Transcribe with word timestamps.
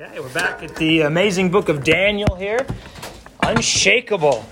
Okay, 0.00 0.20
we're 0.20 0.32
back 0.32 0.62
at 0.62 0.76
the 0.76 1.00
amazing 1.00 1.50
book 1.50 1.68
of 1.68 1.82
Daniel 1.82 2.36
here. 2.36 2.64
Unshakable. 3.42 4.46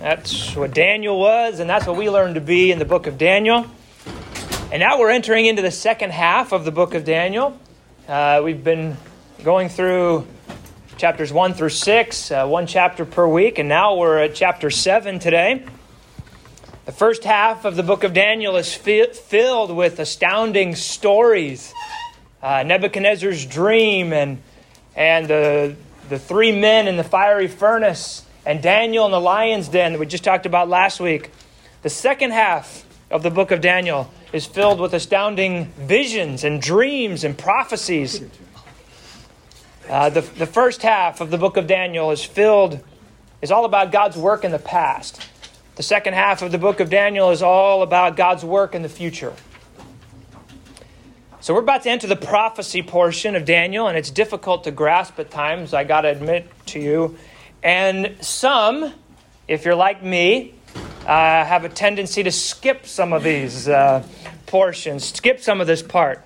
That's 0.00 0.56
what 0.56 0.72
Daniel 0.72 1.20
was, 1.20 1.60
and 1.60 1.68
that's 1.68 1.86
what 1.86 1.98
we 1.98 2.08
learned 2.08 2.36
to 2.36 2.40
be 2.40 2.72
in 2.72 2.78
the 2.78 2.86
book 2.86 3.06
of 3.06 3.18
Daniel. 3.18 3.66
And 4.72 4.80
now 4.80 4.98
we're 4.98 5.10
entering 5.10 5.44
into 5.44 5.60
the 5.60 5.70
second 5.70 6.12
half 6.12 6.52
of 6.52 6.64
the 6.64 6.70
book 6.72 6.94
of 6.94 7.04
Daniel. 7.04 7.60
Uh, 8.08 8.40
we've 8.42 8.64
been 8.64 8.96
going 9.44 9.68
through 9.68 10.26
chapters 10.96 11.34
1 11.34 11.52
through 11.52 11.68
6, 11.68 12.30
uh, 12.30 12.46
one 12.46 12.66
chapter 12.66 13.04
per 13.04 13.28
week, 13.28 13.58
and 13.58 13.68
now 13.68 13.94
we're 13.94 14.16
at 14.16 14.34
chapter 14.34 14.70
7 14.70 15.18
today. 15.18 15.66
The 16.86 16.92
first 16.92 17.24
half 17.24 17.66
of 17.66 17.76
the 17.76 17.82
book 17.82 18.04
of 18.04 18.14
Daniel 18.14 18.56
is 18.56 18.72
fi- 18.72 19.12
filled 19.12 19.70
with 19.70 19.98
astounding 19.98 20.74
stories. 20.74 21.74
Uh, 22.42 22.62
Nebuchadnezzar's 22.62 23.44
dream 23.44 24.14
and 24.14 24.40
and 24.98 25.28
the, 25.28 25.76
the 26.08 26.18
three 26.18 26.50
men 26.50 26.88
in 26.88 26.96
the 26.96 27.04
fiery 27.04 27.46
furnace, 27.46 28.26
and 28.44 28.60
Daniel 28.60 29.06
in 29.06 29.12
the 29.12 29.20
lion's 29.20 29.68
den 29.68 29.92
that 29.92 30.00
we 30.00 30.06
just 30.06 30.24
talked 30.24 30.44
about 30.44 30.68
last 30.68 30.98
week. 30.98 31.30
The 31.82 31.88
second 31.88 32.32
half 32.32 32.84
of 33.08 33.22
the 33.22 33.30
book 33.30 33.52
of 33.52 33.60
Daniel 33.60 34.10
is 34.32 34.44
filled 34.44 34.80
with 34.80 34.92
astounding 34.92 35.66
visions 35.78 36.42
and 36.42 36.60
dreams 36.60 37.22
and 37.22 37.38
prophecies. 37.38 38.24
Uh, 39.88 40.10
the, 40.10 40.20
the 40.20 40.46
first 40.46 40.82
half 40.82 41.20
of 41.20 41.30
the 41.30 41.38
book 41.38 41.56
of 41.56 41.68
Daniel 41.68 42.10
is 42.10 42.24
filled, 42.24 42.82
is 43.40 43.52
all 43.52 43.64
about 43.64 43.92
God's 43.92 44.16
work 44.16 44.42
in 44.42 44.50
the 44.50 44.58
past. 44.58 45.24
The 45.76 45.84
second 45.84 46.14
half 46.14 46.42
of 46.42 46.50
the 46.50 46.58
book 46.58 46.80
of 46.80 46.90
Daniel 46.90 47.30
is 47.30 47.40
all 47.40 47.82
about 47.82 48.16
God's 48.16 48.44
work 48.44 48.74
in 48.74 48.82
the 48.82 48.88
future. 48.88 49.32
So 51.48 51.54
we're 51.54 51.60
about 51.60 51.84
to 51.84 51.90
enter 51.90 52.06
the 52.06 52.14
prophecy 52.14 52.82
portion 52.82 53.34
of 53.34 53.46
Daniel, 53.46 53.88
and 53.88 53.96
it's 53.96 54.10
difficult 54.10 54.64
to 54.64 54.70
grasp 54.70 55.18
at 55.18 55.30
times, 55.30 55.72
I 55.72 55.82
got 55.82 56.02
to 56.02 56.08
admit 56.08 56.46
to 56.66 56.78
you. 56.78 57.16
And 57.62 58.16
some, 58.20 58.92
if 59.48 59.64
you're 59.64 59.74
like 59.74 60.02
me, 60.02 60.52
uh, 61.06 61.46
have 61.46 61.64
a 61.64 61.70
tendency 61.70 62.22
to 62.22 62.30
skip 62.30 62.84
some 62.84 63.14
of 63.14 63.22
these 63.22 63.66
uh, 63.66 64.06
portions, 64.44 65.06
skip 65.06 65.40
some 65.40 65.62
of 65.62 65.66
this 65.66 65.80
part. 65.80 66.22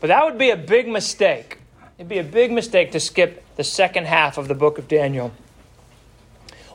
But 0.00 0.06
that 0.06 0.24
would 0.24 0.38
be 0.38 0.48
a 0.48 0.56
big 0.56 0.88
mistake. 0.88 1.58
It'd 1.98 2.08
be 2.08 2.16
a 2.16 2.24
big 2.24 2.50
mistake 2.50 2.92
to 2.92 3.00
skip 3.00 3.44
the 3.56 3.64
second 3.64 4.06
half 4.06 4.38
of 4.38 4.48
the 4.48 4.54
book 4.54 4.78
of 4.78 4.88
Daniel. 4.88 5.34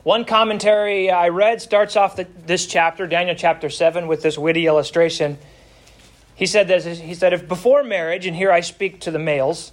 One 0.04 0.24
commentary 0.24 1.10
I 1.10 1.30
read 1.30 1.60
starts 1.60 1.96
off 1.96 2.14
the, 2.14 2.28
this 2.46 2.64
chapter, 2.64 3.08
Daniel 3.08 3.34
chapter 3.34 3.68
7, 3.68 4.06
with 4.06 4.22
this 4.22 4.38
witty 4.38 4.68
illustration. 4.68 5.36
He 6.42 6.46
said 6.46 6.66
this, 6.66 6.98
he 6.98 7.14
said, 7.14 7.32
if 7.32 7.46
before 7.46 7.84
marriage, 7.84 8.26
and 8.26 8.34
here 8.34 8.50
I 8.50 8.62
speak 8.62 8.98
to 9.02 9.12
the 9.12 9.18
males, 9.20 9.70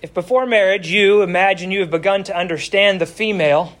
if 0.00 0.14
before 0.14 0.46
marriage 0.46 0.88
you 0.88 1.22
imagine 1.22 1.72
you 1.72 1.80
have 1.80 1.90
begun 1.90 2.22
to 2.22 2.36
understand 2.36 3.00
the 3.00 3.06
female, 3.06 3.76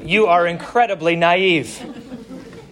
you 0.00 0.26
are 0.26 0.46
incredibly 0.46 1.16
naive. 1.16 1.84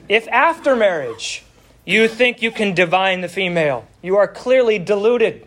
If 0.08 0.28
after 0.28 0.76
marriage 0.76 1.42
you 1.84 2.06
think 2.06 2.40
you 2.40 2.52
can 2.52 2.72
divine 2.72 3.20
the 3.20 3.28
female, 3.28 3.84
you 4.00 4.16
are 4.16 4.28
clearly 4.28 4.78
deluded. 4.78 5.44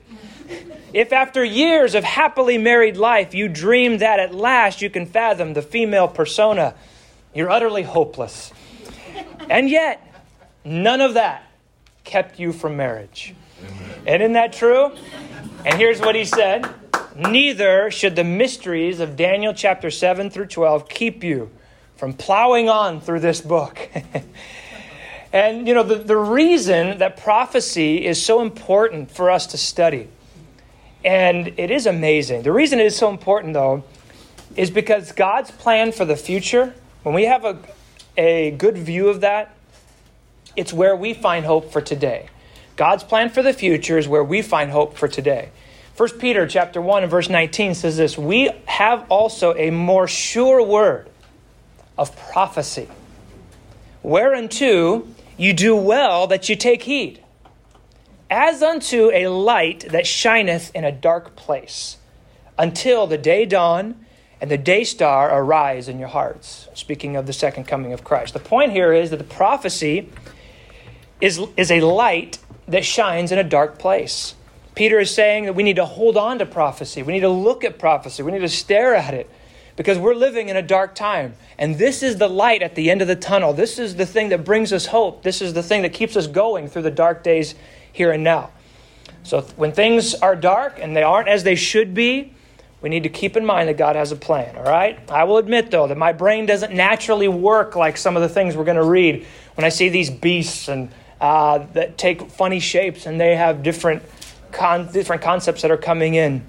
If 0.91 1.13
after 1.13 1.41
years 1.41 1.95
of 1.95 2.03
happily 2.03 2.57
married 2.57 2.97
life 2.97 3.33
you 3.33 3.47
dream 3.47 3.99
that 3.99 4.19
at 4.19 4.35
last 4.35 4.81
you 4.81 4.89
can 4.89 5.05
fathom 5.05 5.53
the 5.53 5.61
female 5.61 6.09
persona, 6.09 6.75
you're 7.33 7.49
utterly 7.49 7.83
hopeless. 7.83 8.51
And 9.49 9.69
yet, 9.69 10.05
none 10.65 10.99
of 10.99 11.13
that 11.13 11.47
kept 12.03 12.39
you 12.39 12.53
from 12.53 12.77
marriage. 12.77 13.33
And 14.05 14.21
isn't 14.21 14.33
that 14.33 14.53
true? 14.53 14.91
And 15.65 15.75
here's 15.75 15.99
what 15.99 16.15
he 16.15 16.25
said 16.25 16.67
Neither 17.15 17.91
should 17.91 18.15
the 18.15 18.23
mysteries 18.23 18.99
of 18.99 19.15
Daniel 19.15 19.53
chapter 19.53 19.91
7 19.91 20.29
through 20.29 20.47
12 20.47 20.89
keep 20.89 21.23
you 21.23 21.51
from 21.95 22.13
plowing 22.13 22.69
on 22.69 22.99
through 23.01 23.19
this 23.19 23.39
book. 23.39 23.89
and, 25.33 25.67
you 25.67 25.75
know, 25.75 25.83
the, 25.83 25.95
the 25.95 26.17
reason 26.17 26.97
that 26.97 27.17
prophecy 27.17 28.05
is 28.05 28.23
so 28.23 28.41
important 28.41 29.11
for 29.11 29.29
us 29.29 29.47
to 29.47 29.57
study, 29.57 30.09
and 31.05 31.53
it 31.57 31.69
is 31.69 31.85
amazing. 31.85 32.41
The 32.41 32.51
reason 32.51 32.79
it 32.79 32.87
is 32.87 32.95
so 32.95 33.09
important, 33.09 33.53
though, 33.53 33.83
is 34.55 34.71
because 34.71 35.11
God's 35.11 35.51
plan 35.51 35.91
for 35.91 36.05
the 36.05 36.15
future, 36.15 36.73
when 37.03 37.13
we 37.13 37.25
have 37.25 37.45
a, 37.45 37.59
a 38.17 38.51
good 38.51 38.77
view 38.77 39.09
of 39.09 39.21
that, 39.21 39.55
it's 40.55 40.73
where 40.73 40.95
we 40.95 41.13
find 41.13 41.45
hope 41.45 41.71
for 41.71 41.81
today. 41.81 42.27
God's 42.75 43.03
plan 43.03 43.29
for 43.29 43.41
the 43.41 43.53
future 43.53 43.97
is 43.97 44.07
where 44.07 44.23
we 44.23 44.41
find 44.41 44.71
hope 44.71 44.97
for 44.97 45.07
today. 45.07 45.49
1 45.95 46.17
Peter 46.17 46.47
chapter 46.47 46.81
1 46.81 47.03
and 47.03 47.11
verse 47.11 47.29
19 47.29 47.75
says 47.75 47.97
this, 47.97 48.17
"We 48.17 48.49
have 48.65 49.05
also 49.09 49.55
a 49.55 49.69
more 49.69 50.07
sure 50.07 50.63
word 50.63 51.07
of 51.97 52.15
prophecy, 52.17 52.87
whereunto 54.01 55.03
you 55.37 55.53
do 55.53 55.75
well 55.75 56.25
that 56.27 56.49
you 56.49 56.55
take 56.55 56.83
heed, 56.83 57.19
as 58.29 58.63
unto 58.63 59.11
a 59.13 59.27
light 59.27 59.85
that 59.89 60.07
shineth 60.07 60.71
in 60.73 60.83
a 60.83 60.91
dark 60.91 61.35
place, 61.35 61.97
until 62.57 63.05
the 63.05 63.17
day 63.17 63.45
dawn 63.45 64.03
and 64.41 64.49
the 64.49 64.57
day 64.57 64.83
star 64.83 65.31
arise 65.31 65.87
in 65.87 65.99
your 65.99 66.07
hearts." 66.09 66.67
Speaking 66.73 67.15
of 67.15 67.27
the 67.27 67.33
second 67.33 67.65
coming 67.65 67.93
of 67.93 68.03
Christ. 68.03 68.33
The 68.33 68.39
point 68.39 68.71
here 68.71 68.91
is 68.91 69.11
that 69.11 69.17
the 69.17 69.23
prophecy 69.23 70.09
is, 71.21 71.39
is 71.57 71.71
a 71.71 71.81
light 71.81 72.39
that 72.67 72.85
shines 72.85 73.31
in 73.31 73.37
a 73.37 73.43
dark 73.43 73.77
place. 73.77 74.35
Peter 74.75 74.99
is 74.99 75.13
saying 75.13 75.45
that 75.45 75.53
we 75.53 75.63
need 75.63 75.75
to 75.75 75.85
hold 75.85 76.17
on 76.17 76.39
to 76.39 76.45
prophecy. 76.45 77.03
We 77.03 77.13
need 77.13 77.19
to 77.21 77.29
look 77.29 77.63
at 77.63 77.77
prophecy. 77.77 78.23
We 78.23 78.31
need 78.31 78.39
to 78.39 78.49
stare 78.49 78.95
at 78.95 79.13
it 79.13 79.29
because 79.75 79.97
we're 79.97 80.15
living 80.15 80.49
in 80.49 80.57
a 80.57 80.61
dark 80.61 80.95
time. 80.95 81.33
And 81.57 81.77
this 81.77 82.01
is 82.03 82.17
the 82.17 82.27
light 82.27 82.61
at 82.61 82.75
the 82.75 82.89
end 82.89 83.01
of 83.01 83.07
the 83.07 83.15
tunnel. 83.15 83.53
This 83.53 83.77
is 83.77 83.95
the 83.95 84.05
thing 84.05 84.29
that 84.29 84.43
brings 84.43 84.73
us 84.73 84.87
hope. 84.87 85.23
This 85.23 85.41
is 85.41 85.53
the 85.53 85.63
thing 85.63 85.83
that 85.83 85.93
keeps 85.93 86.15
us 86.15 86.27
going 86.27 86.67
through 86.67 86.83
the 86.83 86.91
dark 86.91 87.23
days 87.23 87.55
here 87.91 88.11
and 88.11 88.23
now. 88.23 88.51
So 89.23 89.41
when 89.55 89.71
things 89.71 90.15
are 90.15 90.35
dark 90.35 90.79
and 90.79 90.95
they 90.95 91.03
aren't 91.03 91.29
as 91.29 91.43
they 91.43 91.55
should 91.55 91.93
be, 91.93 92.33
we 92.81 92.89
need 92.89 93.03
to 93.03 93.09
keep 93.09 93.37
in 93.37 93.45
mind 93.45 93.69
that 93.69 93.77
God 93.77 93.95
has 93.95 94.11
a 94.11 94.15
plan, 94.17 94.57
all 94.57 94.63
right? 94.63 94.99
I 95.09 95.23
will 95.23 95.37
admit, 95.37 95.71
though, 95.71 95.87
that 95.87 95.97
my 95.97 96.11
brain 96.11 96.45
doesn't 96.45 96.73
naturally 96.73 97.29
work 97.29 97.77
like 97.77 97.95
some 97.95 98.17
of 98.17 98.21
the 98.21 98.27
things 98.27 98.57
we're 98.57 98.65
going 98.65 98.75
to 98.75 98.83
read 98.83 99.25
when 99.55 99.63
I 99.63 99.69
see 99.69 99.87
these 99.87 100.09
beasts 100.09 100.67
and 100.67 100.91
uh, 101.23 101.65
that 101.71 101.97
take 101.97 102.29
funny 102.31 102.59
shapes 102.59 103.05
and 103.05 103.17
they 103.17 103.33
have 103.33 103.63
different, 103.63 104.03
con- 104.51 104.91
different 104.91 105.21
concepts 105.21 105.61
that 105.61 105.71
are 105.71 105.77
coming 105.77 106.15
in. 106.15 106.45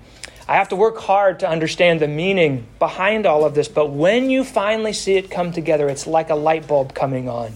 I 0.49 0.57
have 0.57 0.71
to 0.71 0.77
work 0.77 0.99
hard 0.99 1.39
to 1.41 1.49
understand 1.49 2.01
the 2.01 2.09
meaning 2.09 2.67
behind 2.81 3.25
all 3.25 3.45
of 3.45 3.55
this, 3.55 3.69
but 3.69 3.91
when 3.91 4.31
you 4.31 4.43
finally 4.43 4.93
see 4.93 5.15
it 5.15 5.31
come 5.31 5.53
together, 5.53 5.89
it's 5.89 6.09
like 6.09 6.29
a 6.29 6.35
light 6.35 6.67
bulb 6.67 6.93
coming 6.93 7.29
on. 7.29 7.55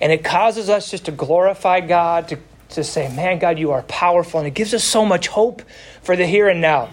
And 0.00 0.10
it 0.10 0.24
causes 0.24 0.68
us 0.68 0.90
just 0.90 1.04
to 1.04 1.12
glorify 1.12 1.78
God, 1.78 2.26
to, 2.30 2.38
to 2.70 2.82
say, 2.82 3.08
Man, 3.14 3.38
God, 3.38 3.56
you 3.56 3.70
are 3.70 3.82
powerful. 3.82 4.40
And 4.40 4.46
it 4.48 4.54
gives 4.54 4.74
us 4.74 4.82
so 4.82 5.06
much 5.06 5.28
hope 5.28 5.62
for 6.02 6.16
the 6.16 6.26
here 6.26 6.48
and 6.48 6.60
now. 6.60 6.90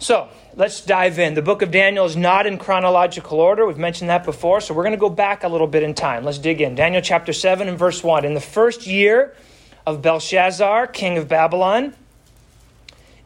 So, 0.00 0.28
let's 0.56 0.80
dive 0.84 1.18
in. 1.18 1.34
The 1.34 1.42
book 1.42 1.62
of 1.62 1.70
Daniel 1.70 2.04
is 2.04 2.16
not 2.16 2.46
in 2.46 2.58
chronological 2.58 3.40
order. 3.40 3.66
We've 3.66 3.78
mentioned 3.78 4.10
that 4.10 4.24
before, 4.24 4.60
so 4.60 4.74
we're 4.74 4.84
going 4.84 4.92
to 4.92 4.98
go 4.98 5.10
back 5.10 5.44
a 5.44 5.48
little 5.48 5.66
bit 5.66 5.82
in 5.82 5.94
time. 5.94 6.24
Let's 6.24 6.38
dig 6.38 6.60
in. 6.60 6.74
Daniel 6.74 7.02
chapter 7.02 7.32
7 7.32 7.68
and 7.68 7.78
verse 7.78 8.02
1. 8.02 8.24
In 8.24 8.34
the 8.34 8.40
first 8.40 8.86
year 8.86 9.34
of 9.86 10.02
Belshazzar, 10.02 10.86
king 10.88 11.18
of 11.18 11.28
Babylon, 11.28 11.94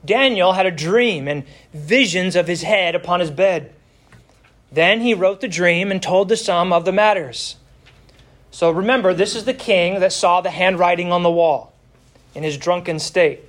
Daniel 0.05 0.53
had 0.53 0.67
a 0.67 0.71
dream 0.71 1.29
and 1.29 1.45
visions 1.75 2.37
of 2.37 2.47
his 2.47 2.63
head 2.63 2.95
upon 2.95 3.21
his 3.21 3.31
bed. 3.31 3.75
Then 4.71 5.01
he 5.01 5.15
wrote 5.15 5.41
the 5.41 5.49
dream 5.49 5.91
and 5.91 6.03
told 6.03 6.29
the 6.29 6.37
sum 6.37 6.73
of 6.73 6.85
the 6.85 6.93
matters. 6.93 7.57
So 8.51 8.71
remember, 8.71 9.13
this 9.13 9.35
is 9.35 9.45
the 9.45 9.55
king 9.55 10.01
that 10.01 10.13
saw 10.13 10.41
the 10.41 10.51
handwriting 10.51 11.13
on 11.13 11.23
the 11.23 11.31
wall 11.31 11.73
in 12.35 12.43
his 12.43 12.57
drunken 12.57 12.99
state. 12.99 13.41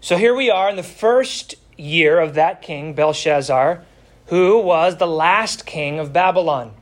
So 0.00 0.16
here 0.16 0.34
we 0.34 0.50
are 0.50 0.68
in 0.68 0.76
the 0.76 0.82
first 0.82 1.54
year 1.76 2.18
of 2.18 2.34
that 2.34 2.62
king, 2.62 2.94
Belshazzar, 2.94 3.84
who 4.26 4.58
was 4.58 4.96
the 4.96 5.06
last 5.06 5.66
king 5.66 5.98
of 5.98 6.12
Babylon. 6.12 6.72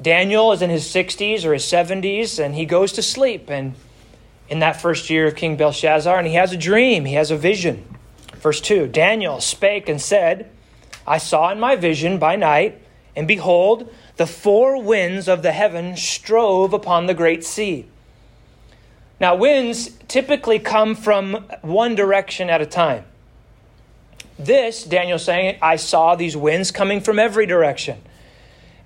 Daniel 0.00 0.52
is 0.52 0.62
in 0.62 0.70
his 0.70 0.84
60s 0.84 1.44
or 1.44 1.52
his 1.52 1.64
70s, 1.64 2.42
and 2.42 2.54
he 2.54 2.64
goes 2.64 2.92
to 2.92 3.02
sleep. 3.02 3.48
And 3.48 3.74
in 4.48 4.58
that 4.58 4.80
first 4.80 5.08
year 5.10 5.26
of 5.26 5.36
King 5.36 5.56
Belshazzar, 5.56 6.18
and 6.18 6.26
he 6.26 6.34
has 6.34 6.52
a 6.52 6.56
dream, 6.56 7.04
he 7.04 7.14
has 7.14 7.30
a 7.30 7.36
vision. 7.36 7.84
Verse 8.36 8.60
2 8.60 8.88
Daniel 8.88 9.40
spake 9.40 9.88
and 9.88 10.00
said, 10.00 10.50
I 11.06 11.18
saw 11.18 11.50
in 11.50 11.60
my 11.60 11.76
vision 11.76 12.18
by 12.18 12.36
night, 12.36 12.80
and 13.14 13.28
behold, 13.28 13.92
the 14.16 14.26
four 14.26 14.82
winds 14.82 15.28
of 15.28 15.42
the 15.42 15.52
heaven 15.52 15.96
strove 15.96 16.72
upon 16.72 17.06
the 17.06 17.14
great 17.14 17.44
sea. 17.44 17.86
Now, 19.20 19.34
winds 19.34 19.90
typically 20.08 20.58
come 20.58 20.94
from 20.94 21.46
one 21.62 21.94
direction 21.94 22.50
at 22.50 22.60
a 22.60 22.66
time. 22.66 23.04
This, 24.38 24.84
Daniel's 24.84 25.24
saying, 25.24 25.58
I 25.62 25.76
saw 25.76 26.16
these 26.16 26.36
winds 26.36 26.70
coming 26.70 27.00
from 27.00 27.18
every 27.18 27.46
direction. 27.46 28.00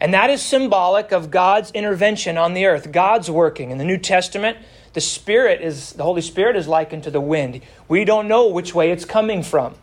And 0.00 0.14
that 0.14 0.30
is 0.30 0.42
symbolic 0.42 1.10
of 1.10 1.30
God's 1.30 1.70
intervention 1.72 2.38
on 2.38 2.54
the 2.54 2.66
earth, 2.66 2.92
God's 2.92 3.30
working. 3.30 3.70
In 3.70 3.78
the 3.78 3.84
New 3.84 3.98
Testament, 3.98 4.58
the 4.92 5.00
Spirit 5.00 5.60
is 5.60 5.92
the 5.92 6.04
Holy 6.04 6.22
Spirit 6.22 6.56
is 6.56 6.68
likened 6.68 7.04
to 7.04 7.10
the 7.10 7.20
wind. 7.20 7.60
We 7.88 8.04
don't 8.04 8.28
know 8.28 8.48
which 8.48 8.74
way 8.74 8.90
it's 8.90 9.04
coming 9.04 9.42
from. 9.42 9.74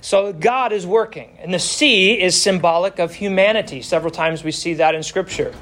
So 0.00 0.32
God 0.32 0.72
is 0.72 0.86
working. 0.86 1.36
And 1.40 1.52
the 1.52 1.58
sea 1.58 2.20
is 2.20 2.40
symbolic 2.40 2.98
of 2.98 3.14
humanity. 3.14 3.82
Several 3.82 4.10
times 4.10 4.42
we 4.42 4.50
see 4.50 4.74
that 4.74 4.94
in 4.94 5.02
Scripture. 5.02 5.54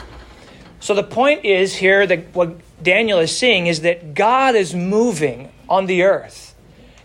So 0.81 0.95
the 0.95 1.03
point 1.03 1.45
is 1.45 1.75
here 1.75 2.07
that 2.07 2.35
what 2.35 2.57
Daniel 2.83 3.19
is 3.19 3.37
seeing 3.37 3.67
is 3.67 3.81
that 3.81 4.15
God 4.15 4.55
is 4.55 4.75
moving 4.75 5.51
on 5.69 5.87
the 5.87 6.05
earth. 6.05 6.48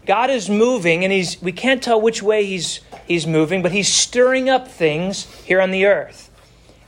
God 0.06 0.30
is 0.30 0.50
moving, 0.50 1.04
and 1.04 1.14
he's, 1.14 1.42
we 1.42 1.52
can't 1.52 1.82
tell 1.82 2.00
which 2.00 2.22
way 2.22 2.46
he's, 2.46 2.82
he's 3.08 3.26
moving, 3.26 3.62
but 3.62 3.72
he's 3.72 3.88
stirring 3.88 4.50
up 4.50 4.68
things 4.68 5.26
here 5.44 5.62
on 5.62 5.72
the 5.72 5.86
earth. 5.86 6.30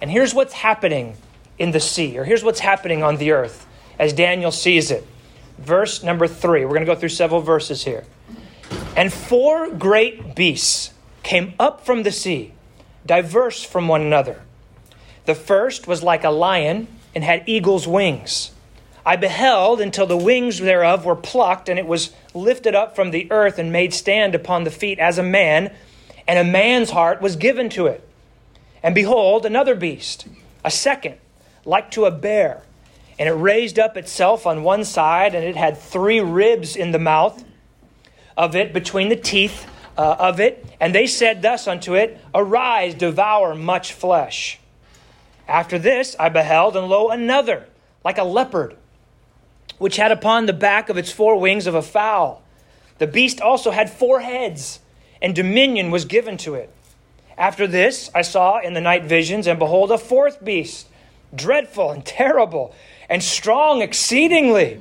And 0.01 0.11
here's 0.11 0.33
what's 0.33 0.53
happening 0.53 1.15
in 1.57 1.71
the 1.71 1.79
sea, 1.79 2.17
or 2.17 2.25
here's 2.25 2.43
what's 2.43 2.59
happening 2.59 3.03
on 3.03 3.17
the 3.17 3.31
earth 3.31 3.65
as 3.97 4.13
Daniel 4.13 4.51
sees 4.51 4.91
it. 4.91 5.07
Verse 5.57 6.03
number 6.03 6.27
three. 6.27 6.65
We're 6.65 6.73
going 6.73 6.85
to 6.85 6.93
go 6.93 6.95
through 6.99 7.09
several 7.09 7.41
verses 7.41 7.85
here. 7.85 8.03
And 8.95 9.11
four 9.11 9.71
great 9.71 10.35
beasts 10.35 10.91
came 11.23 11.53
up 11.59 11.85
from 11.85 12.03
the 12.03 12.11
sea, 12.11 12.53
diverse 13.05 13.63
from 13.63 13.87
one 13.87 14.01
another. 14.01 14.41
The 15.25 15.35
first 15.35 15.87
was 15.87 16.03
like 16.03 16.23
a 16.23 16.29
lion 16.29 16.87
and 17.13 17.23
had 17.23 17.43
eagle's 17.47 17.87
wings. 17.87 18.51
I 19.05 19.17
beheld 19.17 19.81
until 19.81 20.07
the 20.07 20.17
wings 20.17 20.57
thereof 20.57 21.05
were 21.05 21.15
plucked, 21.15 21.69
and 21.69 21.77
it 21.77 21.85
was 21.85 22.11
lifted 22.33 22.73
up 22.73 22.95
from 22.95 23.11
the 23.11 23.31
earth 23.31 23.59
and 23.59 23.71
made 23.71 23.93
stand 23.93 24.33
upon 24.33 24.63
the 24.63 24.71
feet 24.71 24.97
as 24.97 25.19
a 25.19 25.23
man, 25.23 25.71
and 26.27 26.39
a 26.39 26.51
man's 26.51 26.89
heart 26.89 27.21
was 27.21 27.35
given 27.35 27.69
to 27.69 27.85
it. 27.85 28.07
And 28.81 28.95
behold, 28.95 29.45
another 29.45 29.75
beast, 29.75 30.27
a 30.63 30.71
second, 30.71 31.17
like 31.65 31.91
to 31.91 32.05
a 32.05 32.11
bear, 32.11 32.63
and 33.19 33.29
it 33.29 33.33
raised 33.33 33.77
up 33.77 33.95
itself 33.95 34.47
on 34.47 34.63
one 34.63 34.83
side, 34.83 35.35
and 35.35 35.45
it 35.45 35.55
had 35.55 35.77
three 35.77 36.19
ribs 36.19 36.75
in 36.75 36.91
the 36.91 36.99
mouth 36.99 37.43
of 38.35 38.55
it 38.55 38.73
between 38.73 39.09
the 39.09 39.15
teeth 39.15 39.67
uh, 39.97 40.15
of 40.19 40.39
it. 40.39 40.65
And 40.79 40.93
they 40.93 41.05
said 41.05 41.43
thus 41.43 41.67
unto 41.67 41.93
it, 41.93 42.19
Arise, 42.33 42.95
devour 42.95 43.53
much 43.53 43.93
flesh. 43.93 44.59
After 45.47 45.77
this 45.77 46.15
I 46.19 46.29
beheld, 46.29 46.75
and 46.75 46.87
lo, 46.87 47.09
another, 47.09 47.67
like 48.03 48.17
a 48.17 48.23
leopard, 48.23 48.75
which 49.77 49.97
had 49.97 50.11
upon 50.11 50.45
the 50.45 50.53
back 50.53 50.89
of 50.89 50.97
its 50.97 51.11
four 51.11 51.39
wings 51.39 51.67
of 51.67 51.75
a 51.75 51.81
fowl. 51.81 52.41
The 52.97 53.07
beast 53.07 53.41
also 53.41 53.71
had 53.71 53.89
four 53.89 54.21
heads, 54.21 54.79
and 55.21 55.35
dominion 55.35 55.91
was 55.91 56.05
given 56.05 56.37
to 56.37 56.55
it. 56.55 56.69
After 57.37 57.67
this 57.67 58.09
I 58.15 58.21
saw 58.21 58.59
in 58.59 58.73
the 58.73 58.81
night 58.81 59.03
visions, 59.03 59.47
and 59.47 59.59
behold, 59.59 59.91
a 59.91 59.97
fourth 59.97 60.43
beast, 60.43 60.87
dreadful 61.33 61.91
and 61.91 62.05
terrible, 62.05 62.73
and 63.09 63.21
strong 63.21 63.81
exceedingly. 63.81 64.79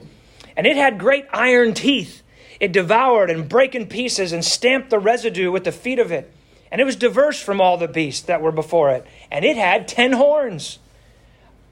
And 0.57 0.67
it 0.67 0.77
had 0.77 0.99
great 0.99 1.27
iron 1.33 1.75
teeth 1.75 2.23
it 2.61 2.73
devoured 2.73 3.31
and 3.31 3.49
brake 3.49 3.75
in 3.75 3.87
pieces 3.87 4.33
and 4.33 4.45
stamped 4.45 4.91
the 4.91 4.99
residue 4.99 5.51
with 5.51 5.65
the 5.65 5.73
feet 5.73 5.99
of 5.99 6.13
it. 6.13 6.33
And 6.71 6.81
it 6.81 6.85
was 6.85 6.97
diverse 6.97 7.41
from 7.41 7.61
all 7.61 7.77
the 7.77 7.89
beasts 7.89 8.23
that 8.23 8.41
were 8.41 8.53
before 8.53 8.91
it. 8.91 9.07
And 9.31 9.45
it 9.45 9.57
had 9.57 9.87
ten 9.87 10.13
horns. 10.13 10.79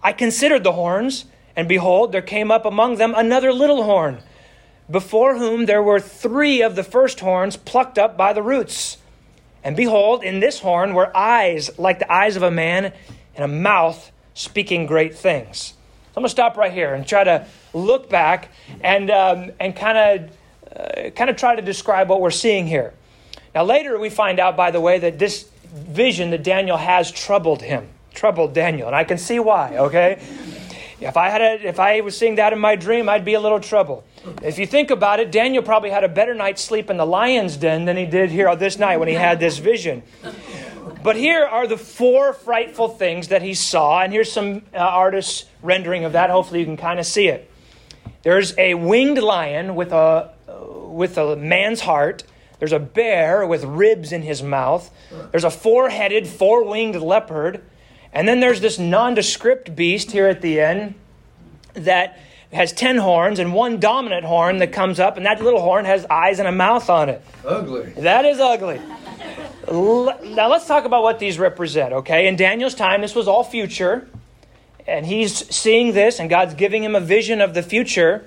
I 0.02 0.12
considered 0.12 0.64
the 0.64 0.72
horns, 0.72 1.24
and 1.56 1.68
behold, 1.68 2.12
there 2.12 2.22
came 2.22 2.50
up 2.50 2.64
among 2.64 2.96
them 2.96 3.14
another 3.16 3.52
little 3.52 3.84
horn, 3.84 4.18
before 4.90 5.36
whom 5.36 5.66
there 5.66 5.82
were 5.82 6.00
three 6.00 6.62
of 6.62 6.76
the 6.76 6.82
first 6.82 7.20
horns 7.20 7.56
plucked 7.56 7.98
up 7.98 8.16
by 8.16 8.32
the 8.32 8.42
roots. 8.42 8.98
And 9.64 9.76
behold, 9.76 10.24
in 10.24 10.40
this 10.40 10.60
horn 10.60 10.94
were 10.94 11.16
eyes 11.16 11.78
like 11.78 11.98
the 11.98 12.12
eyes 12.12 12.36
of 12.36 12.42
a 12.42 12.50
man, 12.50 12.92
and 13.34 13.44
a 13.44 13.48
mouth 13.48 14.10
speaking 14.34 14.86
great 14.86 15.14
things. 15.14 15.74
So 16.12 16.18
I'm 16.18 16.22
going 16.22 16.26
to 16.26 16.30
stop 16.30 16.56
right 16.56 16.72
here 16.72 16.94
and 16.94 17.06
try 17.06 17.24
to 17.24 17.46
look 17.72 18.10
back 18.10 18.50
and, 18.82 19.10
um, 19.10 19.52
and 19.58 19.74
kind 19.74 19.98
of 19.98 20.36
uh, 20.76 21.10
kind 21.10 21.28
of 21.28 21.36
try 21.36 21.54
to 21.54 21.62
describe 21.62 22.08
what 22.08 22.20
we're 22.20 22.30
seeing 22.30 22.66
here. 22.66 22.94
Now, 23.54 23.64
later 23.64 23.98
we 23.98 24.08
find 24.08 24.40
out, 24.40 24.56
by 24.56 24.70
the 24.70 24.80
way, 24.80 24.98
that 24.98 25.18
this 25.18 25.48
vision 25.64 26.30
that 26.30 26.42
Daniel 26.42 26.76
has 26.76 27.10
troubled 27.10 27.62
him, 27.62 27.88
troubled 28.14 28.54
Daniel, 28.54 28.86
and 28.86 28.96
I 28.96 29.04
can 29.04 29.18
see 29.18 29.38
why. 29.38 29.76
Okay, 29.76 30.22
if 31.04 31.16
I 31.16 31.28
had 31.28 31.40
a, 31.40 31.66
if 31.66 31.78
I 31.80 32.00
was 32.00 32.16
seeing 32.16 32.36
that 32.36 32.52
in 32.52 32.58
my 32.58 32.76
dream, 32.76 33.08
I'd 33.08 33.24
be 33.24 33.34
a 33.34 33.40
little 33.40 33.60
trouble. 33.60 34.04
If 34.42 34.58
you 34.58 34.66
think 34.66 34.90
about 34.90 35.20
it, 35.20 35.32
Daniel 35.32 35.62
probably 35.62 35.90
had 35.90 36.04
a 36.04 36.08
better 36.08 36.34
night's 36.34 36.62
sleep 36.62 36.90
in 36.90 36.96
the 36.96 37.06
lion's 37.06 37.56
den 37.56 37.84
than 37.84 37.96
he 37.96 38.06
did 38.06 38.30
here 38.30 38.54
this 38.56 38.78
night 38.78 38.98
when 38.98 39.08
he 39.08 39.14
had 39.14 39.40
this 39.40 39.58
vision. 39.58 40.02
But 41.02 41.16
here 41.16 41.44
are 41.44 41.66
the 41.66 41.76
four 41.76 42.32
frightful 42.32 42.88
things 42.88 43.28
that 43.28 43.42
he 43.42 43.54
saw, 43.54 44.00
and 44.00 44.12
here's 44.12 44.30
some 44.30 44.62
uh, 44.72 44.78
artist's 44.78 45.46
rendering 45.60 46.04
of 46.04 46.12
that. 46.12 46.30
Hopefully, 46.30 46.60
you 46.60 46.66
can 46.66 46.76
kind 46.76 47.00
of 47.00 47.06
see 47.06 47.26
it. 47.26 47.50
There's 48.22 48.56
a 48.56 48.74
winged 48.74 49.18
lion 49.18 49.74
with 49.74 49.92
a 49.92 50.30
with 50.92 51.18
a 51.18 51.34
man's 51.34 51.80
heart. 51.80 52.22
There's 52.60 52.72
a 52.72 52.78
bear 52.78 53.44
with 53.44 53.64
ribs 53.64 54.12
in 54.12 54.22
his 54.22 54.42
mouth. 54.42 54.88
There's 55.32 55.42
a 55.42 55.50
four 55.50 55.88
headed, 55.88 56.28
four 56.28 56.64
winged 56.64 56.94
leopard. 57.00 57.64
And 58.12 58.28
then 58.28 58.40
there's 58.40 58.60
this 58.60 58.78
nondescript 58.78 59.74
beast 59.74 60.10
here 60.10 60.28
at 60.28 60.42
the 60.42 60.60
end 60.60 60.94
that 61.74 62.18
has 62.52 62.72
10 62.72 62.98
horns 62.98 63.38
and 63.38 63.54
one 63.54 63.80
dominant 63.80 64.24
horn 64.24 64.58
that 64.58 64.72
comes 64.72 65.00
up, 65.00 65.16
and 65.16 65.24
that 65.24 65.42
little 65.42 65.60
horn 65.60 65.86
has 65.86 66.04
eyes 66.10 66.38
and 66.38 66.46
a 66.46 66.52
mouth 66.52 66.90
on 66.90 67.08
it. 67.08 67.22
Ugly. 67.46 67.94
That 67.98 68.24
is 68.26 68.38
ugly. 68.38 68.80
Now 69.68 70.48
let's 70.48 70.66
talk 70.66 70.84
about 70.84 71.02
what 71.02 71.18
these 71.18 71.38
represent, 71.38 71.92
okay? 71.94 72.26
In 72.26 72.36
Daniel's 72.36 72.74
time, 72.74 73.00
this 73.00 73.14
was 73.14 73.26
all 73.26 73.42
future, 73.42 74.08
and 74.86 75.06
he's 75.06 75.48
seeing 75.54 75.94
this, 75.94 76.20
and 76.20 76.28
God's 76.28 76.54
giving 76.54 76.84
him 76.84 76.94
a 76.94 77.00
vision 77.00 77.40
of 77.40 77.54
the 77.54 77.62
future. 77.62 78.26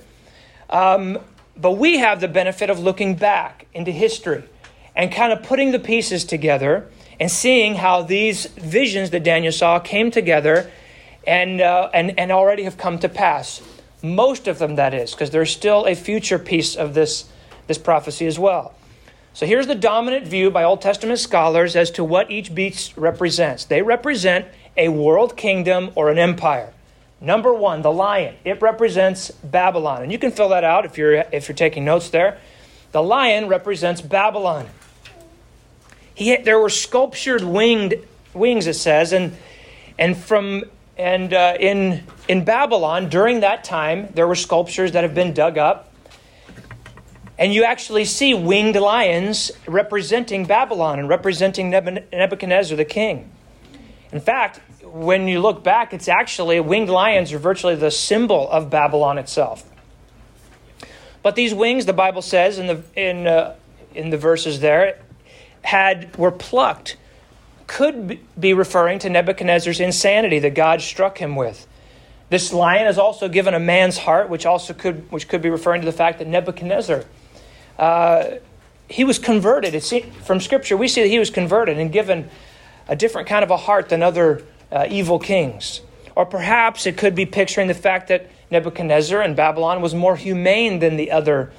Um, 0.69 1.19
but 1.55 1.73
we 1.73 1.99
have 1.99 2.19
the 2.19 2.27
benefit 2.27 2.69
of 2.69 2.79
looking 2.79 3.15
back 3.15 3.67
into 3.73 3.91
history 3.91 4.43
and 4.95 5.11
kind 5.11 5.31
of 5.31 5.43
putting 5.43 5.71
the 5.71 5.79
pieces 5.79 6.25
together 6.25 6.89
and 7.19 7.31
seeing 7.31 7.75
how 7.75 8.01
these 8.01 8.45
visions 8.45 9.09
that 9.11 9.23
Daniel 9.23 9.51
saw 9.51 9.79
came 9.79 10.11
together 10.11 10.71
and, 11.25 11.61
uh, 11.61 11.89
and, 11.93 12.19
and 12.19 12.31
already 12.31 12.63
have 12.63 12.77
come 12.77 12.99
to 12.99 13.09
pass. 13.09 13.61
Most 14.01 14.47
of 14.47 14.59
them, 14.59 14.75
that 14.75 14.93
is, 14.93 15.11
because 15.11 15.31
there's 15.31 15.51
still 15.51 15.85
a 15.85 15.95
future 15.95 16.37
piece 16.37 16.75
of 16.75 16.93
this, 16.93 17.25
this 17.67 17.77
prophecy 17.77 18.27
as 18.27 18.37
well. 18.37 18.75
So 19.33 19.45
here's 19.45 19.67
the 19.67 19.75
dominant 19.75 20.27
view 20.27 20.49
by 20.49 20.63
Old 20.63 20.81
Testament 20.81 21.19
scholars 21.19 21.75
as 21.75 21.91
to 21.91 22.03
what 22.03 22.31
each 22.31 22.55
beast 22.55 22.95
represents. 22.95 23.65
They 23.65 23.81
represent 23.81 24.45
a 24.77 24.89
world 24.89 25.35
kingdom 25.35 25.91
or 25.95 26.09
an 26.09 26.17
empire. 26.17 26.71
Number 27.19 27.53
one, 27.53 27.81
the 27.81 27.91
lion. 27.91 28.35
It 28.43 28.61
represents 28.61 29.31
Babylon. 29.31 30.03
And 30.03 30.11
you 30.11 30.19
can 30.19 30.31
fill 30.31 30.49
that 30.49 30.63
out 30.63 30.85
if 30.85 30.97
you're, 30.97 31.13
if 31.31 31.47
you're 31.47 31.55
taking 31.55 31.83
notes 31.83 32.09
there. 32.09 32.37
The 32.91 33.01
lion 33.01 33.47
represents 33.47 33.99
Babylon. 34.01 34.67
He, 36.15 36.35
there 36.37 36.59
were 36.59 36.69
sculptured 36.69 37.43
winged 37.43 37.95
wings, 38.33 38.67
it 38.67 38.73
says, 38.73 39.13
and, 39.13 39.35
and 39.99 40.17
from 40.17 40.63
and 40.97 41.33
uh, 41.33 41.57
in, 41.59 42.03
in 42.27 42.45
Babylon, 42.45 43.09
during 43.09 43.41
that 43.41 43.63
time, 43.63 44.07
there 44.13 44.27
were 44.27 44.35
sculptures 44.35 44.93
that 44.93 45.03
have 45.03 45.13
been 45.13 45.33
dug 45.33 45.57
up. 45.57 45.91
And 47.37 47.53
you 47.53 47.65
actually 47.65 48.05
see 48.05 48.33
winged 48.33 48.77
lions 48.77 49.51
representing 49.67 50.45
Babylon 50.45 50.99
and 50.99 51.09
representing 51.09 51.69
Nebuchadnezzar 51.69 52.77
the 52.77 52.85
king. 52.85 53.29
In 54.13 54.21
fact, 54.21 54.61
when 54.83 55.27
you 55.27 55.41
look 55.41 55.61
back, 55.61 55.93
it's 55.93 56.07
actually 56.07 56.61
winged 56.61 56.89
lions 56.89 57.33
are 57.33 57.39
virtually 57.39 57.75
the 57.75 57.91
symbol 57.91 58.49
of 58.49 58.69
Babylon 58.69 59.17
itself. 59.17 59.69
But 61.21 61.35
these 61.35 61.53
wings, 61.53 61.85
the 61.85 61.91
Bible 61.91 62.21
says 62.21 62.57
in 62.57 62.67
the 62.67 62.83
in 62.95 63.27
uh, 63.27 63.55
in 63.93 64.11
the 64.11 64.17
verses 64.17 64.61
there, 64.61 65.01
had 65.65 66.15
were 66.15 66.31
plucked, 66.31 66.95
could 67.67 68.19
be 68.39 68.53
referring 68.53 68.99
to 68.99 69.09
Nebuchadnezzar's 69.09 69.79
insanity 69.79 70.39
that 70.39 70.53
God 70.53 70.81
struck 70.81 71.17
him 71.17 71.35
with. 71.35 71.67
This 72.29 72.53
lion 72.53 72.87
is 72.87 72.99
also 72.99 73.27
given 73.27 73.53
a 73.53 73.59
man's 73.59 73.97
heart, 73.97 74.29
which 74.29 74.45
also 74.45 74.73
could 74.73 75.11
which 75.11 75.27
could 75.27 75.41
be 75.41 75.49
referring 75.49 75.81
to 75.81 75.85
the 75.85 75.91
fact 75.97 76.19
that 76.19 76.27
Nebuchadnezzar. 76.27 77.03
Uh, 77.77 78.25
he 78.87 79.03
was 79.03 79.17
converted. 79.17 79.81
From 80.23 80.39
Scripture, 80.39 80.77
we 80.77 80.87
see 80.87 81.01
that 81.01 81.09
he 81.09 81.17
was 81.17 81.31
converted 81.31 81.79
and 81.79 81.91
given 81.91 82.29
a 82.87 82.95
different 82.95 83.27
kind 83.27 83.43
of 83.43 83.49
a 83.49 83.57
heart 83.57 83.89
than 83.89 84.03
other 84.03 84.43
uh, 84.71 84.85
evil 84.87 85.17
kings. 85.17 85.81
Or 86.15 86.25
perhaps 86.25 86.85
it 86.85 86.95
could 86.95 87.15
be 87.15 87.25
picturing 87.25 87.67
the 87.67 87.73
fact 87.73 88.07
that 88.09 88.29
Nebuchadnezzar 88.51 89.21
and 89.21 89.35
Babylon 89.35 89.81
was 89.81 89.95
more 89.95 90.15
humane 90.15 90.79
than 90.79 90.95
the 90.95 91.11
other, 91.11 91.51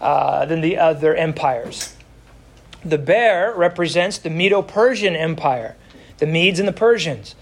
uh, 0.00 0.44
than 0.44 0.60
the 0.60 0.76
other 0.76 1.14
empires. 1.14 1.95
The 2.86 2.98
bear 2.98 3.52
represents 3.52 4.16
the 4.16 4.30
Medo 4.30 4.62
Persian 4.62 5.16
Empire, 5.16 5.74
the 6.18 6.26
Medes 6.26 6.60
and 6.60 6.68
the 6.68 6.72
Persians. 6.72 7.34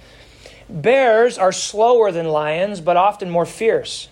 Bears 0.71 1.37
are 1.37 1.53
slower 1.53 2.11
than 2.11 2.29
lions, 2.29 2.81
but 2.81 2.97
often 2.97 3.29
more 3.29 3.45
fierce. 3.45 4.09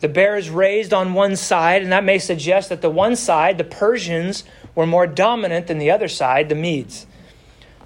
The 0.00 0.10
bear 0.10 0.36
is 0.36 0.50
raised 0.50 0.92
on 0.92 1.14
one 1.14 1.36
side, 1.36 1.82
and 1.82 1.90
that 1.90 2.04
may 2.04 2.18
suggest 2.18 2.68
that 2.68 2.82
the 2.82 2.90
one 2.90 3.16
side, 3.16 3.56
the 3.56 3.64
Persians, 3.64 4.44
were 4.74 4.84
more 4.86 5.06
dominant 5.06 5.68
than 5.68 5.78
the 5.78 5.90
other 5.90 6.06
side, 6.06 6.50
the 6.50 6.54
Medes. 6.54 7.06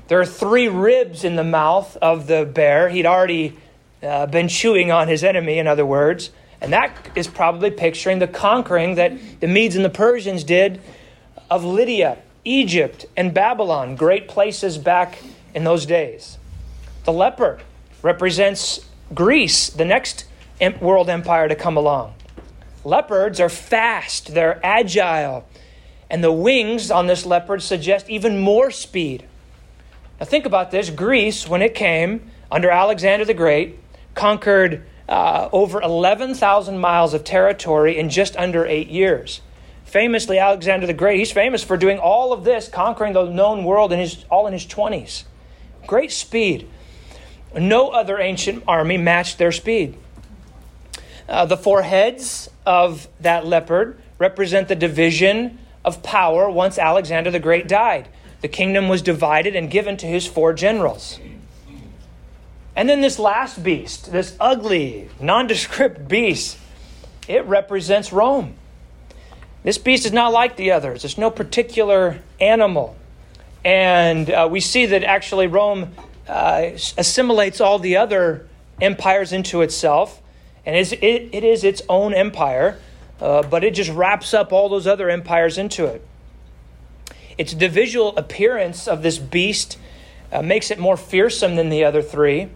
There 0.09 0.19
are 0.19 0.27
three 0.27 0.67
ribs 0.67 1.23
in 1.23 1.37
the 1.37 1.45
mouth 1.45 1.97
of 1.99 2.27
the 2.27 2.45
bear. 2.45 2.89
He'd 2.89 3.07
already 3.07 3.57
uh, 4.03 4.27
been 4.27 4.49
chewing 4.49 4.91
on 4.91 5.07
his 5.07 5.23
enemy, 5.23 5.59
in 5.59 5.69
other 5.69 5.87
words. 5.87 6.31
And 6.61 6.73
that 6.73 7.11
is 7.15 7.29
probably 7.29 7.71
picturing 7.71 8.19
the 8.19 8.27
conquering 8.27 8.97
that 8.97 9.13
the 9.39 9.47
Medes 9.47 9.77
and 9.77 9.85
the 9.85 9.89
Persians 9.89 10.43
did 10.43 10.81
of 11.49 11.63
Lydia 11.63 12.19
Egypt 12.51 13.07
and 13.17 13.33
Babylon, 13.33 13.95
great 13.95 14.27
places 14.27 14.77
back 14.77 15.23
in 15.55 15.63
those 15.63 15.87
days. 15.87 16.37
The 17.05 17.13
leopard 17.13 17.63
represents 18.03 18.81
Greece, 19.15 19.71
the 19.71 19.85
next 19.85 20.25
world 20.81 21.09
empire 21.09 21.49
to 21.49 21.55
come 21.55 21.77
along. 21.77 22.15
Leopards 22.85 23.39
are 23.39 23.49
fast, 23.49 24.35
they're 24.35 24.59
agile, 24.67 25.47
and 26.11 26.25
the 26.25 26.33
wings 26.33 26.91
on 26.91 27.07
this 27.07 27.25
leopard 27.25 27.63
suggest 27.63 28.11
even 28.11 28.41
more 28.41 28.73
speed. 28.73 29.25
Now, 30.19 30.27
think 30.27 30.45
about 30.45 30.73
this 30.73 30.91
Greece, 30.91 31.49
when 31.49 31.63
it 31.63 31.75
came 31.75 32.31
under 32.51 32.69
Alexander 32.69 33.25
the 33.25 33.33
Great, 33.33 33.79
conquered 34.15 34.85
uh, 35.09 35.49
over 35.53 35.81
11,000 35.81 36.79
miles 36.79 37.15
of 37.15 37.23
territory 37.23 37.97
in 37.97 38.11
just 38.11 38.37
under 38.37 38.67
eight 38.67 38.89
years. 38.89 39.41
Famously, 39.91 40.39
Alexander 40.39 40.87
the 40.87 40.95
Great, 40.95 41.19
he's 41.19 41.33
famous 41.33 41.65
for 41.65 41.77
doing 41.77 41.99
all 41.99 42.33
of 42.33 42.45
this, 42.45 42.69
conquering 42.69 43.13
the 43.13 43.25
known 43.25 43.65
world 43.65 43.93
in 43.93 43.99
his, 43.99 44.25
all 44.31 44.47
in 44.47 44.53
his 44.53 44.65
20s. 44.65 45.25
Great 45.85 46.13
speed. 46.13 46.69
No 47.59 47.89
other 47.89 48.21
ancient 48.21 48.63
army 48.69 48.99
matched 48.99 49.39
their 49.39 49.51
speed. 49.51 49.97
Uh, 51.29 51.45
the 51.45 51.57
four 51.57 51.83
heads 51.83 52.49
of 52.65 53.09
that 53.19 53.45
leopard 53.45 54.01
represent 54.21 54.69
the 54.69 54.77
division 54.77 55.59
of 55.85 56.05
power 56.05 56.49
once 56.49 56.79
Alexander 56.79 57.33
the 57.33 57.41
Great 57.41 57.67
died. 57.67 58.09
The 58.43 58.49
kingdom 58.49 58.89
was 58.89 59.03
divided 59.03 59.57
and 59.57 59.69
given 59.69 59.97
to 59.97 60.07
his 60.07 60.25
four 60.25 60.53
generals. 60.53 61.19
And 62.77 62.89
then 62.89 63.01
this 63.01 63.19
last 63.19 63.65
beast, 63.65 64.13
this 64.13 64.37
ugly, 64.39 65.09
nondescript 65.19 66.07
beast, 66.07 66.59
it 67.27 67.45
represents 67.47 68.13
Rome. 68.13 68.55
This 69.63 69.79
beast 69.79 70.07
is 70.07 70.13
not 70.13 70.33
like 70.33 70.57
the 70.57 70.73
others, 70.73 71.05
it's 71.05 71.19
no 71.19 71.31
particular 71.31 72.21
animal. 72.41 72.97
And 73.65 74.31
uh, 74.31 74.49
we 74.51 74.61
see 74.61 74.87
that 74.87 75.05
actually 75.05 75.47
Rome 75.47 75.95
uh, 76.27 76.71
assimilates 76.97 77.61
all 77.61 77.79
the 77.79 77.97
other 77.97 78.47
empires 78.81 79.33
into 79.33 79.61
itself 79.61 80.21
and 80.67 80.77
it, 80.77 81.03
it 81.03 81.45
is 81.45 81.65
its 81.65 81.83
own 81.89 82.15
empire, 82.15 82.79
uh, 83.21 83.43
but 83.43 83.65
it 83.65 83.75
just 83.75 83.91
wraps 83.91 84.35
up 84.35 84.53
all 84.53 84.69
those 84.69 84.87
other 84.87 85.09
empires 85.09 85.59
into 85.59 85.87
it. 85.87 86.07
Its 87.39 87.55
the 87.55 87.69
visual 87.69 88.17
appearance 88.17 88.87
of 88.87 89.03
this 89.03 89.19
beast 89.19 89.79
uh, 90.31 90.43
makes 90.43 90.71
it 90.71 90.79
more 90.79 90.97
fearsome 90.97 91.57
than 91.57 91.71
the 91.71 91.85
other 91.85 92.03
three, 92.03 92.49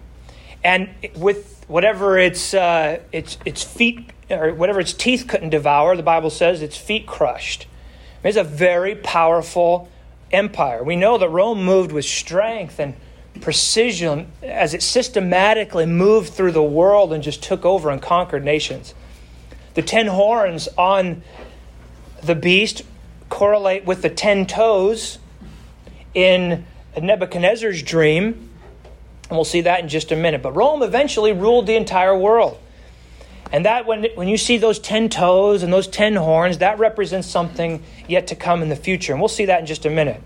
and 0.63 0.91
with 1.17 1.54
whatever 1.67 2.19
its 2.19 2.55
uh, 2.55 3.01
its 3.13 3.39
its 3.45 3.63
feet 3.63 4.11
or 4.31 4.55
whatever 4.55 4.81
its 4.81 4.93
teeth 4.93 5.27
couldn't 5.29 5.51
devour, 5.51 5.97
the 5.97 6.03
Bible 6.03 6.31
says 6.31 6.63
its 6.63 6.77
feet 6.77 7.07
crushed. 7.07 7.67
It's 8.23 8.37
a 8.37 8.45
very 8.45 8.95
powerful 8.95 9.91
empire. 10.33 10.83
We 10.83 10.97
know 10.97 11.19
that 11.19 11.29
Rome 11.29 11.63
moved 11.63 11.93
with 11.93 12.07
strength 12.07 12.79
and 12.79 12.95
precision 13.41 14.31
as 14.43 14.73
it 14.75 14.83
systematically 14.83 15.87
moved 15.87 16.33
through 16.33 16.53
the 16.53 16.63
world 16.63 17.13
and 17.13 17.23
just 17.23 17.43
took 17.43 17.65
over 17.65 17.91
and 17.91 18.01
conquered 18.01 18.45
nations. 18.45 18.95
The 19.75 19.83
ten 19.83 20.07
horns 20.07 20.69
on 20.79 21.23
the 22.23 22.35
beast 22.35 22.83
correlate 23.29 23.85
with 23.85 24.03
the 24.03 24.11
ten 24.11 24.47
toes 24.47 25.19
in 26.15 26.65
Nebuchadnezzar's 27.01 27.83
dream. 27.83 28.51
And 29.29 29.37
we'll 29.37 29.45
see 29.45 29.63
that 29.63 29.81
in 29.81 29.89
just 29.89 30.13
a 30.13 30.17
minute. 30.17 30.43
But 30.43 30.53
Rome 30.53 30.83
eventually 30.83 31.33
ruled 31.33 31.67
the 31.67 31.77
entire 31.77 32.17
world. 32.17 32.59
And 33.53 33.65
that 33.65 33.87
when, 33.87 34.05
when 34.17 34.29
you 34.29 34.37
see 34.37 34.59
those 34.59 34.79
10 34.79 35.09
toes 35.09 35.63
and 35.63 35.73
those 35.73 35.87
10 35.87 36.17
horns, 36.17 36.59
that 36.59 36.79
represents 36.79 37.29
something 37.29 37.83
yet 38.09 38.27
to 38.29 38.35
come 38.35 38.63
in 38.63 38.69
the 38.69 38.77
future. 38.77 39.13
And 39.13 39.21
we'll 39.21 39.29
see 39.29 39.45
that 39.47 39.61
in 39.61 39.67
just 39.67 39.87
a 39.87 39.91
minute. 39.91 40.23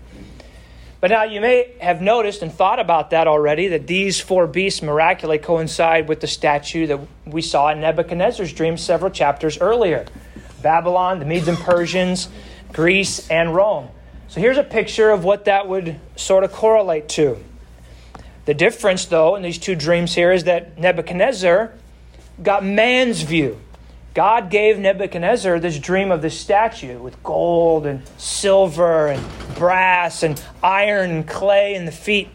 But 1.01 1.11
now 1.11 1.23
you 1.23 1.39
may 1.39 1.71
have 1.79 2.01
noticed 2.01 2.41
and 2.41 2.51
thought 2.51 2.79
about 2.79 3.11
that 3.11 3.27
already 3.27 3.69
that 3.69 3.87
these 3.87 4.19
four 4.19 4.47
beasts 4.47 4.81
miraculously 4.81 5.37
coincide 5.37 6.09
with 6.09 6.19
the 6.19 6.27
statue 6.27 6.87
that 6.87 6.99
we 7.25 7.41
saw 7.41 7.69
in 7.69 7.79
Nebuchadnezzar's 7.79 8.51
dream 8.51 8.77
several 8.77 9.11
chapters 9.11 9.57
earlier 9.59 10.05
Babylon, 10.61 11.19
the 11.19 11.25
Medes 11.25 11.47
and 11.47 11.57
Persians, 11.57 12.27
Greece, 12.73 13.29
and 13.29 13.55
Rome. 13.55 13.87
So 14.27 14.41
here's 14.41 14.57
a 14.57 14.63
picture 14.63 15.09
of 15.09 15.23
what 15.23 15.45
that 15.45 15.69
would 15.69 15.97
sort 16.17 16.43
of 16.43 16.51
correlate 16.51 17.07
to. 17.09 17.41
The 18.49 18.55
difference, 18.55 19.05
though, 19.05 19.35
in 19.35 19.43
these 19.43 19.59
two 19.59 19.75
dreams 19.75 20.15
here 20.15 20.31
is 20.31 20.45
that 20.45 20.75
Nebuchadnezzar 20.75 21.71
got 22.41 22.65
man's 22.65 23.21
view. 23.21 23.61
God 24.15 24.49
gave 24.49 24.79
Nebuchadnezzar 24.79 25.59
this 25.59 25.77
dream 25.77 26.09
of 26.09 26.23
this 26.23 26.39
statue 26.39 26.97
with 26.97 27.21
gold 27.21 27.85
and 27.85 28.01
silver 28.17 29.09
and 29.09 29.23
brass 29.53 30.23
and 30.23 30.43
iron 30.63 31.11
and 31.11 31.27
clay 31.27 31.75
in 31.75 31.85
the 31.85 31.91
feet. 31.91 32.27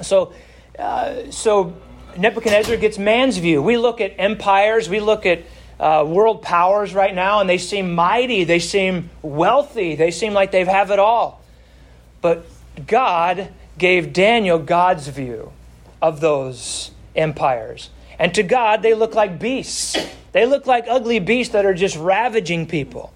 So, 0.00 0.32
uh, 0.78 1.30
so 1.30 1.76
Nebuchadnezzar 2.16 2.78
gets 2.78 2.96
man's 2.96 3.36
view. 3.36 3.60
We 3.60 3.76
look 3.76 4.00
at 4.00 4.14
empires, 4.16 4.88
we 4.88 5.00
look 5.00 5.26
at 5.26 5.42
uh, 5.78 6.06
world 6.08 6.40
powers 6.40 6.94
right 6.94 7.14
now, 7.14 7.40
and 7.40 7.50
they 7.50 7.58
seem 7.58 7.94
mighty, 7.94 8.44
they 8.44 8.58
seem 8.58 9.10
wealthy, 9.20 9.96
they 9.96 10.10
seem 10.10 10.32
like 10.32 10.50
they 10.50 10.64
have 10.64 10.90
it 10.90 10.98
all. 10.98 11.44
But 12.22 12.46
God 12.86 13.52
gave 13.78 14.12
Daniel 14.12 14.58
God's 14.58 15.08
view 15.08 15.52
of 16.00 16.20
those 16.20 16.90
empires. 17.16 17.90
And 18.18 18.34
to 18.34 18.42
God, 18.42 18.82
they 18.82 18.94
look 18.94 19.14
like 19.14 19.38
beasts. 19.38 19.96
They 20.32 20.46
look 20.46 20.66
like 20.66 20.86
ugly 20.88 21.18
beasts 21.18 21.52
that 21.52 21.64
are 21.64 21.74
just 21.74 21.96
ravaging 21.96 22.66
people. 22.66 23.12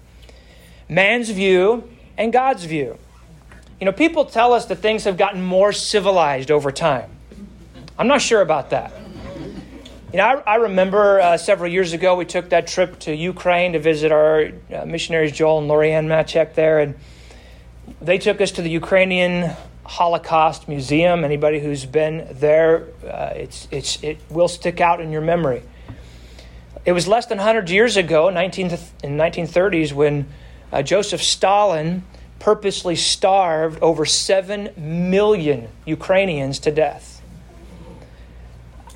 Man's 0.87 1.29
view 1.29 1.89
and 2.17 2.33
God's 2.33 2.65
view. 2.65 2.97
You 3.79 3.85
know, 3.85 3.91
people 3.91 4.25
tell 4.25 4.53
us 4.53 4.65
that 4.65 4.77
things 4.77 5.05
have 5.05 5.17
gotten 5.17 5.41
more 5.41 5.71
civilized 5.71 6.51
over 6.51 6.71
time. 6.71 7.09
I'm 7.97 8.07
not 8.07 8.21
sure 8.21 8.41
about 8.41 8.71
that. 8.71 8.91
You 10.11 10.17
know, 10.17 10.25
I, 10.25 10.53
I 10.53 10.55
remember 10.55 11.21
uh, 11.21 11.37
several 11.37 11.71
years 11.71 11.93
ago 11.93 12.15
we 12.15 12.25
took 12.25 12.49
that 12.49 12.65
trip 12.67 12.99
to 13.01 13.15
Ukraine 13.15 13.73
to 13.73 13.79
visit 13.79 14.11
our 14.11 14.51
uh, 14.73 14.85
missionaries 14.85 15.31
Joel 15.31 15.59
and 15.59 15.69
Lorianne 15.69 16.07
Matchek 16.07 16.55
there, 16.55 16.79
and 16.79 16.95
they 18.01 18.17
took 18.17 18.41
us 18.41 18.51
to 18.51 18.61
the 18.61 18.69
Ukrainian 18.71 19.55
Holocaust 19.89 20.67
Museum. 20.67 21.23
Anybody 21.23 21.59
who's 21.59 21.83
been 21.83 22.27
there, 22.31 22.85
uh, 23.03 23.33
it's, 23.35 23.67
it's, 23.71 24.01
it 24.03 24.19
will 24.29 24.47
stick 24.47 24.79
out 24.79 25.01
in 25.01 25.11
your 25.11 25.21
memory. 25.21 25.63
It 26.85 26.91
was 26.91 27.07
less 27.07 27.25
than 27.25 27.39
100 27.39 27.71
years 27.71 27.97
ago, 27.97 28.29
19, 28.29 28.67
in 28.67 29.17
1930s, 29.17 29.91
when 29.91 30.27
uh, 30.71 30.83
Joseph 30.83 31.23
Stalin 31.23 32.03
purposely 32.37 32.95
starved 32.95 33.81
over 33.81 34.05
7 34.05 34.69
million 34.77 35.67
Ukrainians 35.87 36.59
to 36.59 36.71
death. 36.71 37.23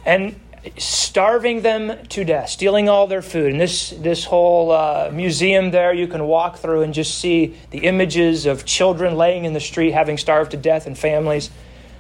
And 0.06 0.40
starving 0.78 1.62
them 1.62 2.06
to 2.08 2.24
death, 2.24 2.50
stealing 2.50 2.88
all 2.88 3.08
their 3.08 3.22
food. 3.22 3.52
And 3.52 3.60
this, 3.60 3.90
this 3.92 4.26
whole 4.26 4.72
uh, 4.72 5.10
museum 5.14 5.72
there, 5.72 5.94
you 5.94 6.08
can 6.08 6.26
walk 6.26 6.58
through 6.58 6.82
and 6.82 6.94
just 6.94 7.18
see 7.18 7.56
the 7.72 7.80
images 7.80 8.46
of 8.46 8.66
children 8.66 9.16
laying 9.16 9.46
in 9.46 9.54
the 9.54 9.60
street 9.60 9.92
having 9.92 10.18
starved 10.18 10.52
to 10.52 10.58
death 10.58 10.88
and 10.88 10.98
families. 10.98 11.50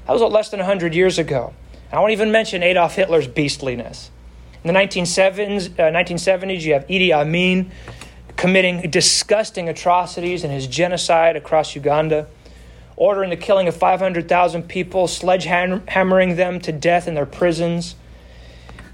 That 0.07 0.13
was 0.13 0.21
less 0.21 0.49
than 0.49 0.59
100 0.59 0.95
years 0.95 1.19
ago. 1.19 1.53
I 1.91 1.99
won't 1.99 2.11
even 2.11 2.31
mention 2.31 2.63
Adolf 2.63 2.95
Hitler's 2.95 3.27
beastliness. 3.27 4.09
In 4.63 4.73
the 4.73 4.79
1970s, 4.79 5.77
uh, 5.77 5.91
1970s 5.91 6.61
you 6.61 6.73
have 6.73 6.87
Idi 6.87 7.11
Amin 7.11 7.71
committing 8.37 8.89
disgusting 8.89 9.69
atrocities 9.69 10.43
in 10.43 10.49
his 10.49 10.67
genocide 10.67 11.35
across 11.35 11.75
Uganda, 11.75 12.27
ordering 12.95 13.29
the 13.29 13.37
killing 13.37 13.67
of 13.67 13.75
500,000 13.75 14.63
people, 14.67 15.05
sledgehammering 15.07 16.35
them 16.35 16.59
to 16.61 16.71
death 16.71 17.07
in 17.07 17.13
their 17.13 17.25
prisons 17.25 17.95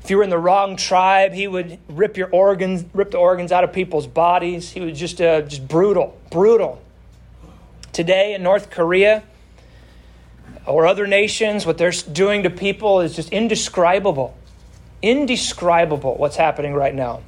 if 0.10 0.12
you 0.12 0.18
were 0.18 0.24
in 0.24 0.32
the 0.32 0.40
wrong 0.40 0.76
tribe, 0.76 1.34
he 1.34 1.48
would 1.48 1.78
rip 1.88 2.18
your 2.18 2.32
organs, 2.32 2.84
rip 2.94 3.12
the 3.12 3.20
organs 3.20 3.52
out 3.52 3.64
of 3.64 3.72
people's 3.72 4.08
bodies. 4.08 4.72
He 4.72 4.82
was 4.82 4.98
just, 4.98 5.22
uh, 5.22 5.42
just 5.42 5.68
brutal, 5.68 6.18
brutal. 6.32 6.82
Today 7.94 8.34
in 8.34 8.42
North 8.42 8.72
Korea 8.72 9.22
or 10.66 10.88
other 10.88 11.06
nations, 11.06 11.64
what 11.64 11.78
they're 11.78 11.92
doing 11.92 12.42
to 12.42 12.50
people 12.50 13.02
is 13.02 13.16
just 13.16 13.30
indescribable. 13.30 14.36
Indescribable 15.04 16.16
what's 16.16 16.38
happening 16.38 16.74
right 16.74 16.96
now. 16.96 17.22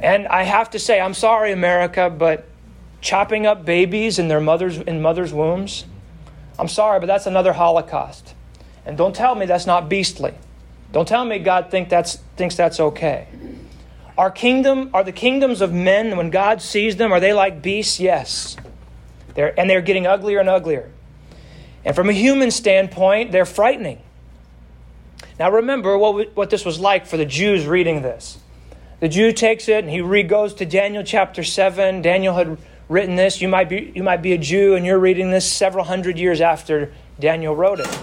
And 0.00 0.26
I 0.28 0.44
have 0.44 0.70
to 0.70 0.78
say, 0.78 1.02
I'm 1.02 1.12
sorry, 1.12 1.52
America, 1.52 2.08
but 2.08 2.48
chopping 3.02 3.44
up 3.44 3.66
babies 3.66 4.18
in 4.18 4.28
their 4.28 4.40
mothers 4.40 4.78
in 4.78 5.02
mothers' 5.02 5.34
wombs, 5.34 5.84
I'm 6.58 6.68
sorry, 6.68 6.98
but 6.98 7.06
that's 7.08 7.26
another 7.26 7.52
Holocaust. 7.52 8.32
And 8.86 8.96
don't 8.96 9.14
tell 9.14 9.34
me 9.34 9.44
that's 9.44 9.66
not 9.66 9.90
beastly. 9.90 10.32
Don't 10.92 11.08
tell 11.08 11.24
me 11.24 11.38
God 11.38 11.70
think 11.70 11.88
that's, 11.88 12.16
thinks 12.36 12.54
that's 12.54 12.78
okay. 12.78 13.26
Our 14.16 14.30
kingdom, 14.30 14.90
are 14.92 15.02
the 15.02 15.12
kingdoms 15.12 15.62
of 15.62 15.72
men, 15.72 16.16
when 16.16 16.30
God 16.30 16.60
sees 16.60 16.96
them, 16.96 17.12
are 17.12 17.20
they 17.20 17.32
like 17.32 17.62
beasts? 17.62 17.98
Yes. 17.98 18.56
They're, 19.34 19.58
and 19.58 19.68
they're 19.68 19.80
getting 19.80 20.06
uglier 20.06 20.38
and 20.38 20.48
uglier. 20.48 20.90
And 21.84 21.96
from 21.96 22.10
a 22.10 22.12
human 22.12 22.50
standpoint, 22.50 23.32
they're 23.32 23.46
frightening. 23.46 24.00
Now 25.38 25.50
remember 25.50 25.96
what, 25.96 26.14
we, 26.14 26.24
what 26.34 26.50
this 26.50 26.64
was 26.64 26.78
like 26.78 27.06
for 27.06 27.16
the 27.16 27.24
Jews 27.24 27.66
reading 27.66 28.02
this. 28.02 28.38
The 29.00 29.08
Jew 29.08 29.32
takes 29.32 29.68
it 29.68 29.82
and 29.82 29.90
he 29.90 30.00
re- 30.00 30.22
goes 30.22 30.54
to 30.54 30.66
Daniel 30.66 31.02
chapter 31.02 31.42
7. 31.42 32.02
Daniel 32.02 32.34
had 32.34 32.58
written 32.88 33.16
this. 33.16 33.40
You 33.40 33.48
might 33.48 33.68
be, 33.68 33.92
you 33.94 34.02
might 34.02 34.22
be 34.22 34.32
a 34.32 34.38
Jew 34.38 34.76
and 34.76 34.86
you're 34.86 34.98
reading 34.98 35.30
this 35.30 35.50
several 35.50 35.84
hundred 35.84 36.18
years 36.18 36.40
after 36.40 36.92
Daniel 37.18 37.56
wrote 37.56 37.80
it. 37.80 37.98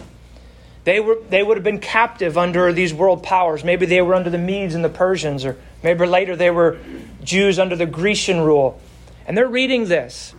They, 0.85 0.99
were, 0.99 1.17
they 1.29 1.43
would 1.43 1.57
have 1.57 1.63
been 1.63 1.79
captive 1.79 2.37
under 2.37 2.71
these 2.73 2.93
world 2.93 3.23
powers. 3.23 3.63
Maybe 3.63 3.85
they 3.85 4.01
were 4.01 4.15
under 4.15 4.29
the 4.29 4.37
Medes 4.37 4.75
and 4.75 4.83
the 4.83 4.89
Persians, 4.89 5.45
or 5.45 5.57
maybe 5.83 6.05
later 6.05 6.35
they 6.35 6.51
were 6.51 6.79
Jews 7.23 7.59
under 7.59 7.75
the 7.75 7.85
Grecian 7.85 8.41
rule. 8.41 8.81
And 9.27 9.37
they're 9.37 9.47
reading 9.47 9.85
this. 9.87 10.33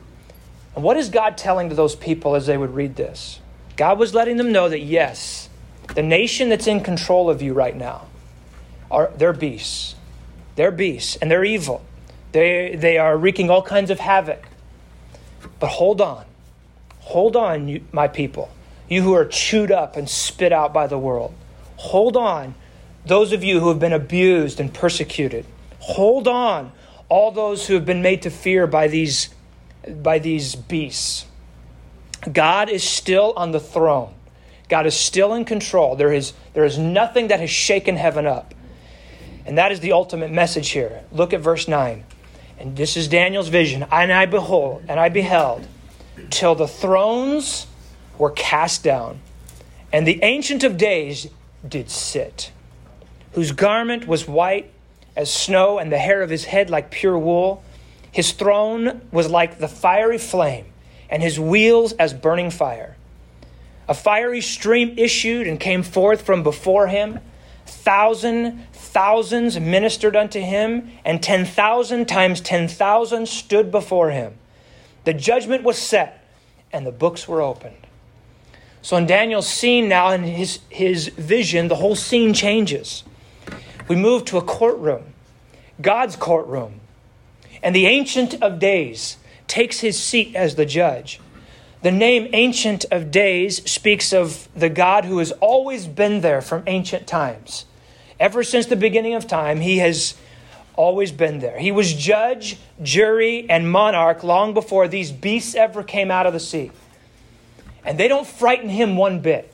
And 0.75 0.85
what 0.85 0.97
is 0.97 1.09
God 1.09 1.37
telling 1.37 1.69
to 1.69 1.75
those 1.75 1.95
people 1.95 2.35
as 2.35 2.47
they 2.47 2.57
would 2.57 2.75
read 2.75 2.97
this? 2.97 3.41
God 3.77 3.99
was 3.99 4.15
letting 4.15 4.37
them 4.37 4.53
know 4.53 4.69
that 4.69 4.81
yes, 4.81 5.49
the 5.95 6.03
nation 6.03 6.49
that's 6.49 6.67
in 6.67 6.81
control 6.81 7.31
of 7.31 7.43
you 7.43 7.53
right 7.53 7.77
now 7.77 8.07
are 8.91 9.11
they're 9.17 9.33
beasts. 9.33 9.95
They're 10.57 10.71
beasts 10.71 11.17
and 11.17 11.31
they're 11.31 11.45
evil. 11.45 11.85
They 12.33 12.77
they 12.77 12.99
are 12.99 13.17
wreaking 13.17 13.51
all 13.51 13.63
kinds 13.63 13.91
of 13.91 13.99
havoc. 14.01 14.47
But 15.59 15.69
hold 15.69 16.01
on. 16.01 16.25
Hold 17.01 17.37
on, 17.37 17.69
you, 17.69 17.85
my 17.93 18.09
people. 18.09 18.51
You 18.91 19.03
who 19.03 19.15
are 19.15 19.25
chewed 19.25 19.73
up 19.73 19.97
and 19.97 20.11
spit 20.11 20.53
out 20.53 20.75
by 20.75 20.87
the 20.87 20.99
world. 20.99 21.33
Hold 21.77 22.19
on. 22.19 22.55
Those 23.07 23.33
of 23.33 23.43
you 23.43 23.61
who 23.61 23.71
have 23.71 23.79
been 23.79 23.95
abused 23.95 24.61
and 24.61 24.75
persecuted. 24.75 25.47
Hold 25.79 26.29
on. 26.29 26.73
All 27.09 27.31
those 27.31 27.67
who 27.67 27.75
have 27.75 27.87
been 27.87 28.03
made 28.03 28.21
to 28.23 28.31
fear 28.31 28.67
by 28.67 28.89
these 28.89 29.31
by 30.03 30.19
these 30.19 30.55
beasts. 30.55 31.27
God 32.31 32.69
is 32.69 32.85
still 32.85 33.33
on 33.37 33.53
the 33.53 33.61
throne. 33.61 34.15
God 34.69 34.87
is 34.87 34.95
still 34.95 35.35
in 35.35 35.45
control. 35.45 35.97
There 35.97 36.13
is, 36.13 36.33
there 36.53 36.65
is 36.65 36.79
nothing 36.79 37.29
that 37.29 37.41
has 37.41 37.51
shaken 37.51 37.97
heaven 37.97 38.27
up. 38.27 38.55
And 39.47 39.59
that 39.59 39.73
is 39.73 39.81
the 39.81 39.93
ultimate 39.93 40.31
message 40.31 40.71
here. 40.71 41.03
Look 41.11 41.33
at 41.33 41.41
verse 41.41 41.67
9. 41.67 42.05
And 42.59 42.77
this 42.77 42.97
is 42.97 43.09
Daniel's 43.09 43.49
vision. 43.49 43.85
And 43.91 44.13
I 44.13 44.27
behold, 44.27 44.85
and 44.87 45.01
I 45.01 45.09
beheld, 45.09 45.67
till 46.29 46.55
the 46.55 46.69
thrones 46.69 47.67
were 48.21 48.31
cast 48.31 48.85
down, 48.85 49.19
and 49.93 50.07
the 50.07 50.23
Ancient 50.23 50.63
of 50.63 50.77
Days 50.77 51.27
did 51.67 51.89
sit, 51.91 52.53
whose 53.33 53.51
garment 53.51 54.07
was 54.07 54.29
white 54.29 54.71
as 55.17 55.33
snow, 55.33 55.79
and 55.79 55.91
the 55.91 55.99
hair 55.99 56.23
of 56.23 56.29
his 56.29 56.45
head 56.45 56.69
like 56.69 56.91
pure 56.91 57.19
wool. 57.19 57.65
His 58.13 58.33
throne 58.33 59.01
was 59.11 59.31
like 59.31 59.59
the 59.59 59.69
fiery 59.69 60.19
flame, 60.19 60.67
and 61.09 61.23
his 61.23 61.41
wheels 61.41 61.93
as 61.95 62.13
burning 62.13 62.51
fire. 62.51 62.97
A 63.89 63.95
fiery 63.95 64.43
stream 64.43 64.95
issued 64.99 65.47
and 65.49 65.59
came 65.59 65.83
forth 65.83 66.23
from 66.23 66.43
before 66.43 66.89
him. 66.89 67.19
Thousand 67.65 68.67
thousands 68.73 69.59
ministered 69.59 70.15
unto 70.15 70.41
him, 70.41 70.91
and 71.05 71.23
ten 71.23 71.47
thousand 71.47 72.07
times 72.07 72.41
ten 72.41 72.69
thousand 72.69 73.29
stood 73.29 73.71
before 73.71 74.11
him. 74.11 74.35
The 75.05 75.15
judgment 75.15 75.63
was 75.65 75.79
set, 75.79 76.23
and 76.71 76.87
the 76.87 76.93
books 76.93 77.27
were 77.27 77.41
opened. 77.41 77.87
So 78.83 78.97
in 78.97 79.07
Daniel's 79.07 79.49
scene 79.49 79.89
now, 79.89 80.11
in 80.11 80.23
his, 80.23 80.61
his 80.69 81.09
vision, 81.09 81.69
the 81.69 81.77
whole 81.77 81.97
scene 81.97 82.33
changes. 82.33 83.05
We 83.89 83.97
move 83.97 84.25
to 84.27 84.39
a 84.39 84.43
courtroom, 84.43 85.05
God's 85.81 86.17
courtroom. 86.17 86.81
And 87.63 87.75
the 87.75 87.87
Ancient 87.87 88.43
of 88.43 88.59
Days 88.59 89.19
takes 89.47 89.81
his 89.81 90.03
seat 90.03 90.35
as 90.35 90.55
the 90.55 90.65
judge. 90.65 91.21
The 91.83 91.91
name 91.91 92.29
Ancient 92.33 92.85
of 92.91 93.11
Days 93.11 93.69
speaks 93.71 94.13
of 94.13 94.49
the 94.55 94.69
God 94.69 95.05
who 95.05 95.19
has 95.19 95.33
always 95.33 95.87
been 95.87 96.21
there 96.21 96.41
from 96.41 96.63
ancient 96.67 97.07
times. 97.07 97.67
Ever 98.19 98.43
since 98.43 98.67
the 98.67 98.77
beginning 98.77 99.15
of 99.15 99.27
time, 99.27 99.61
he 99.61 99.79
has 99.79 100.15
always 100.77 101.11
been 101.11 101.41
there. 101.41 101.59
He 101.59 101.73
was 101.73 101.93
judge, 101.93 102.59
jury, 102.83 103.49
and 103.49 103.71
monarch 103.71 104.23
long 104.23 104.55
before 104.55 104.89
these 104.89 105.11
beasts 105.11 105.55
ever 105.55 105.83
came 105.83 106.11
out 106.11 106.27
of 106.27 106.33
the 106.33 106.41
sea. 106.41 106.71
And 107.85 107.99
they 107.99 108.09
don't 108.09 108.27
frighten 108.27 108.69
him 108.69 108.97
one 108.97 109.21
bit. 109.21 109.53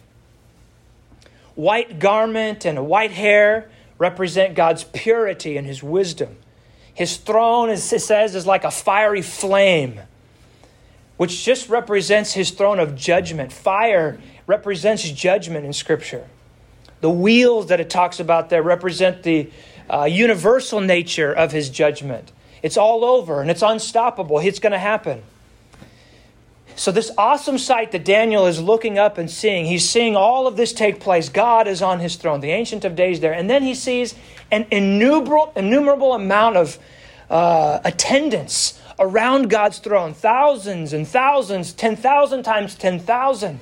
White 1.54 1.98
garment 1.98 2.64
and 2.64 2.86
white 2.86 3.12
hair 3.12 3.70
represent 3.98 4.54
God's 4.54 4.84
purity 4.84 5.56
and 5.56 5.66
his 5.66 5.82
wisdom. 5.82 6.36
His 6.92 7.16
throne, 7.16 7.70
as 7.70 7.92
it 7.92 8.00
says, 8.00 8.34
is 8.34 8.46
like 8.46 8.64
a 8.64 8.70
fiery 8.70 9.22
flame 9.22 10.00
which 11.16 11.44
just 11.44 11.68
represents 11.68 12.32
his 12.32 12.50
throne 12.50 12.78
of 12.78 12.94
judgment. 12.94 13.52
Fire 13.52 14.18
represents 14.46 15.08
judgment 15.10 15.64
in 15.64 15.72
Scripture. 15.72 16.26
The 17.00 17.10
wheels 17.10 17.68
that 17.68 17.80
it 17.80 17.90
talks 17.90 18.20
about 18.20 18.50
there 18.50 18.62
represent 18.62 19.22
the 19.22 19.50
uh, 19.88 20.04
universal 20.04 20.80
nature 20.80 21.32
of 21.32 21.52
his 21.52 21.70
judgment. 21.70 22.32
It's 22.62 22.76
all 22.76 23.04
over 23.04 23.40
and 23.40 23.50
it's 23.50 23.62
unstoppable. 23.62 24.38
It's 24.40 24.58
going 24.58 24.72
to 24.72 24.78
happen. 24.78 25.22
So, 26.78 26.92
this 26.92 27.10
awesome 27.16 27.56
sight 27.56 27.92
that 27.92 28.04
Daniel 28.04 28.44
is 28.46 28.60
looking 28.60 28.98
up 28.98 29.16
and 29.16 29.30
seeing, 29.30 29.64
he's 29.64 29.88
seeing 29.88 30.14
all 30.14 30.46
of 30.46 30.58
this 30.58 30.74
take 30.74 31.00
place. 31.00 31.30
God 31.30 31.66
is 31.66 31.80
on 31.80 32.00
his 32.00 32.16
throne, 32.16 32.40
the 32.40 32.50
Ancient 32.50 32.84
of 32.84 32.94
Days 32.94 33.20
there. 33.20 33.32
And 33.32 33.48
then 33.48 33.62
he 33.62 33.74
sees 33.74 34.14
an 34.50 34.66
innumerable, 34.70 35.54
innumerable 35.56 36.12
amount 36.12 36.58
of 36.58 36.78
uh, 37.30 37.80
attendance 37.82 38.78
around 38.98 39.48
God's 39.48 39.78
throne 39.78 40.12
thousands 40.12 40.92
and 40.92 41.08
thousands, 41.08 41.72
10,000 41.72 42.42
times 42.42 42.74
10,000, 42.74 43.60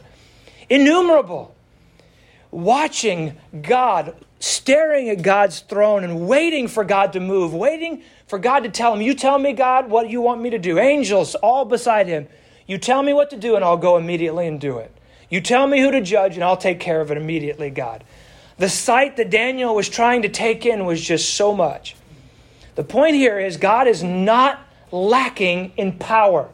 innumerable, 0.69 1.55
watching 2.51 3.37
God, 3.63 4.17
staring 4.41 5.09
at 5.09 5.23
God's 5.23 5.61
throne 5.61 6.03
and 6.03 6.27
waiting 6.27 6.67
for 6.67 6.83
God 6.83 7.13
to 7.13 7.21
move, 7.21 7.55
waiting 7.55 8.03
for 8.27 8.41
God 8.41 8.65
to 8.65 8.71
tell 8.71 8.93
him, 8.93 9.03
You 9.03 9.15
tell 9.15 9.39
me, 9.39 9.53
God, 9.53 9.89
what 9.89 10.11
you 10.11 10.21
want 10.21 10.41
me 10.41 10.51
to 10.51 10.59
do. 10.59 10.81
Angels 10.81 11.37
all 11.37 11.65
beside 11.65 12.09
him. 12.09 12.27
You 12.67 12.79
tell 12.79 13.03
me 13.03 13.13
what 13.13 13.31
to 13.31 13.37
do, 13.37 13.57
and 13.57 13.65
I'll 13.65 13.77
go 13.77 13.97
immediately 13.97 14.47
and 14.47 14.61
do 14.61 14.79
it. 14.79 14.91
You 15.29 15.41
tell 15.41 15.67
me 15.67 15.81
who 15.81 15.91
to 15.91 16.01
judge, 16.01 16.35
and 16.35 16.45
I'll 16.45 16.57
take 16.57 16.81
care 16.81 17.01
of 17.01 17.11
it 17.11 17.17
immediately, 17.17 17.71
God. 17.71 18.05
The 18.57 18.69
sight 18.69 19.17
that 19.17 19.31
Daniel 19.31 19.75
was 19.75 19.89
trying 19.89 20.23
to 20.23 20.29
take 20.29 20.65
in 20.65 20.85
was 20.85 21.01
just 21.01 21.35
so 21.35 21.55
much. 21.55 21.97
The 22.77 22.85
point 22.85 23.17
here 23.17 23.39
is 23.39 23.57
God 23.57 23.87
is 23.87 24.03
not 24.03 24.61
lacking 24.91 25.73
in 25.77 25.99
power 25.99 26.51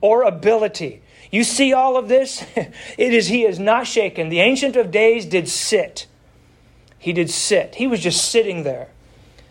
or 0.00 0.22
ability. 0.22 1.02
You 1.30 1.44
see 1.44 1.72
all 1.72 1.96
of 1.96 2.08
this? 2.08 2.44
It 2.98 3.14
is 3.14 3.28
he 3.28 3.44
is 3.44 3.58
not 3.58 3.86
shaken. 3.86 4.28
The 4.28 4.40
ancient 4.40 4.76
of 4.76 4.90
days 4.90 5.24
did 5.24 5.48
sit. 5.48 6.06
He 6.98 7.12
did 7.12 7.30
sit. 7.30 7.74
He 7.74 7.86
was 7.86 8.00
just 8.00 8.30
sitting 8.30 8.62
there. 8.62 8.88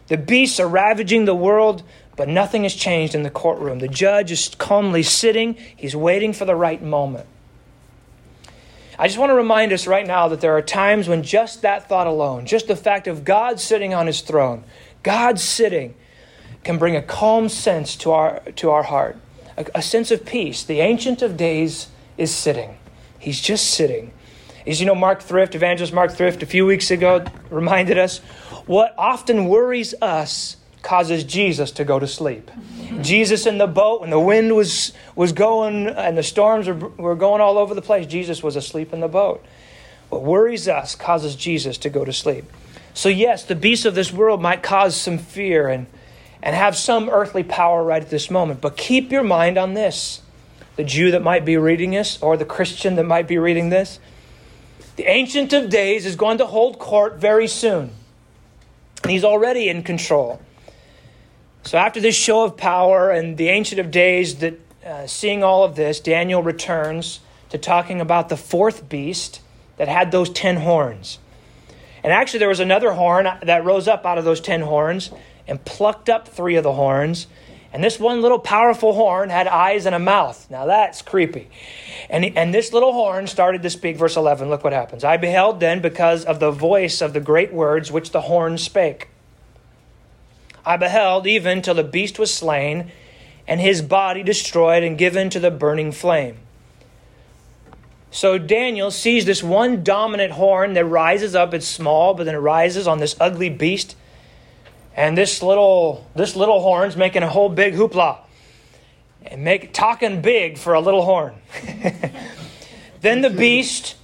The 0.07 0.17
beasts 0.17 0.59
are 0.59 0.67
ravaging 0.67 1.25
the 1.25 1.35
world, 1.35 1.83
but 2.15 2.27
nothing 2.27 2.63
has 2.63 2.73
changed 2.73 3.15
in 3.15 3.23
the 3.23 3.29
courtroom. 3.29 3.79
The 3.79 3.87
judge 3.87 4.31
is 4.31 4.53
calmly 4.57 5.03
sitting. 5.03 5.55
He's 5.75 5.95
waiting 5.95 6.33
for 6.33 6.45
the 6.45 6.55
right 6.55 6.81
moment. 6.81 7.27
I 8.99 9.07
just 9.07 9.17
want 9.17 9.31
to 9.31 9.35
remind 9.35 9.73
us 9.73 9.87
right 9.87 10.05
now 10.05 10.27
that 10.27 10.41
there 10.41 10.55
are 10.55 10.61
times 10.61 11.07
when 11.07 11.23
just 11.23 11.63
that 11.63 11.89
thought 11.89 12.05
alone, 12.05 12.45
just 12.45 12.67
the 12.67 12.75
fact 12.75 13.07
of 13.07 13.25
God 13.25 13.59
sitting 13.59 13.93
on 13.93 14.05
his 14.05 14.21
throne, 14.21 14.63
God 15.01 15.39
sitting, 15.39 15.95
can 16.63 16.77
bring 16.77 16.95
a 16.95 17.01
calm 17.01 17.49
sense 17.49 17.95
to 17.97 18.11
our, 18.11 18.41
to 18.57 18.69
our 18.69 18.83
heart, 18.83 19.17
a, 19.57 19.65
a 19.73 19.81
sense 19.81 20.11
of 20.11 20.25
peace. 20.25 20.63
The 20.63 20.81
Ancient 20.81 21.23
of 21.23 21.35
Days 21.35 21.87
is 22.17 22.33
sitting, 22.33 22.77
He's 23.17 23.41
just 23.41 23.71
sitting. 23.71 24.13
As 24.67 24.79
you 24.79 24.85
know, 24.85 24.93
Mark 24.93 25.23
Thrift, 25.23 25.55
evangelist 25.55 25.91
Mark 25.91 26.11
Thrift, 26.11 26.43
a 26.43 26.45
few 26.45 26.67
weeks 26.67 26.91
ago 26.91 27.25
reminded 27.49 27.97
us 27.97 28.19
what 28.67 28.93
often 28.95 29.47
worries 29.47 29.95
us 30.01 30.57
causes 30.81 31.23
Jesus 31.23 31.71
to 31.71 31.83
go 31.83 31.99
to 31.99 32.07
sleep. 32.07 32.49
Jesus 33.01 33.45
in 33.45 33.57
the 33.57 33.67
boat, 33.67 34.01
when 34.01 34.09
the 34.09 34.19
wind 34.19 34.55
was, 34.55 34.93
was 35.15 35.31
going 35.31 35.87
and 35.87 36.17
the 36.17 36.23
storms 36.23 36.67
were, 36.67 36.75
were 36.75 37.15
going 37.15 37.41
all 37.41 37.57
over 37.57 37.73
the 37.73 37.81
place, 37.81 38.05
Jesus 38.05 38.43
was 38.43 38.55
asleep 38.55 38.93
in 38.93 38.99
the 38.99 39.07
boat. 39.07 39.43
What 40.09 40.23
worries 40.23 40.67
us 40.67 40.95
causes 40.95 41.35
Jesus 41.35 41.77
to 41.79 41.89
go 41.89 42.03
to 42.03 42.11
sleep. 42.11 42.45
So, 42.93 43.07
yes, 43.07 43.45
the 43.45 43.55
beasts 43.55 43.85
of 43.85 43.95
this 43.95 44.11
world 44.11 44.41
might 44.41 44.61
cause 44.61 44.95
some 44.95 45.17
fear 45.17 45.69
and 45.69 45.87
and 46.43 46.55
have 46.55 46.75
some 46.75 47.09
earthly 47.09 47.43
power 47.43 47.83
right 47.83 48.01
at 48.01 48.09
this 48.09 48.31
moment. 48.31 48.61
But 48.61 48.77
keep 48.77 49.11
your 49.11 49.23
mind 49.23 49.57
on 49.57 49.73
this 49.73 50.21
the 50.77 50.83
Jew 50.85 51.11
that 51.11 51.21
might 51.21 51.43
be 51.43 51.57
reading 51.57 51.91
this, 51.91 52.17
or 52.21 52.37
the 52.37 52.45
Christian 52.45 52.95
that 52.95 53.03
might 53.03 53.27
be 53.27 53.37
reading 53.37 53.69
this. 53.69 53.99
The 54.95 55.03
Ancient 55.03 55.51
of 55.51 55.69
Days 55.69 56.05
is 56.05 56.15
going 56.15 56.37
to 56.37 56.45
hold 56.45 56.79
court 56.79 57.17
very 57.17 57.47
soon. 57.47 57.91
And 59.03 59.11
he's 59.11 59.25
already 59.25 59.67
in 59.67 59.83
control. 59.83 60.41
So, 61.63 61.77
after 61.77 61.99
this 61.99 62.15
show 62.15 62.43
of 62.43 62.57
power 62.57 63.11
and 63.11 63.37
the 63.37 63.49
Ancient 63.49 63.79
of 63.79 63.91
Days, 63.91 64.37
that 64.37 64.59
uh, 64.85 65.05
seeing 65.05 65.43
all 65.43 65.63
of 65.63 65.75
this, 65.75 65.99
Daniel 65.99 66.41
returns 66.41 67.19
to 67.49 67.57
talking 67.57 68.01
about 68.01 68.29
the 68.29 68.37
fourth 68.37 68.89
beast 68.89 69.41
that 69.77 69.87
had 69.87 70.11
those 70.11 70.29
ten 70.29 70.57
horns. 70.57 71.19
And 72.03 72.11
actually, 72.11 72.39
there 72.39 72.49
was 72.49 72.59
another 72.59 72.93
horn 72.93 73.27
that 73.43 73.63
rose 73.63 73.87
up 73.87 74.05
out 74.07 74.17
of 74.17 74.25
those 74.25 74.41
ten 74.41 74.61
horns 74.61 75.11
and 75.47 75.63
plucked 75.63 76.09
up 76.09 76.27
three 76.27 76.55
of 76.55 76.63
the 76.63 76.73
horns. 76.73 77.27
And 77.73 77.83
this 77.83 77.99
one 77.99 78.21
little 78.21 78.39
powerful 78.39 78.93
horn 78.93 79.29
had 79.29 79.47
eyes 79.47 79.85
and 79.85 79.95
a 79.95 79.99
mouth. 79.99 80.47
Now 80.49 80.65
that's 80.65 81.01
creepy. 81.01 81.49
And, 82.09 82.25
and 82.37 82.53
this 82.53 82.73
little 82.73 82.91
horn 82.91 83.27
started 83.27 83.61
to 83.61 83.69
speak. 83.69 83.95
Verse 83.95 84.17
11, 84.17 84.49
look 84.49 84.63
what 84.63 84.73
happens. 84.73 85.03
I 85.03 85.15
beheld 85.15 85.59
then 85.59 85.79
because 85.79 86.25
of 86.25 86.39
the 86.39 86.51
voice 86.51 87.01
of 87.01 87.13
the 87.13 87.21
great 87.21 87.53
words 87.53 87.91
which 87.91 88.11
the 88.11 88.21
horn 88.21 88.57
spake. 88.57 89.07
I 90.65 90.77
beheld 90.77 91.27
even 91.27 91.61
till 91.61 91.75
the 91.75 91.83
beast 91.83 92.19
was 92.19 92.33
slain, 92.33 92.91
and 93.47 93.59
his 93.59 93.81
body 93.81 94.23
destroyed 94.23 94.83
and 94.83 94.97
given 94.97 95.29
to 95.31 95.39
the 95.39 95.51
burning 95.51 95.91
flame. 95.91 96.37
So 98.11 98.37
Daniel 98.37 98.91
sees 98.91 99.25
this 99.25 99.41
one 99.41 99.83
dominant 99.83 100.33
horn 100.33 100.73
that 100.73 100.85
rises 100.85 101.33
up. 101.33 101.53
It's 101.53 101.65
small, 101.65 102.13
but 102.13 102.25
then 102.25 102.35
it 102.35 102.39
rises 102.39 102.85
on 102.85 102.99
this 102.99 103.15
ugly 103.19 103.49
beast. 103.49 103.95
And 104.95 105.17
this 105.17 105.41
little 105.41 106.05
this 106.13 106.35
little 106.35 106.59
horn's 106.59 106.97
making 106.97 107.23
a 107.23 107.29
whole 107.29 107.47
big 107.47 107.73
hoopla. 107.73 108.17
And 109.25 109.43
make 109.43 109.71
talking 109.73 110.21
big 110.21 110.57
for 110.57 110.73
a 110.73 110.81
little 110.81 111.05
horn. 111.05 111.35
then 113.01 113.21
the 113.21 113.29
beast, 113.29 113.95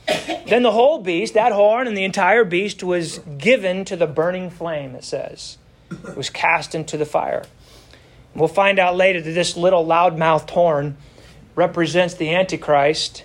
then 0.48 0.64
the 0.64 0.72
whole 0.72 1.02
beast, 1.02 1.34
that 1.34 1.52
horn 1.52 1.86
and 1.86 1.98
the 1.98 2.06
entire 2.06 2.46
beast 2.46 2.84
was 2.84 3.20
given 3.38 3.84
to 3.86 3.98
the 3.98 4.08
burning 4.08 4.50
flame, 4.50 4.96
it 4.96 5.04
says. 5.04 5.58
Was 6.16 6.30
cast 6.30 6.76
into 6.76 6.98
the 6.98 7.06
fire. 7.06 7.44
We'll 8.36 8.48
find 8.48 8.78
out 8.78 8.96
later 8.96 9.22
that 9.22 9.32
this 9.32 9.58
little 9.58 9.86
loud-mouthed 9.86 10.50
horn 10.50 10.98
represents 11.56 12.14
the 12.14 12.34
Antichrist 12.34 13.24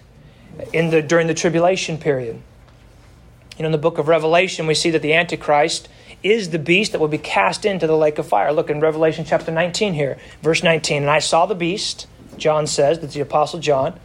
in 0.72 0.90
the, 0.90 1.02
during 1.02 1.26
the 1.26 1.34
tribulation 1.34 1.98
period. 1.98 2.40
You 3.56 3.62
know, 3.62 3.66
in 3.66 3.72
the 3.72 3.78
book 3.78 3.98
of 3.98 4.08
Revelation, 4.08 4.66
we 4.66 4.74
see 4.74 4.90
that 4.90 5.02
the 5.02 5.12
Antichrist 5.12 5.88
is 6.22 6.50
the 6.50 6.58
beast 6.58 6.92
that 6.92 7.00
will 7.00 7.08
be 7.08 7.18
cast 7.18 7.64
into 7.64 7.86
the 7.86 7.96
lake 7.96 8.18
of 8.18 8.26
fire. 8.26 8.52
Look 8.52 8.70
in 8.70 8.80
Revelation 8.80 9.24
chapter 9.26 9.52
19 9.52 9.94
here, 9.94 10.18
verse 10.40 10.62
19. 10.62 11.02
And 11.02 11.10
I 11.10 11.18
saw 11.18 11.46
the 11.46 11.54
beast, 11.54 12.06
John 12.36 12.66
says, 12.66 13.00
that's 13.00 13.14
the 13.14 13.20
Apostle 13.20 13.60
John. 13.60 13.98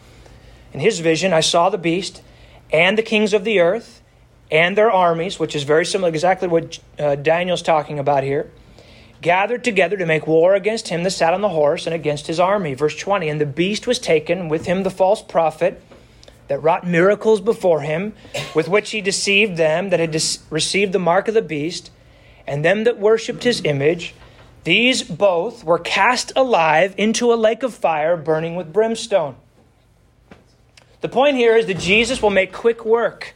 In 0.74 0.80
his 0.80 1.00
vision, 1.00 1.32
I 1.32 1.40
saw 1.40 1.70
the 1.70 1.78
beast 1.78 2.22
and 2.72 2.98
the 2.98 3.04
kings 3.04 3.34
of 3.34 3.44
the 3.46 3.60
earth 3.60 3.97
and 4.52 4.78
their 4.78 4.92
armies, 4.92 5.40
which 5.40 5.56
is 5.56 5.64
very 5.64 5.86
similar, 5.86 6.10
exactly 6.10 6.48
what 6.48 6.80
uh, 6.98 7.16
Daniel's 7.16 7.62
talking 7.62 8.00
about 8.00 8.24
here, 8.24 8.50
gathered 9.22 9.64
together 9.64 9.98
to 9.98 10.06
make 10.06 10.28
war 10.28 10.56
against 10.56 10.88
him 10.88 11.04
that 11.04 11.12
sat 11.12 11.34
on 11.34 11.42
the 11.42 11.50
horse 11.50 11.86
and 11.86 11.94
against 11.94 12.28
his 12.28 12.40
army. 12.40 12.74
Verse 12.74 12.96
20. 12.96 13.28
And 13.30 13.42
the 13.42 13.46
beast 13.46 13.88
was 13.88 14.00
taken, 14.00 14.48
with 14.48 14.66
him 14.66 14.84
the 14.84 14.90
false 14.90 15.22
prophet 15.22 15.82
that 16.48 16.60
wrought 16.60 16.88
miracles 16.88 17.42
before 17.42 17.82
him, 17.82 18.14
with 18.56 18.70
which 18.70 18.92
he 18.92 19.02
deceived 19.02 19.58
them 19.58 19.90
that 19.90 20.00
had 20.00 20.16
received 20.50 20.94
the 20.94 21.00
mark 21.00 21.28
of 21.28 21.34
the 21.34 21.42
beast, 21.42 21.92
and 22.46 22.64
them 22.64 22.86
that 22.86 22.98
worshipped 22.98 23.44
his 23.44 23.62
image. 23.66 24.14
These 24.64 25.04
both 25.04 25.64
were 25.64 25.80
cast 25.80 26.32
alive 26.36 26.94
into 26.98 27.34
a 27.34 27.36
lake 27.36 27.64
of 27.64 27.74
fire 27.74 28.16
burning 28.16 28.56
with 28.56 28.72
brimstone. 28.72 29.36
The 31.02 31.10
point 31.10 31.36
here 31.36 31.56
is 31.56 31.66
that 31.68 31.80
Jesus 31.80 32.22
will 32.22 32.30
make 32.30 32.54
quick 32.54 32.86
work 32.86 33.34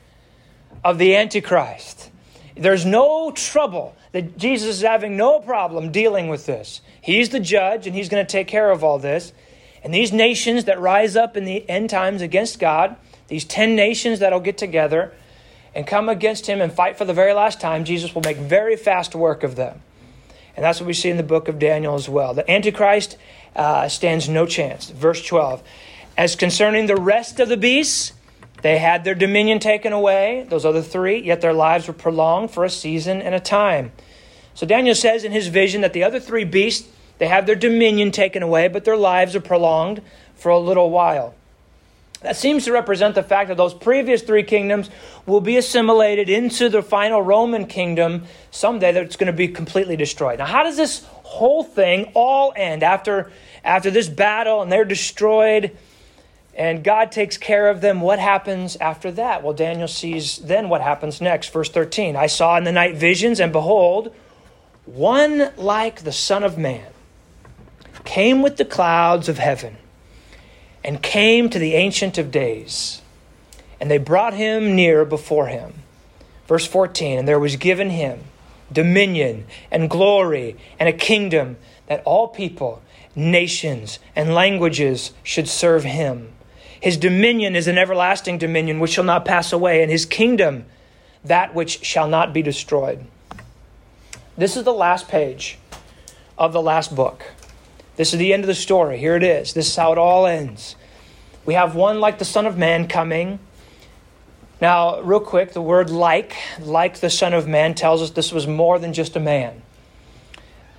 of 0.83 0.97
the 0.97 1.15
Antichrist. 1.15 2.09
There's 2.55 2.85
no 2.85 3.31
trouble 3.31 3.95
that 4.11 4.37
Jesus 4.37 4.77
is 4.77 4.81
having 4.81 5.15
no 5.15 5.39
problem 5.39 5.91
dealing 5.91 6.27
with 6.27 6.45
this. 6.45 6.81
He's 7.01 7.29
the 7.29 7.39
judge 7.39 7.87
and 7.87 7.95
he's 7.95 8.09
going 8.09 8.25
to 8.25 8.31
take 8.31 8.47
care 8.47 8.71
of 8.71 8.83
all 8.83 8.99
this. 8.99 9.33
And 9.83 9.93
these 9.93 10.11
nations 10.11 10.65
that 10.65 10.79
rise 10.79 11.15
up 11.15 11.35
in 11.37 11.45
the 11.45 11.67
end 11.69 11.89
times 11.89 12.21
against 12.21 12.59
God, 12.59 12.95
these 13.29 13.45
10 13.45 13.75
nations 13.75 14.19
that'll 14.19 14.39
get 14.39 14.57
together 14.57 15.13
and 15.73 15.87
come 15.87 16.09
against 16.09 16.47
him 16.47 16.61
and 16.61 16.71
fight 16.71 16.97
for 16.97 17.05
the 17.05 17.13
very 17.13 17.33
last 17.33 17.61
time, 17.61 17.85
Jesus 17.85 18.13
will 18.13 18.21
make 18.21 18.37
very 18.37 18.75
fast 18.75 19.15
work 19.15 19.43
of 19.43 19.55
them. 19.55 19.81
And 20.55 20.65
that's 20.65 20.79
what 20.79 20.87
we 20.87 20.93
see 20.93 21.09
in 21.09 21.17
the 21.17 21.23
book 21.23 21.47
of 21.47 21.57
Daniel 21.57 21.95
as 21.95 22.09
well. 22.09 22.33
The 22.33 22.49
Antichrist 22.51 23.17
uh, 23.55 23.87
stands 23.87 24.27
no 24.27 24.45
chance. 24.45 24.89
Verse 24.89 25.25
12. 25.25 25.63
As 26.17 26.35
concerning 26.35 26.87
the 26.87 26.97
rest 26.97 27.39
of 27.39 27.47
the 27.47 27.57
beasts, 27.57 28.11
they 28.61 28.77
had 28.77 29.03
their 29.03 29.15
dominion 29.15 29.59
taken 29.59 29.93
away, 29.93 30.45
those 30.49 30.65
other 30.65 30.81
three, 30.81 31.19
yet 31.19 31.41
their 31.41 31.53
lives 31.53 31.87
were 31.87 31.93
prolonged 31.93 32.51
for 32.51 32.63
a 32.63 32.69
season 32.69 33.21
and 33.21 33.33
a 33.33 33.39
time. 33.39 33.91
So 34.53 34.65
Daniel 34.65 34.95
says 34.95 35.23
in 35.23 35.31
his 35.31 35.47
vision 35.47 35.81
that 35.81 35.93
the 35.93 36.03
other 36.03 36.19
three 36.19 36.43
beasts 36.43 36.87
they 37.21 37.27
have 37.27 37.45
their 37.45 37.53
dominion 37.53 38.09
taken 38.09 38.41
away, 38.41 38.67
but 38.67 38.83
their 38.83 38.97
lives 38.97 39.35
are 39.35 39.41
prolonged 39.41 40.01
for 40.33 40.49
a 40.49 40.57
little 40.57 40.89
while. 40.89 41.35
That 42.21 42.35
seems 42.35 42.65
to 42.65 42.71
represent 42.71 43.13
the 43.13 43.21
fact 43.21 43.49
that 43.49 43.57
those 43.57 43.75
previous 43.75 44.23
three 44.23 44.41
kingdoms 44.41 44.89
will 45.27 45.39
be 45.39 45.55
assimilated 45.57 46.29
into 46.29 46.67
the 46.67 46.81
final 46.81 47.21
Roman 47.21 47.67
kingdom 47.67 48.23
someday 48.49 48.91
that's 48.91 49.17
going 49.17 49.27
to 49.27 49.37
be 49.37 49.47
completely 49.47 49.95
destroyed. 49.95 50.39
Now, 50.39 50.47
how 50.47 50.63
does 50.63 50.77
this 50.77 51.05
whole 51.21 51.63
thing 51.63 52.11
all 52.15 52.53
end 52.55 52.81
after, 52.81 53.31
after 53.63 53.91
this 53.91 54.07
battle 54.07 54.63
and 54.63 54.71
they're 54.71 54.83
destroyed 54.83 55.77
and 56.55 56.83
God 56.83 57.11
takes 57.11 57.37
care 57.37 57.69
of 57.69 57.81
them? 57.81 58.01
What 58.01 58.19
happens 58.19 58.75
after 58.77 59.11
that? 59.13 59.43
Well, 59.43 59.53
Daniel 59.53 59.87
sees 59.87 60.37
then 60.37 60.69
what 60.69 60.81
happens 60.81 61.21
next. 61.21 61.51
Verse 61.51 61.69
13 61.69 62.15
I 62.15 62.27
saw 62.27 62.57
in 62.57 62.63
the 62.63 62.71
night 62.71 62.95
visions, 62.95 63.39
and 63.39 63.51
behold, 63.51 64.13
one 64.85 65.51
like 65.57 66.03
the 66.03 66.11
Son 66.11 66.43
of 66.43 66.57
Man 66.57 66.87
came 68.03 68.41
with 68.41 68.57
the 68.57 68.65
clouds 68.65 69.29
of 69.29 69.37
heaven 69.37 69.77
and 70.83 71.01
came 71.01 71.49
to 71.49 71.59
the 71.59 71.75
Ancient 71.75 72.17
of 72.17 72.31
Days. 72.31 73.01
And 73.79 73.89
they 73.89 73.97
brought 73.97 74.33
him 74.33 74.75
near 74.75 75.05
before 75.05 75.47
him. 75.47 75.73
Verse 76.47 76.67
14 76.67 77.19
And 77.19 77.27
there 77.27 77.39
was 77.39 77.55
given 77.55 77.89
him 77.89 78.23
dominion 78.71 79.45
and 79.69 79.89
glory 79.89 80.55
and 80.79 80.87
a 80.87 80.93
kingdom 80.93 81.57
that 81.87 82.01
all 82.05 82.27
people, 82.27 82.81
nations, 83.15 83.99
and 84.15 84.33
languages 84.33 85.11
should 85.23 85.47
serve 85.47 85.83
him. 85.83 86.31
His 86.81 86.97
dominion 86.97 87.55
is 87.55 87.67
an 87.67 87.77
everlasting 87.77 88.39
dominion 88.39 88.79
which 88.79 88.91
shall 88.91 89.03
not 89.03 89.23
pass 89.23 89.53
away, 89.53 89.83
and 89.83 89.91
his 89.91 90.05
kingdom 90.05 90.65
that 91.23 91.53
which 91.53 91.85
shall 91.85 92.07
not 92.07 92.33
be 92.33 92.41
destroyed. 92.41 93.05
This 94.35 94.57
is 94.57 94.63
the 94.63 94.73
last 94.73 95.07
page 95.07 95.59
of 96.37 96.53
the 96.53 96.61
last 96.61 96.95
book. 96.95 97.33
This 97.97 98.13
is 98.13 98.19
the 98.19 98.33
end 98.33 98.43
of 98.43 98.47
the 98.47 98.55
story. 98.55 98.97
Here 98.97 99.15
it 99.15 99.21
is. 99.21 99.53
This 99.53 99.67
is 99.67 99.75
how 99.75 99.91
it 99.91 99.99
all 99.99 100.25
ends. 100.25 100.75
We 101.45 101.53
have 101.53 101.75
one 101.75 101.99
like 101.99 102.17
the 102.17 102.25
Son 102.25 102.47
of 102.47 102.57
Man 102.57 102.87
coming. 102.87 103.39
Now, 104.59 105.01
real 105.01 105.19
quick, 105.19 105.53
the 105.53 105.61
word 105.61 105.91
like, 105.91 106.35
like 106.59 106.99
the 106.99 107.11
Son 107.11 107.33
of 107.33 107.47
Man, 107.47 107.75
tells 107.75 108.01
us 108.01 108.09
this 108.11 108.31
was 108.31 108.47
more 108.47 108.79
than 108.79 108.93
just 108.93 109.15
a 109.15 109.19
man. 109.19 109.61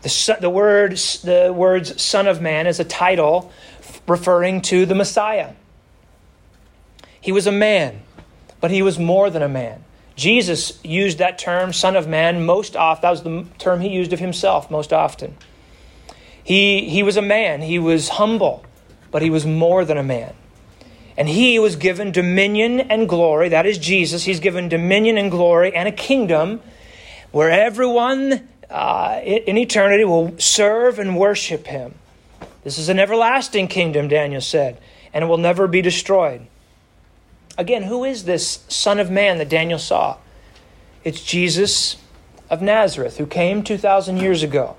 The, 0.02 0.38
the, 0.40 0.50
word, 0.50 0.92
the 1.22 1.52
words 1.54 2.02
Son 2.02 2.26
of 2.26 2.40
Man 2.40 2.66
is 2.66 2.80
a 2.80 2.84
title 2.84 3.52
referring 4.08 4.62
to 4.62 4.84
the 4.84 4.96
Messiah. 4.96 5.52
He 7.22 7.32
was 7.32 7.46
a 7.46 7.52
man, 7.52 8.02
but 8.60 8.70
he 8.70 8.82
was 8.82 8.98
more 8.98 9.30
than 9.30 9.42
a 9.42 9.48
man. 9.48 9.84
Jesus 10.16 10.78
used 10.84 11.18
that 11.18 11.38
term, 11.38 11.72
Son 11.72 11.96
of 11.96 12.06
Man, 12.06 12.44
most 12.44 12.76
often. 12.76 13.02
That 13.02 13.10
was 13.10 13.22
the 13.22 13.46
term 13.58 13.80
he 13.80 13.88
used 13.88 14.12
of 14.12 14.18
himself 14.18 14.70
most 14.70 14.92
often. 14.92 15.36
He, 16.44 16.90
he 16.90 17.02
was 17.02 17.16
a 17.16 17.22
man, 17.22 17.62
he 17.62 17.78
was 17.78 18.10
humble, 18.10 18.64
but 19.10 19.22
he 19.22 19.30
was 19.30 19.46
more 19.46 19.84
than 19.84 19.96
a 19.96 20.02
man. 20.02 20.34
And 21.16 21.28
he 21.28 21.58
was 21.58 21.76
given 21.76 22.10
dominion 22.10 22.80
and 22.80 23.08
glory. 23.08 23.50
That 23.50 23.66
is 23.66 23.78
Jesus. 23.78 24.24
He's 24.24 24.40
given 24.40 24.68
dominion 24.68 25.16
and 25.16 25.30
glory 25.30 25.74
and 25.74 25.86
a 25.86 25.92
kingdom 25.92 26.60
where 27.30 27.50
everyone 27.50 28.48
uh, 28.68 29.20
in 29.22 29.58
eternity 29.58 30.04
will 30.04 30.34
serve 30.38 30.98
and 30.98 31.16
worship 31.16 31.66
him. 31.66 31.94
This 32.64 32.78
is 32.78 32.88
an 32.88 32.98
everlasting 32.98 33.68
kingdom, 33.68 34.08
Daniel 34.08 34.40
said, 34.40 34.78
and 35.12 35.24
it 35.24 35.26
will 35.26 35.38
never 35.38 35.68
be 35.68 35.82
destroyed. 35.82 36.46
Again, 37.58 37.84
who 37.84 38.04
is 38.04 38.24
this 38.24 38.64
Son 38.68 38.98
of 38.98 39.10
Man 39.10 39.38
that 39.38 39.48
Daniel 39.48 39.78
saw? 39.78 40.18
It's 41.04 41.22
Jesus 41.22 41.96
of 42.48 42.62
Nazareth, 42.62 43.18
who 43.18 43.26
came 43.26 43.62
2,000 43.62 44.16
years 44.16 44.42
ago. 44.42 44.76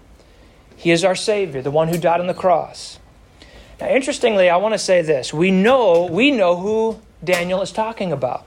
He 0.76 0.92
is 0.92 1.04
our 1.04 1.16
Savior, 1.16 1.62
the 1.62 1.72
one 1.72 1.88
who 1.90 1.98
died 1.98 2.20
on 2.20 2.28
the 2.28 2.34
cross. 2.34 3.00
Now, 3.80 3.90
interestingly, 3.90 4.50
I 4.50 4.58
want 4.58 4.74
to 4.74 4.80
say 4.80 5.02
this. 5.02 5.34
We 5.34 5.52
know, 5.52 6.06
we 6.06 6.32
know 6.32 6.58
who 6.58 7.00
Daniel 7.24 7.62
is 7.62 7.72
talking 7.72 8.12
about. 8.12 8.46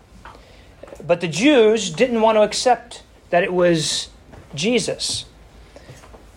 But 1.05 1.21
the 1.21 1.29
Jews 1.29 1.91
didn't 1.91 2.21
want 2.21 2.37
to 2.37 2.43
accept 2.43 3.03
that 3.31 3.43
it 3.43 3.53
was 3.53 4.09
Jesus. 4.55 5.27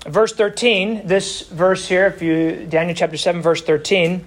Verse 0.05 0.33
13, 0.33 1.07
this 1.07 1.41
verse 1.41 1.87
here, 1.87 2.07
if 2.07 2.21
you 2.21 2.65
Daniel 2.67 2.95
chapter 2.95 3.17
7 3.17 3.41
verse 3.41 3.61
13 3.61 4.25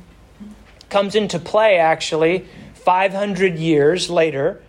comes 0.90 1.14
into 1.14 1.38
play 1.38 1.78
actually 1.78 2.46
500 2.84 3.58
years 3.58 4.10
later 4.10 4.60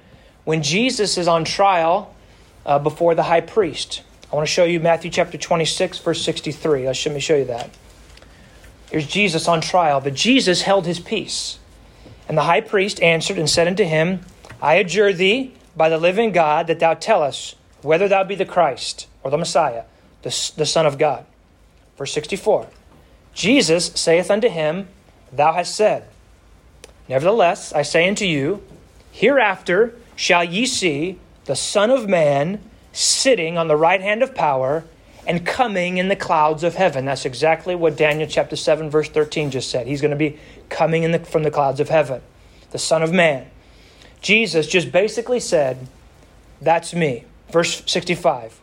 when 0.43 0.63
Jesus 0.63 1.17
is 1.17 1.27
on 1.27 1.45
trial 1.45 2.13
uh, 2.65 2.79
before 2.79 3.15
the 3.15 3.23
high 3.23 3.41
priest. 3.41 4.03
I 4.31 4.35
want 4.35 4.47
to 4.47 4.51
show 4.51 4.63
you 4.63 4.79
Matthew 4.79 5.11
chapter 5.11 5.37
26, 5.37 5.99
verse 5.99 6.21
63. 6.23 6.85
Let 6.85 7.05
me 7.07 7.19
show 7.19 7.35
you 7.35 7.45
that. 7.45 7.69
Here's 8.89 9.07
Jesus 9.07 9.47
on 9.47 9.61
trial, 9.61 10.01
but 10.01 10.13
Jesus 10.13 10.63
held 10.63 10.85
his 10.85 10.99
peace. 10.99 11.59
And 12.27 12.37
the 12.37 12.43
high 12.43 12.61
priest 12.61 13.01
answered 13.01 13.37
and 13.37 13.49
said 13.49 13.67
unto 13.67 13.83
him, 13.83 14.21
I 14.61 14.75
adjure 14.75 15.13
thee 15.13 15.53
by 15.75 15.89
the 15.89 15.97
living 15.97 16.31
God 16.31 16.67
that 16.67 16.79
thou 16.79 16.93
tell 16.93 17.21
us 17.21 17.55
whether 17.81 18.07
thou 18.07 18.23
be 18.23 18.35
the 18.35 18.45
Christ 18.45 19.07
or 19.23 19.31
the 19.31 19.37
Messiah, 19.37 19.83
the, 20.21 20.51
the 20.57 20.65
Son 20.65 20.85
of 20.85 20.97
God. 20.97 21.25
Verse 21.97 22.13
64 22.13 22.67
Jesus 23.33 23.87
saith 23.95 24.29
unto 24.29 24.47
him, 24.47 24.87
Thou 25.31 25.53
hast 25.53 25.75
said, 25.75 26.05
Nevertheless, 27.07 27.73
I 27.73 27.81
say 27.81 28.07
unto 28.07 28.25
you, 28.25 28.63
hereafter 29.11 29.95
shall 30.15 30.43
ye 30.43 30.65
see 30.65 31.19
the 31.45 31.55
Son 31.55 31.89
of 31.89 32.07
Man 32.07 32.61
sitting 32.91 33.57
on 33.57 33.67
the 33.67 33.75
right 33.75 34.01
hand 34.01 34.23
of 34.23 34.33
power 34.33 34.85
and 35.25 35.45
coming 35.45 35.97
in 35.97 36.07
the 36.07 36.15
clouds 36.15 36.63
of 36.63 36.75
heaven. 36.75 37.05
That's 37.05 37.25
exactly 37.25 37.75
what 37.75 37.97
Daniel 37.97 38.27
chapter 38.27 38.55
7, 38.55 38.89
verse 38.89 39.09
13 39.09 39.51
just 39.51 39.69
said. 39.69 39.87
He's 39.87 40.01
going 40.01 40.11
to 40.11 40.17
be 40.17 40.37
coming 40.69 41.03
in 41.03 41.11
the, 41.11 41.19
from 41.19 41.43
the 41.43 41.51
clouds 41.51 41.79
of 41.79 41.89
heaven, 41.89 42.21
the 42.71 42.79
Son 42.79 43.03
of 43.03 43.11
Man. 43.11 43.47
Jesus 44.21 44.67
just 44.67 44.91
basically 44.91 45.39
said, 45.39 45.87
That's 46.61 46.93
me. 46.93 47.25
Verse 47.51 47.83
65. 47.85 48.59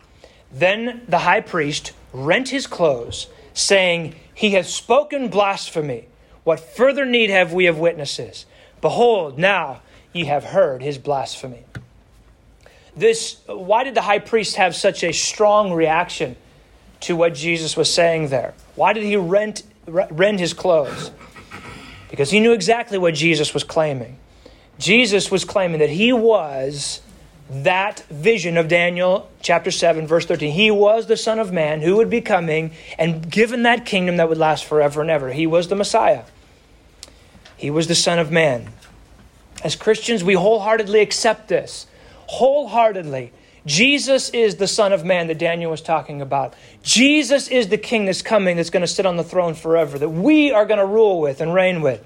Then 0.52 1.02
the 1.06 1.18
high 1.18 1.40
priest 1.40 1.92
rent 2.12 2.48
his 2.48 2.66
clothes, 2.66 3.28
saying, 3.54 4.14
He 4.34 4.50
has 4.52 4.72
spoken 4.72 5.28
blasphemy. 5.28 6.08
What 6.50 6.58
further 6.58 7.06
need 7.06 7.30
have 7.30 7.52
we 7.52 7.66
of 7.66 7.78
witnesses? 7.78 8.44
Behold, 8.80 9.38
now 9.38 9.82
ye 10.12 10.24
have 10.24 10.42
heard 10.42 10.82
his 10.82 10.98
blasphemy. 10.98 11.62
This, 12.96 13.36
why 13.46 13.84
did 13.84 13.94
the 13.94 14.00
high 14.00 14.18
priest 14.18 14.56
have 14.56 14.74
such 14.74 15.04
a 15.04 15.12
strong 15.12 15.72
reaction 15.72 16.34
to 17.02 17.14
what 17.14 17.34
Jesus 17.34 17.76
was 17.76 17.94
saying 17.94 18.30
there? 18.30 18.54
Why 18.74 18.92
did 18.92 19.04
he 19.04 19.14
rent, 19.14 19.62
rend 19.86 20.40
his 20.40 20.52
clothes? 20.52 21.12
Because 22.10 22.32
he 22.32 22.40
knew 22.40 22.52
exactly 22.52 22.98
what 22.98 23.14
Jesus 23.14 23.54
was 23.54 23.62
claiming. 23.62 24.18
Jesus 24.76 25.30
was 25.30 25.44
claiming 25.44 25.78
that 25.78 25.90
he 25.90 26.12
was 26.12 27.00
that 27.48 28.00
vision 28.10 28.56
of 28.56 28.66
Daniel 28.66 29.30
chapter 29.40 29.70
7, 29.70 30.04
verse 30.04 30.26
13. 30.26 30.52
He 30.52 30.72
was 30.72 31.06
the 31.06 31.16
Son 31.16 31.38
of 31.38 31.52
Man 31.52 31.80
who 31.80 31.94
would 31.94 32.10
be 32.10 32.20
coming 32.20 32.72
and 32.98 33.30
given 33.30 33.62
that 33.62 33.86
kingdom 33.86 34.16
that 34.16 34.28
would 34.28 34.38
last 34.38 34.64
forever 34.64 35.00
and 35.00 35.10
ever. 35.10 35.30
He 35.30 35.46
was 35.46 35.68
the 35.68 35.76
Messiah, 35.76 36.24
he 37.60 37.70
was 37.70 37.88
the 37.88 37.94
Son 37.94 38.18
of 38.18 38.30
Man. 38.30 38.72
As 39.62 39.76
Christians, 39.76 40.24
we 40.24 40.32
wholeheartedly 40.32 41.00
accept 41.00 41.48
this. 41.48 41.86
Wholeheartedly. 42.26 43.32
Jesus 43.66 44.30
is 44.30 44.56
the 44.56 44.66
Son 44.66 44.94
of 44.94 45.04
Man 45.04 45.26
that 45.26 45.36
Daniel 45.36 45.70
was 45.70 45.82
talking 45.82 46.22
about. 46.22 46.54
Jesus 46.82 47.48
is 47.48 47.68
the 47.68 47.76
King 47.76 48.06
that's 48.06 48.22
coming 48.22 48.56
that's 48.56 48.70
going 48.70 48.80
to 48.80 48.86
sit 48.86 49.04
on 49.04 49.18
the 49.18 49.22
throne 49.22 49.52
forever, 49.52 49.98
that 49.98 50.08
we 50.08 50.50
are 50.50 50.64
going 50.64 50.78
to 50.78 50.86
rule 50.86 51.20
with 51.20 51.42
and 51.42 51.52
reign 51.52 51.82
with. 51.82 52.02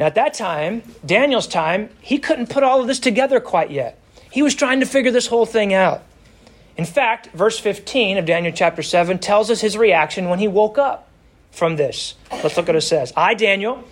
Now, 0.00 0.06
at 0.06 0.16
that 0.16 0.34
time, 0.34 0.82
Daniel's 1.06 1.46
time, 1.46 1.88
he 2.00 2.18
couldn't 2.18 2.50
put 2.50 2.64
all 2.64 2.80
of 2.80 2.88
this 2.88 2.98
together 2.98 3.38
quite 3.38 3.70
yet. 3.70 4.00
He 4.32 4.42
was 4.42 4.56
trying 4.56 4.80
to 4.80 4.86
figure 4.86 5.12
this 5.12 5.28
whole 5.28 5.46
thing 5.46 5.72
out. 5.72 6.02
In 6.76 6.84
fact, 6.84 7.28
verse 7.34 7.60
15 7.60 8.18
of 8.18 8.26
Daniel 8.26 8.52
chapter 8.52 8.82
7 8.82 9.20
tells 9.20 9.48
us 9.48 9.60
his 9.60 9.78
reaction 9.78 10.28
when 10.28 10.40
he 10.40 10.48
woke 10.48 10.76
up 10.76 11.08
from 11.52 11.76
this. 11.76 12.14
Let's 12.32 12.56
look 12.56 12.68
at 12.68 12.68
what 12.68 12.76
it 12.76 12.80
says. 12.80 13.12
I, 13.16 13.34
Daniel, 13.34 13.84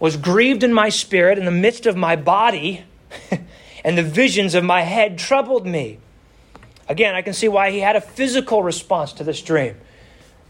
was 0.00 0.16
grieved 0.16 0.64
in 0.64 0.72
my 0.72 0.88
spirit 0.88 1.38
in 1.38 1.44
the 1.44 1.50
midst 1.52 1.86
of 1.86 1.96
my 1.96 2.16
body, 2.16 2.84
and 3.84 3.96
the 3.96 4.02
visions 4.02 4.56
of 4.56 4.64
my 4.64 4.82
head 4.82 5.18
troubled 5.18 5.66
me. 5.66 5.98
Again, 6.88 7.14
I 7.14 7.22
can 7.22 7.34
see 7.34 7.46
why 7.46 7.70
he 7.70 7.78
had 7.78 7.94
a 7.94 8.00
physical 8.00 8.64
response 8.64 9.12
to 9.14 9.24
this 9.24 9.40
dream. 9.40 9.76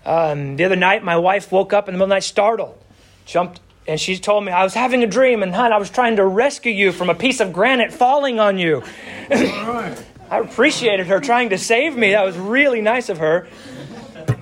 Um, 0.06 0.56
the 0.56 0.64
other 0.64 0.76
night, 0.76 1.04
my 1.04 1.18
wife 1.18 1.52
woke 1.52 1.74
up 1.74 1.88
in 1.88 1.92
the 1.92 1.98
middle 1.98 2.04
of 2.04 2.08
the 2.08 2.14
night 2.14 2.24
startled, 2.24 2.82
jumped 3.26 3.60
and 3.86 4.00
she 4.00 4.18
told 4.18 4.44
me, 4.44 4.52
I 4.52 4.62
was 4.62 4.74
having 4.74 5.02
a 5.02 5.06
dream, 5.06 5.42
and 5.42 5.52
hon, 5.52 5.72
I 5.72 5.78
was 5.78 5.90
trying 5.90 6.16
to 6.16 6.24
rescue 6.24 6.70
you 6.70 6.92
from 6.92 7.10
a 7.10 7.14
piece 7.14 7.40
of 7.40 7.52
granite 7.52 7.92
falling 7.92 8.38
on 8.38 8.56
you. 8.56 8.84
I 9.30 9.94
appreciated 10.30 11.08
her 11.08 11.18
trying 11.18 11.48
to 11.50 11.58
save 11.58 11.96
me. 11.96 12.12
That 12.12 12.24
was 12.24 12.36
really 12.36 12.82
nice 12.82 13.08
of 13.08 13.18
her. 13.18 13.48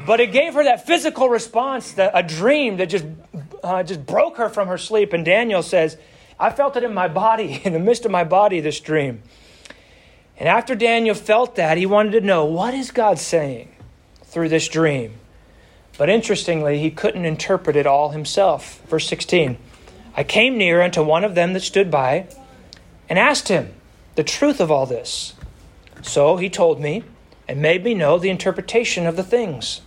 But 0.06 0.20
it 0.20 0.32
gave 0.32 0.52
her 0.54 0.64
that 0.64 0.86
physical 0.86 1.30
response, 1.30 1.92
that, 1.92 2.10
a 2.14 2.22
dream 2.22 2.76
that 2.78 2.90
just, 2.90 3.06
uh, 3.62 3.82
just 3.82 4.06
broke 4.06 4.36
her 4.36 4.48
from 4.48 4.68
her 4.68 4.78
sleep. 4.78 5.12
And 5.12 5.24
Daniel 5.24 5.62
says, 5.62 5.96
I 6.38 6.50
felt 6.50 6.76
it 6.76 6.84
in 6.84 6.94
my 6.94 7.08
body, 7.08 7.60
in 7.64 7.72
the 7.72 7.78
midst 7.78 8.04
of 8.04 8.10
my 8.10 8.24
body, 8.24 8.60
this 8.60 8.80
dream. 8.80 9.22
And 10.38 10.48
after 10.48 10.74
Daniel 10.74 11.14
felt 11.14 11.56
that, 11.56 11.78
he 11.78 11.86
wanted 11.86 12.12
to 12.12 12.20
know, 12.20 12.44
what 12.44 12.72
is 12.72 12.90
God 12.90 13.18
saying 13.18 13.74
through 14.24 14.48
this 14.48 14.68
dream? 14.68 15.14
But 15.96 16.08
interestingly, 16.08 16.78
he 16.78 16.92
couldn't 16.92 17.24
interpret 17.24 17.74
it 17.74 17.86
all 17.86 18.10
himself. 18.10 18.80
Verse 18.86 19.08
16 19.08 19.58
I 20.16 20.24
came 20.24 20.56
near 20.56 20.80
unto 20.80 21.02
one 21.02 21.24
of 21.24 21.34
them 21.34 21.52
that 21.52 21.60
stood 21.60 21.90
by 21.90 22.28
and 23.08 23.18
asked 23.18 23.48
him 23.48 23.72
the 24.14 24.24
truth 24.24 24.60
of 24.60 24.70
all 24.70 24.86
this. 24.86 25.34
So 26.02 26.36
he 26.36 26.48
told 26.48 26.80
me 26.80 27.04
and 27.46 27.60
made 27.60 27.84
me 27.84 27.94
know 27.94 28.18
the 28.18 28.30
interpretation 28.30 29.06
of 29.06 29.16
the 29.16 29.24
things. 29.24 29.80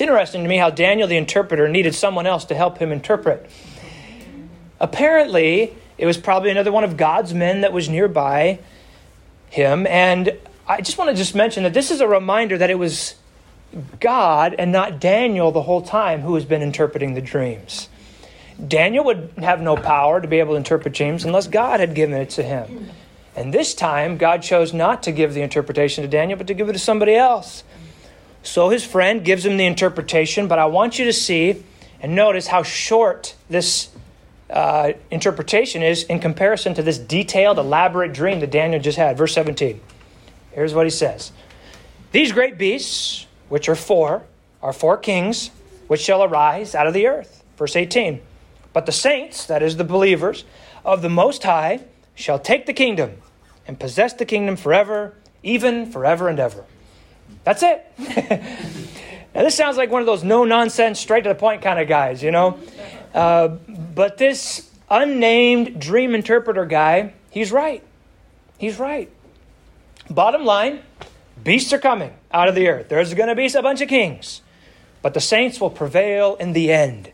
It's 0.00 0.08
interesting 0.08 0.44
to 0.44 0.48
me 0.48 0.56
how 0.56 0.70
Daniel 0.70 1.06
the 1.06 1.18
interpreter 1.18 1.68
needed 1.68 1.94
someone 1.94 2.26
else 2.26 2.46
to 2.46 2.54
help 2.54 2.78
him 2.78 2.90
interpret. 2.90 3.44
Apparently, 4.80 5.76
it 5.98 6.06
was 6.06 6.16
probably 6.16 6.50
another 6.50 6.72
one 6.72 6.84
of 6.84 6.96
God's 6.96 7.34
men 7.34 7.60
that 7.60 7.74
was 7.74 7.90
nearby 7.90 8.60
him. 9.50 9.86
And 9.86 10.38
I 10.66 10.80
just 10.80 10.96
want 10.96 11.10
to 11.10 11.16
just 11.16 11.34
mention 11.34 11.64
that 11.64 11.74
this 11.74 11.90
is 11.90 12.00
a 12.00 12.08
reminder 12.08 12.56
that 12.56 12.70
it 12.70 12.78
was 12.78 13.14
God 14.00 14.54
and 14.58 14.72
not 14.72 15.00
Daniel 15.00 15.52
the 15.52 15.60
whole 15.60 15.82
time 15.82 16.22
who 16.22 16.34
has 16.34 16.46
been 16.46 16.62
interpreting 16.62 17.12
the 17.12 17.20
dreams. 17.20 17.90
Daniel 18.66 19.04
would 19.04 19.34
have 19.36 19.60
no 19.60 19.76
power 19.76 20.18
to 20.18 20.26
be 20.26 20.38
able 20.38 20.54
to 20.54 20.56
interpret 20.56 20.94
dreams 20.94 21.26
unless 21.26 21.46
God 21.46 21.78
had 21.78 21.94
given 21.94 22.18
it 22.18 22.30
to 22.30 22.42
him. 22.42 22.88
And 23.36 23.52
this 23.52 23.74
time, 23.74 24.16
God 24.16 24.40
chose 24.40 24.72
not 24.72 25.02
to 25.02 25.12
give 25.12 25.34
the 25.34 25.42
interpretation 25.42 26.00
to 26.04 26.08
Daniel, 26.08 26.38
but 26.38 26.46
to 26.46 26.54
give 26.54 26.70
it 26.70 26.72
to 26.72 26.78
somebody 26.78 27.14
else. 27.14 27.64
So 28.42 28.70
his 28.70 28.84
friend 28.84 29.24
gives 29.24 29.44
him 29.44 29.56
the 29.56 29.66
interpretation, 29.66 30.48
but 30.48 30.58
I 30.58 30.66
want 30.66 30.98
you 30.98 31.04
to 31.04 31.12
see 31.12 31.64
and 32.00 32.14
notice 32.14 32.46
how 32.46 32.62
short 32.62 33.34
this 33.48 33.90
uh, 34.48 34.92
interpretation 35.10 35.82
is 35.82 36.02
in 36.04 36.18
comparison 36.18 36.74
to 36.74 36.82
this 36.82 36.98
detailed, 36.98 37.58
elaborate 37.58 38.12
dream 38.12 38.40
that 38.40 38.50
Daniel 38.50 38.80
just 38.80 38.98
had. 38.98 39.16
Verse 39.16 39.34
17. 39.34 39.80
Here's 40.52 40.74
what 40.74 40.86
he 40.86 40.90
says 40.90 41.32
These 42.12 42.32
great 42.32 42.58
beasts 42.58 43.26
which 43.48 43.68
are 43.68 43.76
four, 43.76 44.22
are 44.62 44.72
four 44.72 44.96
kings, 44.96 45.50
which 45.86 46.00
shall 46.00 46.22
arise 46.22 46.74
out 46.74 46.86
of 46.86 46.94
the 46.94 47.06
earth. 47.06 47.44
Verse 47.56 47.76
18. 47.76 48.20
But 48.72 48.86
the 48.86 48.92
saints, 48.92 49.46
that 49.46 49.62
is 49.62 49.76
the 49.76 49.84
believers, 49.84 50.44
of 50.84 51.02
the 51.02 51.08
Most 51.08 51.42
High, 51.42 51.80
shall 52.14 52.38
take 52.38 52.66
the 52.66 52.72
kingdom 52.72 53.18
and 53.66 53.78
possess 53.78 54.12
the 54.12 54.24
kingdom 54.24 54.56
forever, 54.56 55.14
even 55.42 55.90
forever 55.90 56.28
and 56.28 56.38
ever. 56.38 56.64
That's 57.44 57.62
it. 57.62 57.86
now, 59.34 59.42
this 59.42 59.56
sounds 59.56 59.76
like 59.76 59.90
one 59.90 60.02
of 60.02 60.06
those 60.06 60.24
no 60.24 60.44
nonsense, 60.44 61.00
straight 61.00 61.22
to 61.24 61.28
the 61.28 61.34
point 61.34 61.62
kind 61.62 61.80
of 61.80 61.88
guys, 61.88 62.22
you 62.22 62.30
know? 62.30 62.58
Uh, 63.14 63.48
but 63.48 64.18
this 64.18 64.70
unnamed 64.90 65.80
dream 65.80 66.14
interpreter 66.14 66.66
guy, 66.66 67.14
he's 67.30 67.50
right. 67.52 67.82
He's 68.58 68.78
right. 68.78 69.10
Bottom 70.10 70.44
line, 70.44 70.80
beasts 71.42 71.72
are 71.72 71.78
coming 71.78 72.12
out 72.32 72.48
of 72.48 72.54
the 72.54 72.68
earth. 72.68 72.88
There's 72.88 73.14
going 73.14 73.28
to 73.28 73.34
be 73.34 73.46
a 73.46 73.62
bunch 73.62 73.80
of 73.80 73.88
kings, 73.88 74.42
but 75.02 75.14
the 75.14 75.20
saints 75.20 75.60
will 75.60 75.70
prevail 75.70 76.36
in 76.36 76.52
the 76.52 76.72
end. 76.72 77.10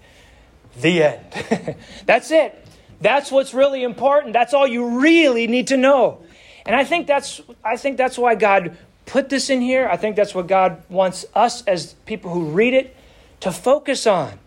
The 0.80 1.02
end. 1.02 1.76
that's 2.06 2.30
it. 2.30 2.66
That's 3.00 3.30
what's 3.30 3.54
really 3.54 3.82
important. 3.82 4.32
That's 4.32 4.54
all 4.54 4.66
you 4.66 5.00
really 5.00 5.46
need 5.46 5.68
to 5.68 5.76
know. 5.76 6.22
And 6.64 6.74
I 6.74 6.84
think 6.84 7.06
that's 7.06 7.40
I 7.64 7.76
think 7.76 7.96
that's 7.96 8.18
why 8.18 8.34
God 8.34 8.76
put 9.06 9.28
this 9.28 9.48
in 9.48 9.60
here. 9.60 9.88
I 9.88 9.96
think 9.96 10.16
that's 10.16 10.34
what 10.34 10.46
God 10.46 10.82
wants 10.88 11.24
us 11.34 11.62
as 11.62 11.94
people 12.04 12.30
who 12.30 12.50
read 12.50 12.74
it 12.74 12.94
to 13.40 13.50
focus 13.50 14.06
on. 14.06 14.38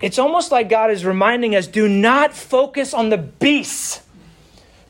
It's 0.00 0.18
almost 0.18 0.50
like 0.50 0.68
God 0.68 0.90
is 0.90 1.04
reminding 1.04 1.54
us 1.54 1.66
do 1.66 1.88
not 1.88 2.34
focus 2.34 2.94
on 2.94 3.10
the 3.10 3.18
beasts. 3.18 4.02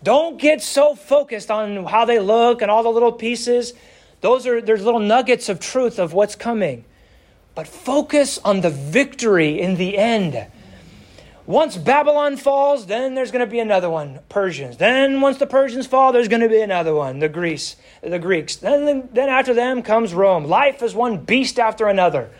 Don't 0.03 0.39
get 0.39 0.63
so 0.63 0.95
focused 0.95 1.51
on 1.51 1.87
how 1.87 2.05
they 2.05 2.19
look 2.19 2.63
and 2.63 2.71
all 2.71 2.83
the 2.83 2.91
little 2.91 3.13
pieces. 3.13 3.73
Those 4.21 4.47
are 4.47 4.61
there's 4.61 4.85
little 4.85 5.01
nuggets 5.01 5.49
of 5.49 5.61
truth 5.61 5.99
of 5.99 6.13
what's 6.13 6.37
coming. 6.37 6.85
But 7.55 7.69
focus 7.69 8.39
on 8.45 8.61
the 8.61 8.71
victory 8.71 9.61
in 9.61 9.77
the 9.77 9.97
end. 9.97 10.47
Once 11.47 11.77
Babylon 11.77 12.39
falls, 12.39 12.87
then 12.87 13.15
there's 13.15 13.31
going 13.31 13.45
to 13.45 13.51
be 13.51 13.61
another 13.61 13.91
one, 13.91 14.19
Persians. 14.31 14.79
Then 14.79 15.21
once 15.21 15.37
the 15.37 15.47
Persians 15.47 15.87
fall, 15.87 16.11
there's 16.11 16.29
going 16.29 16.41
to 16.41 16.49
be 16.49 16.63
another 16.63 16.95
one, 16.95 17.19
the 17.19 17.29
Greece, 17.29 17.77
the 18.03 18.19
Greeks. 18.19 18.57
Then 18.57 19.09
then 19.13 19.29
after 19.29 19.53
them 19.53 19.83
comes 19.83 20.15
Rome. 20.15 20.45
Life 20.45 20.83
is 20.83 20.95
one 20.95 21.19
beast 21.19 21.59
after 21.59 21.87
another. 21.87 22.31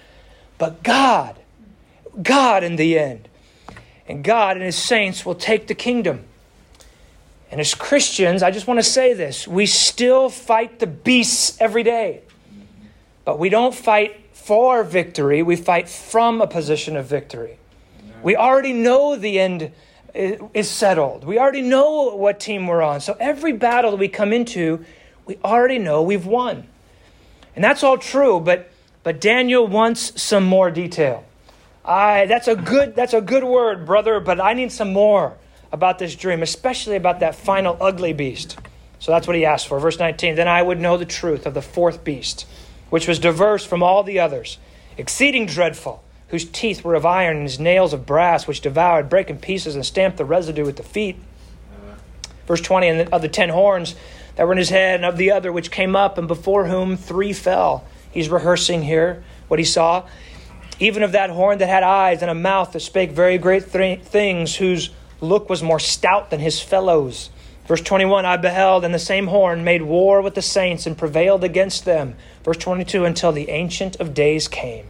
But 0.57 0.83
God, 0.83 1.39
God 2.23 2.65
in 2.65 2.77
the 2.77 2.99
end. 2.99 3.29
And 4.09 4.25
God 4.25 4.57
and 4.57 4.65
his 4.65 4.77
saints 4.77 5.27
will 5.27 5.35
take 5.35 5.67
the 5.67 5.75
kingdom. 5.75 6.25
And 7.51 7.61
as 7.61 7.75
Christians, 7.75 8.43
I 8.43 8.51
just 8.51 8.67
want 8.67 8.81
to 8.81 8.85
say 8.85 9.13
this 9.13 9.47
we 9.47 9.67
still 9.67 10.31
fight 10.31 10.79
the 10.79 10.87
beasts 10.87 11.61
every 11.61 11.83
day. 11.83 12.23
But 13.27 13.39
we 13.39 13.51
don't 13.51 13.75
fight 13.75 14.21
for 14.33 14.83
victory, 14.83 15.43
we 15.43 15.57
fight 15.57 15.89
from 15.89 16.41
a 16.41 16.47
position 16.47 16.97
of 16.97 17.07
victory. 17.07 17.59
We 18.25 18.35
already 18.35 18.73
know 18.73 19.15
the 19.15 19.39
end 19.39 19.71
is 20.13 20.69
settled. 20.69 21.23
We 21.25 21.39
already 21.39 21.63
know 21.63 22.17
what 22.17 22.41
team 22.41 22.67
we're 22.67 22.83
on. 22.83 23.01
So 23.01 23.17
every 23.21 23.53
battle 23.53 23.93
that 23.93 23.99
we 23.99 24.09
come 24.09 24.33
into, 24.33 24.85
we 25.27 25.39
already 25.45 25.79
know 25.79 26.03
we've 26.03 26.27
won. 26.27 26.67
And 27.55 27.63
that's 27.63 27.85
all 27.85 27.99
true, 27.99 28.41
but 28.41 28.71
but 29.05 29.21
Daniel 29.21 29.67
wants 29.67 30.21
some 30.21 30.45
more 30.45 30.71
detail. 30.71 31.25
I 31.85 32.27
that's 32.27 32.49
a 32.49 32.57
good 32.57 32.97
that's 32.97 33.15
a 33.15 33.21
good 33.21 33.45
word, 33.45 33.87
brother, 33.87 34.19
but 34.19 34.41
I 34.41 34.55
need 34.55 34.73
some 34.73 34.93
more 34.93 35.37
about 35.71 36.01
this 36.01 36.17
dream, 36.17 36.43
especially 36.43 36.97
about 36.97 37.21
that 37.21 37.37
final 37.37 37.77
ugly 37.81 38.13
beast. 38.13 38.59
So 38.99 39.13
that's 39.13 39.27
what 39.27 39.37
he 39.37 39.45
asked 39.45 39.69
for. 39.69 39.79
Verse 39.79 39.99
19 39.99 40.35
Then 40.35 40.49
I 40.49 40.63
would 40.63 40.81
know 40.81 40.97
the 40.97 41.05
truth 41.05 41.47
of 41.47 41.55
the 41.55 41.63
fourth 41.63 42.03
beast 42.03 42.47
which 42.95 43.09
was 43.09 43.19
diverse 43.19 43.65
from 43.65 43.83
all 43.83 44.05
the 44.05 44.21
others, 44.21 44.57
exceeding 44.97 45.47
dreadful, 45.47 46.04
whose 46.29 46.45
teeth 46.45 46.85
were 46.85 46.95
of 46.95 47.07
iron 47.07 47.37
and 47.37 47.47
his 47.47 47.61
nails 47.61 47.93
of 47.93 48.07
brass, 48.07 48.47
which 48.47 48.61
devoured, 48.61 49.09
brake 49.09 49.31
in 49.31 49.39
pieces, 49.39 49.75
and 49.75 49.85
stamped 49.85 50.17
the 50.17 50.25
residue 50.25 50.65
with 50.65 50.77
the 50.77 50.83
feet. 50.83 51.17
Verse 52.47 52.61
20, 52.61 52.89
and 52.89 53.09
of 53.13 53.23
the 53.23 53.29
ten 53.29 53.49
horns 53.49 53.95
that 54.37 54.47
were 54.47 54.53
in 54.53 54.59
his 54.59 54.71
head, 54.71 54.97
and 54.97 55.05
of 55.05 55.17
the 55.17 55.31
other 55.31 55.53
which 55.53 55.71
came 55.71 55.97
up, 55.97 56.19
and 56.19 56.29
before 56.29 56.67
whom 56.67 56.97
three 56.97 57.33
fell. 57.33 57.85
He's 58.11 58.29
rehearsing 58.29 58.83
here 58.83 59.25
what 59.49 59.59
he 59.59 59.65
saw. 59.65 60.07
Even 60.79 61.03
of 61.03 61.13
that 61.13 61.31
horn 61.31 61.59
that 61.59 61.69
had 61.69 61.83
eyes 61.83 62.21
and 62.23 62.31
a 62.31 62.35
mouth 62.35 62.73
that 62.73 62.81
spake 62.81 63.13
very 63.13 63.39
great 63.39 63.73
th- 63.73 64.01
things, 64.03 64.57
whose 64.57 64.91
look 65.21 65.49
was 65.49 65.63
more 65.63 65.79
stout 65.79 66.31
than 66.31 66.41
his 66.41 66.61
fellows. 66.61 67.31
Verse 67.67 67.81
21 67.81 68.27
I 68.27 68.37
beheld, 68.37 68.85
and 68.85 68.93
the 68.93 68.99
same 68.99 69.29
horn 69.29 69.65
made 69.65 69.83
war 69.83 70.21
with 70.21 70.35
the 70.35 70.43
saints 70.43 70.87
and 70.87 70.99
prevailed 70.99 71.45
against 71.45 71.85
them. 71.85 72.15
Verse 72.43 72.59
22 72.59 73.05
Until 73.05 73.33
the 73.33 73.49
Ancient 73.49 73.97
of 73.97 74.13
Days 74.13 74.49
came, 74.49 74.87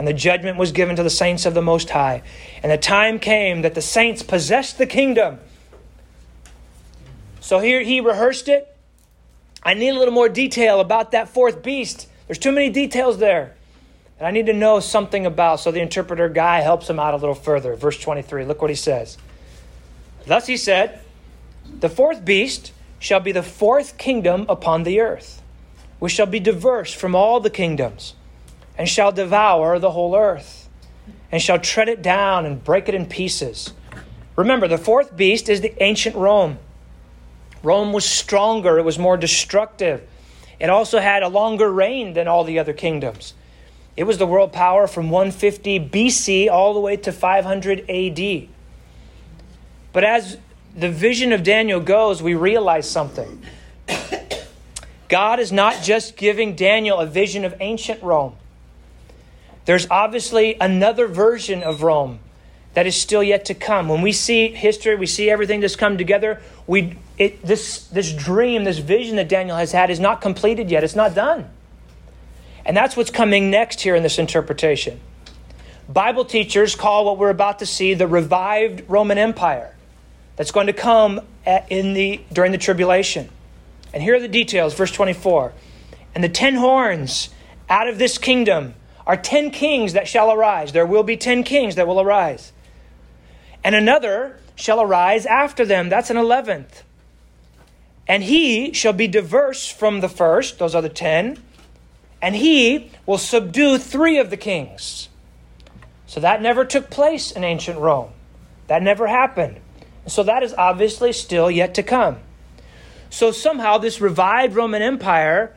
and 0.00 0.08
the 0.08 0.14
judgment 0.14 0.56
was 0.56 0.72
given 0.72 0.96
to 0.96 1.02
the 1.02 1.10
saints 1.10 1.44
of 1.44 1.52
the 1.52 1.60
Most 1.60 1.90
High. 1.90 2.22
And 2.62 2.72
the 2.72 2.78
time 2.78 3.18
came 3.18 3.60
that 3.60 3.74
the 3.74 3.82
saints 3.82 4.22
possessed 4.22 4.78
the 4.78 4.86
kingdom. 4.86 5.38
So 7.40 7.58
here 7.58 7.82
he 7.82 8.00
rehearsed 8.00 8.48
it. 8.48 8.74
I 9.62 9.74
need 9.74 9.90
a 9.90 9.98
little 9.98 10.14
more 10.14 10.30
detail 10.30 10.80
about 10.80 11.12
that 11.12 11.28
fourth 11.28 11.62
beast. 11.62 12.08
There's 12.26 12.38
too 12.38 12.50
many 12.50 12.70
details 12.70 13.18
there. 13.18 13.54
And 14.16 14.26
I 14.26 14.30
need 14.30 14.46
to 14.46 14.54
know 14.54 14.80
something 14.80 15.26
about. 15.26 15.60
So 15.60 15.70
the 15.70 15.80
interpreter 15.80 16.30
guy 16.30 16.60
helps 16.60 16.88
him 16.88 16.98
out 16.98 17.12
a 17.12 17.18
little 17.18 17.34
further. 17.34 17.74
Verse 17.74 18.00
23, 18.00 18.46
look 18.46 18.62
what 18.62 18.70
he 18.70 18.76
says. 18.76 19.18
Thus 20.26 20.46
he 20.46 20.56
said, 20.56 21.00
The 21.80 21.90
fourth 21.90 22.24
beast 22.24 22.72
shall 22.98 23.20
be 23.20 23.32
the 23.32 23.42
fourth 23.42 23.98
kingdom 23.98 24.46
upon 24.48 24.84
the 24.84 24.98
earth, 24.98 25.42
which 25.98 26.14
shall 26.14 26.24
be 26.24 26.40
diverse 26.40 26.90
from 26.90 27.14
all 27.14 27.38
the 27.38 27.50
kingdoms, 27.50 28.14
and 28.80 28.88
shall 28.88 29.12
devour 29.12 29.78
the 29.78 29.90
whole 29.90 30.16
earth, 30.16 30.66
and 31.30 31.42
shall 31.42 31.58
tread 31.58 31.86
it 31.86 32.00
down 32.00 32.46
and 32.46 32.64
break 32.64 32.88
it 32.88 32.94
in 32.94 33.04
pieces. 33.04 33.74
Remember, 34.36 34.66
the 34.66 34.78
fourth 34.78 35.14
beast 35.14 35.50
is 35.50 35.60
the 35.60 35.82
ancient 35.82 36.16
Rome. 36.16 36.58
Rome 37.62 37.92
was 37.92 38.06
stronger, 38.06 38.78
it 38.78 38.82
was 38.82 38.98
more 38.98 39.18
destructive. 39.18 40.08
It 40.58 40.70
also 40.70 40.98
had 40.98 41.22
a 41.22 41.28
longer 41.28 41.70
reign 41.70 42.14
than 42.14 42.26
all 42.26 42.42
the 42.42 42.58
other 42.58 42.72
kingdoms. 42.72 43.34
It 43.98 44.04
was 44.04 44.16
the 44.16 44.26
world 44.26 44.50
power 44.50 44.86
from 44.86 45.10
150 45.10 45.78
BC 45.90 46.48
all 46.48 46.72
the 46.72 46.80
way 46.80 46.96
to 46.96 47.12
500 47.12 47.80
AD. 47.80 48.48
But 49.92 50.04
as 50.04 50.38
the 50.74 50.88
vision 50.88 51.34
of 51.34 51.42
Daniel 51.42 51.80
goes, 51.80 52.22
we 52.22 52.32
realize 52.32 52.88
something. 52.88 53.42
God 55.10 55.38
is 55.38 55.52
not 55.52 55.82
just 55.82 56.16
giving 56.16 56.56
Daniel 56.56 56.98
a 56.98 57.04
vision 57.04 57.44
of 57.44 57.54
ancient 57.60 58.02
Rome. 58.02 58.36
There's 59.64 59.86
obviously 59.90 60.56
another 60.60 61.06
version 61.06 61.62
of 61.62 61.82
Rome 61.82 62.20
that 62.74 62.86
is 62.86 62.94
still 62.94 63.22
yet 63.22 63.44
to 63.46 63.54
come. 63.54 63.88
When 63.88 64.00
we 64.00 64.12
see 64.12 64.48
history, 64.48 64.94
we 64.94 65.06
see 65.06 65.28
everything 65.28 65.60
that's 65.60 65.76
come 65.76 65.98
together. 65.98 66.40
We, 66.66 66.96
it, 67.18 67.44
this, 67.44 67.86
this 67.88 68.12
dream, 68.12 68.64
this 68.64 68.78
vision 68.78 69.16
that 69.16 69.28
Daniel 69.28 69.56
has 69.56 69.72
had 69.72 69.90
is 69.90 69.98
not 69.98 70.20
completed 70.20 70.70
yet. 70.70 70.84
It's 70.84 70.94
not 70.94 71.14
done. 71.14 71.50
And 72.64 72.76
that's 72.76 72.96
what's 72.96 73.10
coming 73.10 73.50
next 73.50 73.80
here 73.80 73.96
in 73.96 74.02
this 74.02 74.18
interpretation. 74.18 75.00
Bible 75.88 76.24
teachers 76.24 76.76
call 76.76 77.04
what 77.04 77.18
we're 77.18 77.30
about 77.30 77.58
to 77.58 77.66
see 77.66 77.94
the 77.94 78.06
revived 78.06 78.88
Roman 78.88 79.18
Empire 79.18 79.74
that's 80.36 80.52
going 80.52 80.68
to 80.68 80.72
come 80.72 81.20
in 81.68 81.94
the, 81.94 82.20
during 82.32 82.52
the 82.52 82.58
tribulation. 82.58 83.28
And 83.92 84.02
here 84.02 84.14
are 84.14 84.20
the 84.20 84.28
details, 84.28 84.74
verse 84.74 84.92
24. 84.92 85.52
And 86.14 86.22
the 86.22 86.28
ten 86.28 86.54
horns 86.54 87.30
out 87.68 87.88
of 87.88 87.98
this 87.98 88.18
kingdom 88.18 88.74
are 89.06 89.16
ten 89.16 89.50
kings 89.50 89.92
that 89.92 90.08
shall 90.08 90.32
arise. 90.32 90.72
There 90.72 90.86
will 90.86 91.02
be 91.02 91.16
ten 91.16 91.42
kings 91.44 91.76
that 91.76 91.86
will 91.86 92.00
arise 92.00 92.52
and 93.62 93.74
another 93.74 94.38
shall 94.56 94.80
arise 94.80 95.26
after 95.26 95.64
them. 95.64 95.88
That's 95.88 96.10
an 96.10 96.16
eleventh. 96.16 96.82
And 98.06 98.22
he 98.22 98.72
shall 98.72 98.92
be 98.92 99.06
diverse 99.06 99.68
from 99.68 100.00
the 100.00 100.08
first, 100.08 100.58
those 100.58 100.74
are 100.74 100.82
the 100.82 100.88
ten, 100.88 101.38
and 102.20 102.34
he 102.34 102.90
will 103.06 103.18
subdue 103.18 103.78
three 103.78 104.18
of 104.18 104.30
the 104.30 104.36
kings. 104.36 105.08
So 106.06 106.20
that 106.20 106.42
never 106.42 106.64
took 106.64 106.90
place 106.90 107.30
in 107.30 107.44
ancient 107.44 107.78
Rome. 107.78 108.10
That 108.66 108.82
never 108.82 109.06
happened. 109.06 109.60
So 110.06 110.24
that 110.24 110.42
is 110.42 110.52
obviously 110.54 111.12
still 111.12 111.50
yet 111.50 111.74
to 111.74 111.82
come. 111.82 112.18
So 113.10 113.30
somehow 113.30 113.78
this 113.78 114.00
revived 114.00 114.54
Roman 114.54 114.82
Empire 114.82 115.54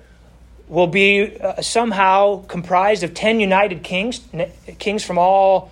will 0.68 0.88
be 0.88 1.38
uh, 1.40 1.62
somehow 1.62 2.44
comprised 2.46 3.04
of 3.04 3.14
10 3.14 3.40
united 3.40 3.84
kings, 3.84 4.22
kings 4.80 5.04
from 5.04 5.18
all 5.18 5.72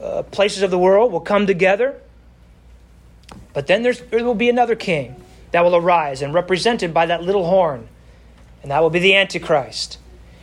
uh, 0.00 0.22
places 0.22 0.62
of 0.62 0.70
the 0.70 0.78
world 0.78 1.12
will 1.12 1.20
come 1.20 1.46
together. 1.46 2.00
But 3.52 3.66
then 3.66 3.82
there 3.82 3.94
will 4.24 4.34
be 4.34 4.48
another 4.50 4.74
king 4.74 5.16
that 5.52 5.62
will 5.64 5.76
arise 5.76 6.20
and 6.20 6.34
represented 6.34 6.92
by 6.92 7.06
that 7.06 7.22
little 7.22 7.46
horn, 7.46 7.88
and 8.62 8.70
that 8.70 8.82
will 8.82 8.90
be 8.90 8.98
the 8.98 9.14
Antichrist. 9.14 9.98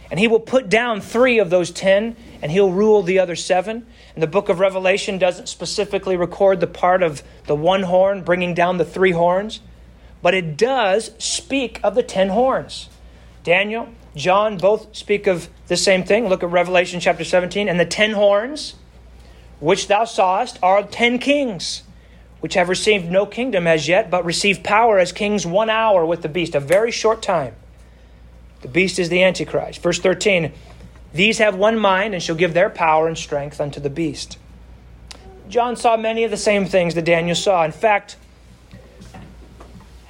And 0.09 0.19
he 0.19 0.27
will 0.27 0.39
put 0.39 0.69
down 0.69 1.01
three 1.01 1.39
of 1.39 1.49
those 1.49 1.71
ten, 1.71 2.15
and 2.41 2.51
he'll 2.51 2.71
rule 2.71 3.01
the 3.01 3.19
other 3.19 3.35
seven. 3.35 3.85
And 4.13 4.23
the 4.23 4.27
book 4.27 4.49
of 4.49 4.59
Revelation 4.59 5.17
doesn't 5.17 5.47
specifically 5.47 6.17
record 6.17 6.59
the 6.59 6.67
part 6.67 7.03
of 7.03 7.23
the 7.45 7.55
one 7.55 7.83
horn 7.83 8.23
bringing 8.23 8.53
down 8.53 8.77
the 8.77 8.85
three 8.85 9.11
horns, 9.11 9.59
but 10.21 10.33
it 10.33 10.57
does 10.57 11.11
speak 11.17 11.79
of 11.83 11.95
the 11.95 12.03
ten 12.03 12.29
horns. 12.29 12.89
Daniel, 13.43 13.89
John 14.15 14.57
both 14.57 14.95
speak 14.95 15.27
of 15.27 15.49
the 15.67 15.77
same 15.77 16.03
thing. 16.03 16.27
Look 16.27 16.43
at 16.43 16.49
Revelation 16.49 16.99
chapter 16.99 17.23
17. 17.23 17.67
And 17.67 17.79
the 17.79 17.85
ten 17.85 18.11
horns 18.11 18.75
which 19.59 19.87
thou 19.87 20.05
sawest 20.05 20.59
are 20.61 20.83
ten 20.83 21.19
kings, 21.19 21.83
which 22.39 22.55
have 22.55 22.67
received 22.67 23.09
no 23.09 23.25
kingdom 23.25 23.67
as 23.67 23.87
yet, 23.87 24.09
but 24.09 24.25
receive 24.25 24.63
power 24.63 24.97
as 24.97 25.11
kings 25.11 25.45
one 25.45 25.69
hour 25.69 26.05
with 26.05 26.23
the 26.23 26.29
beast, 26.29 26.55
a 26.55 26.59
very 26.59 26.91
short 26.91 27.21
time. 27.21 27.55
The 28.61 28.67
beast 28.67 28.99
is 28.99 29.09
the 29.09 29.23
Antichrist. 29.23 29.81
Verse 29.81 29.99
13 29.99 30.51
These 31.13 31.37
have 31.37 31.55
one 31.55 31.79
mind 31.79 32.13
and 32.13 32.21
shall 32.21 32.35
give 32.35 32.53
their 32.53 32.69
power 32.69 33.07
and 33.07 33.17
strength 33.17 33.61
unto 33.61 33.79
the 33.79 33.89
beast. 33.89 34.37
John 35.47 35.75
saw 35.75 35.97
many 35.97 36.23
of 36.23 36.31
the 36.31 36.37
same 36.37 36.65
things 36.65 36.95
that 36.95 37.05
Daniel 37.05 37.35
saw. 37.35 37.63
In 37.63 37.71
fact, 37.71 38.15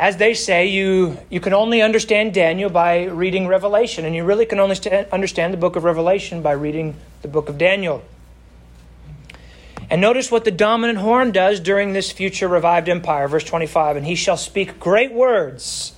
as 0.01 0.17
they 0.17 0.33
say, 0.33 0.65
you, 0.65 1.19
you 1.29 1.39
can 1.39 1.53
only 1.53 1.83
understand 1.83 2.33
Daniel 2.33 2.71
by 2.71 3.03
reading 3.03 3.45
Revelation, 3.45 4.03
and 4.03 4.15
you 4.15 4.23
really 4.23 4.47
can 4.47 4.59
only 4.59 4.73
st- 4.73 5.07
understand 5.11 5.53
the 5.53 5.57
book 5.57 5.75
of 5.75 5.83
Revelation 5.83 6.41
by 6.41 6.53
reading 6.53 6.95
the 7.21 7.27
book 7.27 7.49
of 7.49 7.59
Daniel. 7.59 8.03
And 9.91 10.01
notice 10.01 10.31
what 10.31 10.43
the 10.43 10.49
dominant 10.49 10.97
horn 10.97 11.31
does 11.31 11.59
during 11.59 11.93
this 11.93 12.11
future 12.11 12.47
revived 12.47 12.89
empire. 12.89 13.27
Verse 13.27 13.43
25 13.43 13.97
And 13.97 14.05
he 14.07 14.15
shall 14.15 14.37
speak 14.37 14.79
great 14.79 15.11
words. 15.11 15.93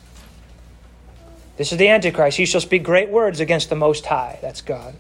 This 1.55 1.71
is 1.71 1.77
the 1.77 1.87
Antichrist. 1.87 2.35
He 2.35 2.45
shall 2.45 2.59
speak 2.59 2.83
great 2.83 3.07
words 3.07 3.39
against 3.39 3.69
the 3.69 3.75
Most 3.75 4.07
High. 4.07 4.37
That's 4.41 4.61
God. 4.61 4.95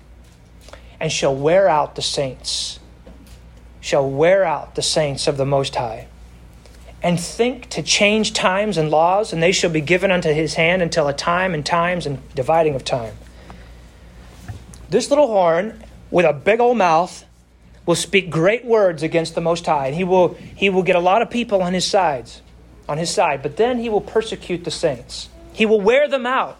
And 1.01 1.11
shall 1.11 1.35
wear 1.35 1.67
out 1.67 1.95
the 1.95 2.01
saints. 2.01 2.79
Shall 3.81 4.09
wear 4.09 4.45
out 4.45 4.75
the 4.75 4.81
saints 4.81 5.27
of 5.27 5.35
the 5.35 5.45
Most 5.45 5.75
High. 5.75 6.07
And 7.03 7.19
think 7.19 7.69
to 7.71 7.83
change 7.83 8.33
times 8.33 8.77
and 8.77 8.89
laws, 8.89 9.33
and 9.33 9.43
they 9.43 9.51
shall 9.51 9.69
be 9.69 9.81
given 9.81 10.09
unto 10.09 10.31
his 10.33 10.53
hand 10.53 10.81
until 10.81 11.07
a 11.07 11.13
time 11.13 11.53
and 11.53 11.65
times 11.65 12.05
and 12.05 12.19
dividing 12.33 12.75
of 12.75 12.85
time. 12.85 13.13
This 14.89 15.09
little 15.09 15.27
horn 15.27 15.83
with 16.09 16.25
a 16.25 16.31
big 16.31 16.61
old 16.61 16.77
mouth 16.77 17.25
will 17.85 17.95
speak 17.95 18.29
great 18.29 18.63
words 18.63 19.03
against 19.03 19.35
the 19.35 19.41
Most 19.41 19.65
High, 19.65 19.87
and 19.87 19.95
he 19.95 20.03
will, 20.03 20.35
he 20.55 20.69
will 20.69 20.83
get 20.83 20.95
a 20.95 21.01
lot 21.01 21.21
of 21.21 21.29
people 21.29 21.61
on 21.61 21.73
his 21.73 21.85
sides, 21.85 22.41
on 22.87 22.97
his 22.97 23.09
side, 23.09 23.43
but 23.43 23.57
then 23.57 23.79
he 23.79 23.89
will 23.89 24.01
persecute 24.01 24.63
the 24.63 24.71
saints. 24.71 25.29
He 25.51 25.65
will 25.65 25.81
wear 25.81 26.07
them 26.07 26.25
out. 26.25 26.57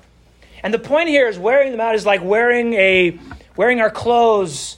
And 0.62 0.74
the 0.74 0.80
point 0.80 1.10
here 1.10 1.28
is 1.28 1.40
wearing 1.40 1.72
them 1.72 1.82
out 1.82 1.96
is 1.96 2.06
like 2.06 2.24
wearing 2.24 2.74
a 2.74 3.20
wearing 3.56 3.82
our 3.82 3.90
clothes 3.90 4.78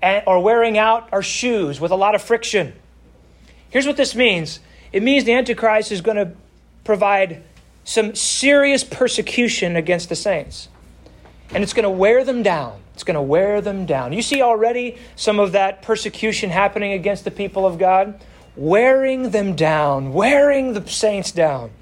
and, 0.00 0.22
or 0.26 0.42
wearing 0.42 0.78
out 0.78 1.08
our 1.12 1.22
shoes 1.22 1.80
with 1.80 1.90
a 1.90 1.96
lot 1.96 2.14
of 2.14 2.22
friction. 2.22 2.72
Here's 3.70 3.86
what 3.86 3.96
this 3.96 4.14
means. 4.14 4.60
It 4.96 5.02
means 5.02 5.24
the 5.24 5.34
Antichrist 5.34 5.92
is 5.92 6.00
going 6.00 6.16
to 6.16 6.32
provide 6.82 7.42
some 7.84 8.14
serious 8.14 8.82
persecution 8.82 9.76
against 9.76 10.08
the 10.08 10.16
saints. 10.16 10.70
And 11.50 11.62
it's 11.62 11.74
going 11.74 11.82
to 11.82 11.90
wear 11.90 12.24
them 12.24 12.42
down. 12.42 12.80
It's 12.94 13.04
going 13.04 13.16
to 13.16 13.20
wear 13.20 13.60
them 13.60 13.84
down. 13.84 14.14
You 14.14 14.22
see 14.22 14.40
already 14.40 14.96
some 15.14 15.38
of 15.38 15.52
that 15.52 15.82
persecution 15.82 16.48
happening 16.48 16.92
against 16.94 17.24
the 17.24 17.30
people 17.30 17.66
of 17.66 17.78
God, 17.78 18.18
wearing 18.56 19.32
them 19.32 19.54
down, 19.54 20.14
wearing 20.14 20.72
the 20.72 20.88
saints 20.88 21.30
down. 21.30 21.72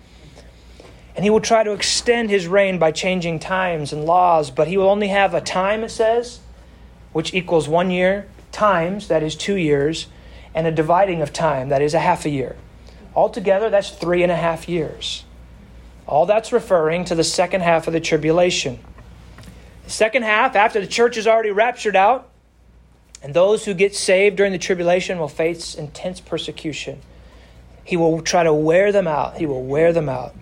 And 1.14 1.22
he 1.22 1.30
will 1.30 1.40
try 1.40 1.62
to 1.62 1.70
extend 1.70 2.30
his 2.30 2.48
reign 2.48 2.80
by 2.80 2.90
changing 2.90 3.38
times 3.38 3.92
and 3.92 4.06
laws, 4.06 4.50
but 4.50 4.66
he 4.66 4.76
will 4.76 4.90
only 4.90 5.06
have 5.06 5.34
a 5.34 5.40
time, 5.40 5.84
it 5.84 5.92
says, 5.92 6.40
which 7.12 7.32
equals 7.32 7.68
one 7.68 7.92
year, 7.92 8.26
times, 8.50 9.06
that 9.06 9.22
is 9.22 9.36
two 9.36 9.54
years, 9.54 10.08
and 10.52 10.66
a 10.66 10.72
dividing 10.72 11.22
of 11.22 11.32
time, 11.32 11.68
that 11.68 11.80
is 11.80 11.94
a 11.94 12.00
half 12.00 12.24
a 12.24 12.30
year. 12.30 12.56
Altogether, 13.14 13.70
that's 13.70 13.90
three 13.90 14.22
and 14.22 14.32
a 14.32 14.36
half 14.36 14.68
years. 14.68 15.24
All 16.06 16.26
that's 16.26 16.52
referring 16.52 17.04
to 17.06 17.14
the 17.14 17.24
second 17.24 17.62
half 17.62 17.86
of 17.86 17.92
the 17.92 18.00
tribulation. 18.00 18.78
The 19.84 19.90
second 19.90 20.22
half, 20.22 20.56
after 20.56 20.80
the 20.80 20.86
church 20.86 21.16
is 21.16 21.26
already 21.26 21.50
raptured 21.50 21.96
out, 21.96 22.28
and 23.22 23.32
those 23.32 23.64
who 23.64 23.72
get 23.72 23.94
saved 23.94 24.36
during 24.36 24.52
the 24.52 24.58
tribulation 24.58 25.18
will 25.18 25.28
face 25.28 25.74
intense 25.74 26.20
persecution. 26.20 27.00
He 27.84 27.96
will 27.96 28.20
try 28.20 28.42
to 28.42 28.52
wear 28.52 28.92
them 28.92 29.06
out. 29.06 29.38
He 29.38 29.46
will 29.46 29.62
wear 29.62 29.92
them 29.92 30.08
out. 30.08 30.34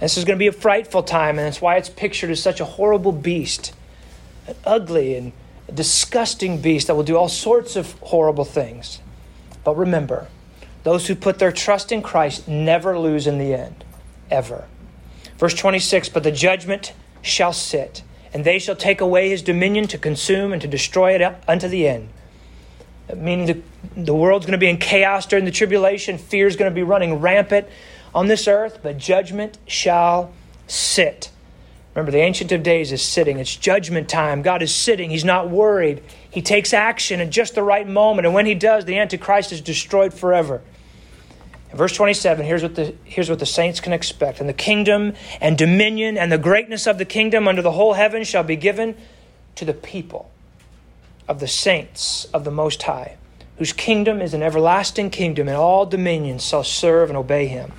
This 0.00 0.16
is 0.16 0.24
going 0.24 0.36
to 0.36 0.42
be 0.42 0.46
a 0.46 0.52
frightful 0.52 1.02
time, 1.02 1.38
and 1.38 1.46
that's 1.46 1.60
why 1.60 1.76
it's 1.76 1.88
pictured 1.88 2.30
as 2.30 2.42
such 2.42 2.60
a 2.60 2.64
horrible 2.64 3.12
beast, 3.12 3.74
an 4.46 4.54
ugly 4.64 5.16
and 5.16 5.32
disgusting 5.74 6.60
beast 6.60 6.86
that 6.86 6.94
will 6.94 7.02
do 7.02 7.16
all 7.16 7.28
sorts 7.28 7.76
of 7.76 7.92
horrible 8.00 8.44
things. 8.44 9.00
But 9.64 9.76
remember, 9.76 10.28
those 10.84 11.06
who 11.06 11.14
put 11.14 11.38
their 11.38 11.52
trust 11.52 11.92
in 11.92 12.02
Christ 12.02 12.48
never 12.48 12.98
lose 12.98 13.26
in 13.26 13.38
the 13.38 13.54
end, 13.54 13.84
ever. 14.30 14.66
Verse 15.38 15.54
26 15.54 16.08
But 16.08 16.22
the 16.22 16.32
judgment 16.32 16.92
shall 17.22 17.52
sit, 17.52 18.02
and 18.32 18.44
they 18.44 18.58
shall 18.58 18.76
take 18.76 19.00
away 19.00 19.28
his 19.28 19.42
dominion 19.42 19.86
to 19.88 19.98
consume 19.98 20.52
and 20.52 20.62
to 20.62 20.68
destroy 20.68 21.14
it 21.14 21.36
unto 21.46 21.68
the 21.68 21.88
end. 21.88 22.08
Meaning 23.14 23.46
the, 23.46 24.02
the 24.02 24.14
world's 24.14 24.44
going 24.44 24.52
to 24.52 24.58
be 24.58 24.68
in 24.68 24.76
chaos 24.76 25.26
during 25.26 25.44
the 25.44 25.50
tribulation, 25.50 26.18
fear 26.18 26.46
is 26.46 26.56
going 26.56 26.70
to 26.70 26.74
be 26.74 26.82
running 26.82 27.20
rampant 27.20 27.66
on 28.14 28.26
this 28.26 28.46
earth, 28.46 28.80
but 28.82 28.98
judgment 28.98 29.58
shall 29.66 30.32
sit. 30.66 31.30
Remember, 31.94 32.12
the 32.12 32.18
Ancient 32.18 32.52
of 32.52 32.62
Days 32.62 32.92
is 32.92 33.02
sitting. 33.02 33.38
It's 33.38 33.56
judgment 33.56 34.08
time. 34.08 34.42
God 34.42 34.62
is 34.62 34.74
sitting. 34.74 35.10
He's 35.10 35.24
not 35.24 35.50
worried. 35.50 36.02
He 36.30 36.42
takes 36.42 36.74
action 36.74 37.20
at 37.20 37.30
just 37.30 37.54
the 37.54 37.62
right 37.62 37.88
moment. 37.88 38.26
And 38.26 38.34
when 38.34 38.46
he 38.46 38.54
does, 38.54 38.84
the 38.84 38.98
Antichrist 38.98 39.52
is 39.52 39.60
destroyed 39.60 40.12
forever. 40.12 40.60
In 41.70 41.76
verse 41.76 41.94
27, 41.94 42.44
here's 42.44 42.62
what, 42.62 42.74
the, 42.74 42.94
here's 43.04 43.28
what 43.28 43.38
the 43.38 43.46
saints 43.46 43.80
can 43.80 43.92
expect. 43.92 44.40
And 44.40 44.48
the 44.48 44.54
kingdom 44.54 45.14
and 45.40 45.56
dominion 45.56 46.16
and 46.16 46.30
the 46.32 46.38
greatness 46.38 46.86
of 46.86 46.98
the 46.98 47.04
kingdom 47.04 47.46
under 47.46 47.62
the 47.62 47.72
whole 47.72 47.94
heaven 47.94 48.24
shall 48.24 48.42
be 48.42 48.56
given 48.56 48.96
to 49.54 49.64
the 49.64 49.74
people 49.74 50.30
of 51.26 51.40
the 51.40 51.48
saints 51.48 52.26
of 52.26 52.44
the 52.44 52.50
Most 52.50 52.82
High, 52.82 53.16
whose 53.58 53.72
kingdom 53.72 54.22
is 54.22 54.32
an 54.32 54.42
everlasting 54.42 55.10
kingdom, 55.10 55.48
and 55.48 55.56
all 55.56 55.84
dominions 55.84 56.46
shall 56.46 56.64
serve 56.64 57.10
and 57.10 57.18
obey 57.18 57.46
him. 57.46 57.72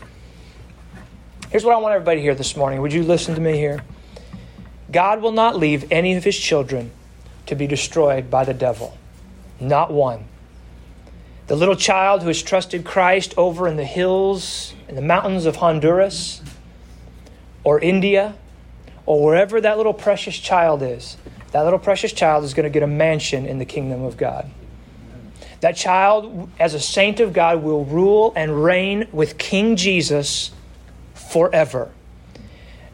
Here's 1.50 1.66
what 1.66 1.74
I 1.74 1.78
want 1.78 1.95
everybody 1.95 2.18
to 2.18 2.22
hear 2.22 2.36
this 2.36 2.56
morning. 2.56 2.82
Would 2.82 2.93
you 2.93 3.02
listen 3.02 3.34
to 3.34 3.41
me 3.41 3.54
here? 3.54 3.84
God 4.91 5.22
will 5.22 5.32
not 5.32 5.56
leave 5.56 5.91
any 5.91 6.16
of 6.16 6.24
his 6.24 6.38
children 6.38 6.91
to 7.50 7.56
be 7.56 7.68
destroyed 7.68 8.32
by 8.32 8.45
the 8.45 8.54
devil. 8.54 8.97
Not 9.60 9.91
one. 9.91 10.26
The 11.47 11.56
little 11.56 11.76
child 11.76 12.22
who 12.22 12.28
has 12.28 12.41
trusted 12.41 12.86
Christ 12.86 13.34
over 13.36 13.68
in 13.68 13.76
the 13.76 13.86
hills, 13.86 14.74
in 14.88 14.95
the 14.95 15.02
mountains 15.02 15.45
of 15.45 15.58
Honduras, 15.58 16.41
or 17.64 17.80
India, 17.80 18.36
or 19.06 19.26
wherever 19.26 19.60
that 19.60 19.78
little 19.78 19.93
precious 19.93 20.38
child 20.38 20.84
is, 20.84 21.18
that 21.52 21.64
little 21.64 21.80
precious 21.80 22.14
child 22.14 22.43
is 22.43 22.54
going 22.54 22.66
to 22.66 22.70
get 22.70 22.84
a 22.84 22.88
mansion 22.88 23.47
in 23.47 23.58
the 23.58 23.66
kingdom 23.66 24.04
of 24.04 24.16
God. 24.16 24.50
That 25.62 25.76
child, 25.76 26.52
as 26.60 26.76
a 26.76 26.80
saint 26.80 27.20
of 27.20 27.34
God, 27.34 27.64
will 27.64 27.84
rule 27.84 28.32
and 28.36 28.64
reign 28.64 29.08
with 29.12 29.39
King 29.39 29.76
Jesus 29.76 30.52
forever. 31.16 31.91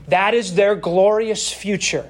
That 0.07 0.33
is 0.33 0.55
their 0.55 0.75
glorious 0.75 1.51
future. 1.51 2.09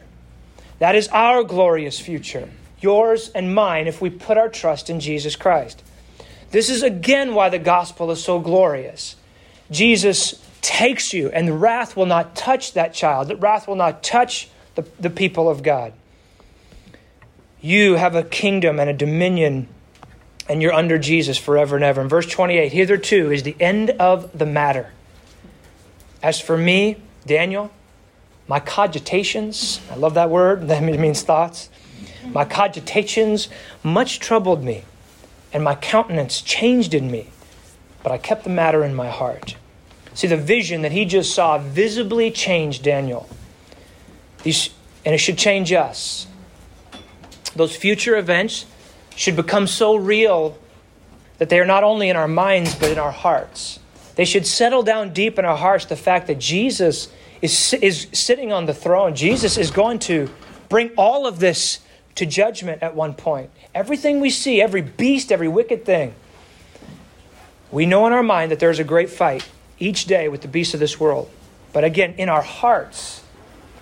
That 0.79 0.95
is 0.95 1.07
our 1.09 1.43
glorious 1.43 1.99
future, 1.99 2.49
yours 2.81 3.29
and 3.29 3.55
mine, 3.55 3.87
if 3.87 4.01
we 4.01 4.09
put 4.09 4.37
our 4.37 4.49
trust 4.49 4.89
in 4.89 4.99
Jesus 4.99 5.35
Christ. 5.35 5.83
This 6.51 6.69
is 6.69 6.83
again 6.83 7.33
why 7.33 7.49
the 7.49 7.59
gospel 7.59 8.11
is 8.11 8.23
so 8.23 8.39
glorious. 8.39 9.15
Jesus 9.71 10.41
takes 10.61 11.13
you, 11.13 11.29
and 11.29 11.47
the 11.47 11.53
wrath 11.53 11.95
will 11.95 12.05
not 12.05 12.35
touch 12.35 12.73
that 12.73 12.93
child, 12.93 13.27
the 13.27 13.35
wrath 13.35 13.67
will 13.67 13.75
not 13.75 14.03
touch 14.03 14.49
the, 14.75 14.85
the 14.99 15.09
people 15.09 15.49
of 15.49 15.63
God. 15.63 15.93
You 17.61 17.95
have 17.95 18.15
a 18.15 18.23
kingdom 18.23 18.79
and 18.79 18.89
a 18.89 18.93
dominion, 18.93 19.67
and 20.47 20.61
you're 20.61 20.73
under 20.73 20.97
Jesus 20.97 21.37
forever 21.37 21.75
and 21.75 21.83
ever. 21.83 22.01
In 22.01 22.09
verse 22.09 22.27
28, 22.27 22.71
hitherto 22.71 23.31
is 23.31 23.43
the 23.43 23.55
end 23.59 23.91
of 23.91 24.37
the 24.37 24.45
matter. 24.45 24.91
As 26.21 26.39
for 26.39 26.57
me, 26.57 26.97
Daniel, 27.25 27.71
my 28.47 28.59
cogitations, 28.59 29.79
I 29.91 29.95
love 29.95 30.13
that 30.15 30.29
word, 30.29 30.67
that 30.67 30.81
means 30.83 31.23
thoughts. 31.23 31.69
My 32.25 32.45
cogitations 32.45 33.49
much 33.83 34.19
troubled 34.19 34.63
me, 34.63 34.83
and 35.53 35.63
my 35.63 35.75
countenance 35.75 36.41
changed 36.41 36.93
in 36.93 37.09
me, 37.09 37.29
but 38.03 38.11
I 38.11 38.17
kept 38.17 38.43
the 38.43 38.49
matter 38.49 38.83
in 38.83 38.93
my 38.93 39.09
heart. 39.09 39.55
See, 40.13 40.27
the 40.27 40.37
vision 40.37 40.81
that 40.81 40.91
he 40.91 41.05
just 41.05 41.35
saw 41.35 41.57
visibly 41.57 42.31
changed 42.31 42.83
Daniel. 42.83 43.27
And 44.45 45.13
it 45.13 45.17
should 45.17 45.37
change 45.37 45.73
us. 45.73 46.25
Those 47.55 47.75
future 47.75 48.15
events 48.17 48.65
should 49.15 49.35
become 49.35 49.67
so 49.67 49.95
real 49.95 50.57
that 51.37 51.49
they 51.49 51.59
are 51.59 51.65
not 51.65 51.83
only 51.83 52.09
in 52.09 52.15
our 52.15 52.27
minds, 52.27 52.75
but 52.75 52.91
in 52.91 52.97
our 52.97 53.11
hearts. 53.11 53.79
They 54.15 54.25
should 54.25 54.47
settle 54.47 54.83
down 54.83 55.13
deep 55.13 55.37
in 55.37 55.45
our 55.45 55.57
hearts 55.57 55.85
the 55.85 55.95
fact 55.97 56.27
that 56.27 56.39
Jesus 56.39 57.09
is, 57.45 57.73
is 57.73 58.07
sitting 58.11 58.51
on 58.51 58.65
the 58.65 58.73
throne. 58.73 59.15
Jesus 59.15 59.57
is 59.57 59.71
going 59.71 59.99
to 59.99 60.29
bring 60.67 60.89
all 60.97 61.25
of 61.25 61.39
this 61.39 61.79
to 62.15 62.25
judgment 62.25 62.81
at 62.81 62.95
one 62.95 63.13
point. 63.13 63.49
Everything 63.73 64.19
we 64.19 64.29
see, 64.29 64.61
every 64.61 64.81
beast, 64.81 65.31
every 65.31 65.47
wicked 65.47 65.85
thing, 65.85 66.13
we 67.71 67.85
know 67.85 68.07
in 68.07 68.13
our 68.13 68.23
mind 68.23 68.51
that 68.51 68.59
there's 68.59 68.79
a 68.79 68.83
great 68.83 69.09
fight 69.09 69.47
each 69.79 70.05
day 70.05 70.27
with 70.27 70.41
the 70.41 70.47
beasts 70.47 70.73
of 70.73 70.79
this 70.79 70.99
world. 70.99 71.29
But 71.73 71.83
again, 71.83 72.15
in 72.17 72.29
our 72.29 72.41
hearts, 72.41 73.21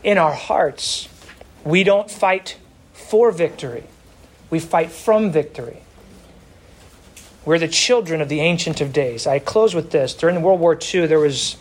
in 0.03 0.18
our 0.18 0.34
hearts, 0.34 1.07
we 1.64 1.84
don't 1.84 2.09
fight 2.09 2.57
for 2.93 3.32
victory. 3.32 3.84
We 4.49 4.59
fight 4.59 4.91
from 4.91 5.32
victory. 5.32 5.82
We're 7.45 7.59
the 7.59 7.68
children 7.68 8.22
of 8.22 8.30
the 8.30 8.39
Ancient 8.39 8.82
of 8.82 8.93
Days. 8.93 9.28
I 9.28 9.39
close 9.39 9.76
with 9.76 9.91
this. 9.91 10.14
During 10.14 10.41
World 10.41 10.59
War 10.59 10.78
II, 10.82 11.07
there 11.07 11.20
was 11.20 11.57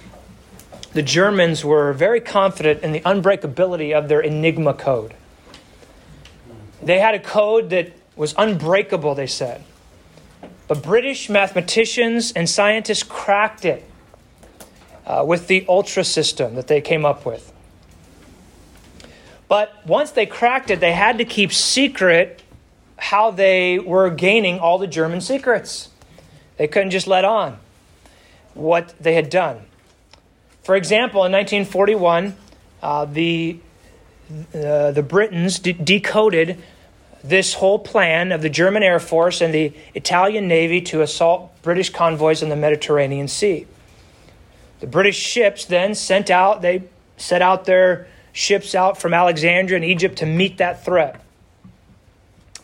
the 0.95 1.03
Germans 1.03 1.65
were 1.65 1.93
very 1.93 2.21
confident 2.21 2.83
in 2.83 2.93
the 2.93 3.01
unbreakability 3.01 3.97
of 3.97 4.09
their 4.09 4.21
Enigma 4.21 4.75
code. 4.75 5.15
They 6.83 6.99
had 6.99 7.15
a 7.15 7.21
code 7.21 7.71
that 7.71 7.93
was 8.17 8.35
unbreakable, 8.37 9.15
they 9.15 9.27
said. 9.27 9.65
But 10.69 10.83
British 10.83 11.29
mathematicians 11.29 12.33
and 12.33 12.49
scientists 12.49 13.03
cracked 13.03 13.65
it 13.65 13.85
uh, 15.07 15.25
with 15.27 15.47
the 15.47 15.65
ultra 15.69 16.05
system 16.05 16.55
that 16.55 16.67
they 16.67 16.81
came 16.81 17.05
up 17.05 17.25
with. 17.25 17.53
But 19.49 19.87
once 19.87 20.11
they 20.13 20.27
cracked 20.27 20.71
it, 20.71 20.81
they 20.81 20.93
had 20.93 21.19
to 21.19 21.25
keep 21.25 21.53
secret 21.53 22.43
how 22.97 23.31
they 23.31 23.79
were 23.79 24.11
gaining 24.11 24.59
all 24.59 24.79
the 24.79 24.87
German 24.87 25.21
secrets. 25.21 25.91
They 26.57 26.69
couldn't 26.69 26.91
just 26.91 27.07
let 27.07 27.25
on 27.25 27.59
what 28.55 28.95
they 29.01 29.15
had 29.15 29.29
done. 29.29 29.67
For 30.63 30.77
example, 30.77 31.25
in 31.25 31.33
1941, 31.33 32.37
uh, 32.83 33.05
the, 33.07 33.59
uh, 34.55 34.93
the 34.93 35.03
Britons 35.03 35.59
de- 35.59 35.73
decoded 35.73 36.63
this 37.25 37.55
whole 37.55 37.79
plan 37.79 38.33
of 38.33 38.43
the 38.43 38.49
German 38.49 38.83
Air 38.83 39.01
Force 39.01 39.41
and 39.41 39.53
the 39.53 39.73
Italian 39.95 40.49
Navy 40.49 40.81
to 40.83 41.03
assault 41.03 41.51
British 41.63 41.91
convoys 41.91 42.43
in 42.43 42.49
the 42.49 42.57
Mediterranean 42.57 43.29
Sea. 43.29 43.67
The 44.81 44.87
British 44.87 45.17
ships 45.17 45.65
then 45.65 45.95
sent 45.95 46.31
out, 46.31 46.63
they 46.63 46.85
set 47.17 47.43
out 47.43 47.65
their 47.65 48.09
ships 48.33 48.75
out 48.75 49.01
from 49.01 49.15
Alexandria 49.15 49.77
in 49.77 49.85
Egypt 49.85 50.19
to 50.19 50.27
meet 50.27 50.59
that 50.59 50.85
threat. 50.85 51.21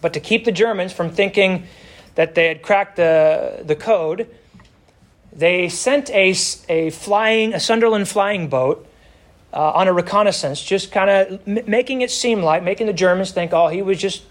But 0.01 0.13
to 0.15 0.21
keep 0.21 0.45
the 0.45 0.53
Germans 0.53 0.93
from 0.93 1.11
thinking 1.11 1.67
that 2.15 2.35
they 2.35 2.49
had 2.49 2.63
cracked 2.63 2.97
the, 2.97 3.63
the 3.65 3.77
code, 3.77 4.29
they 5.33 5.69
sent 5.69 6.11
a, 6.11 6.35
a 6.69 6.91
flying, 6.91 7.55
a 7.55 7.61
Sunderland 7.61 8.09
flying 8.09 8.49
boat 8.49 8.87
uh, 9.53 9.73
on 9.73 9.89
a 9.89 9.93
reconnaissance, 9.93 10.63
just 10.63 10.91
kind 10.93 11.11
of 11.11 11.49
m- 11.49 11.65
making 11.67 12.01
it 12.01 12.11
seem 12.11 12.43
like, 12.43 12.63
making 12.63 12.87
the 12.87 12.93
Germans 12.93 13.31
think, 13.31 13.53
oh, 13.53 13.69
he 13.69 13.83
was 13.83 13.99
just 13.99 14.23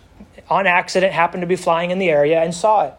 on 0.50 0.68
accident, 0.68 1.14
happened 1.14 1.41
to 1.41 1.48
be 1.48 1.56
flying 1.56 1.91
in 1.91 2.00
the 2.00 2.10
area 2.10 2.41
and 2.41 2.54
saw 2.54 2.88
it. 2.88 2.93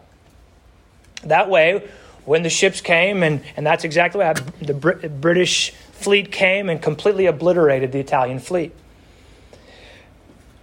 That 1.23 1.49
way, 1.49 1.87
when 2.25 2.43
the 2.43 2.49
ships 2.49 2.81
came, 2.81 3.23
and, 3.23 3.41
and 3.57 3.65
that's 3.65 3.83
exactly 3.83 4.19
what 4.19 4.37
happened, 4.37 4.67
the 4.67 4.73
Br- 4.73 5.07
British 5.07 5.71
fleet 5.91 6.31
came 6.31 6.69
and 6.69 6.81
completely 6.81 7.25
obliterated 7.25 7.91
the 7.91 7.99
Italian 7.99 8.39
fleet. 8.39 8.73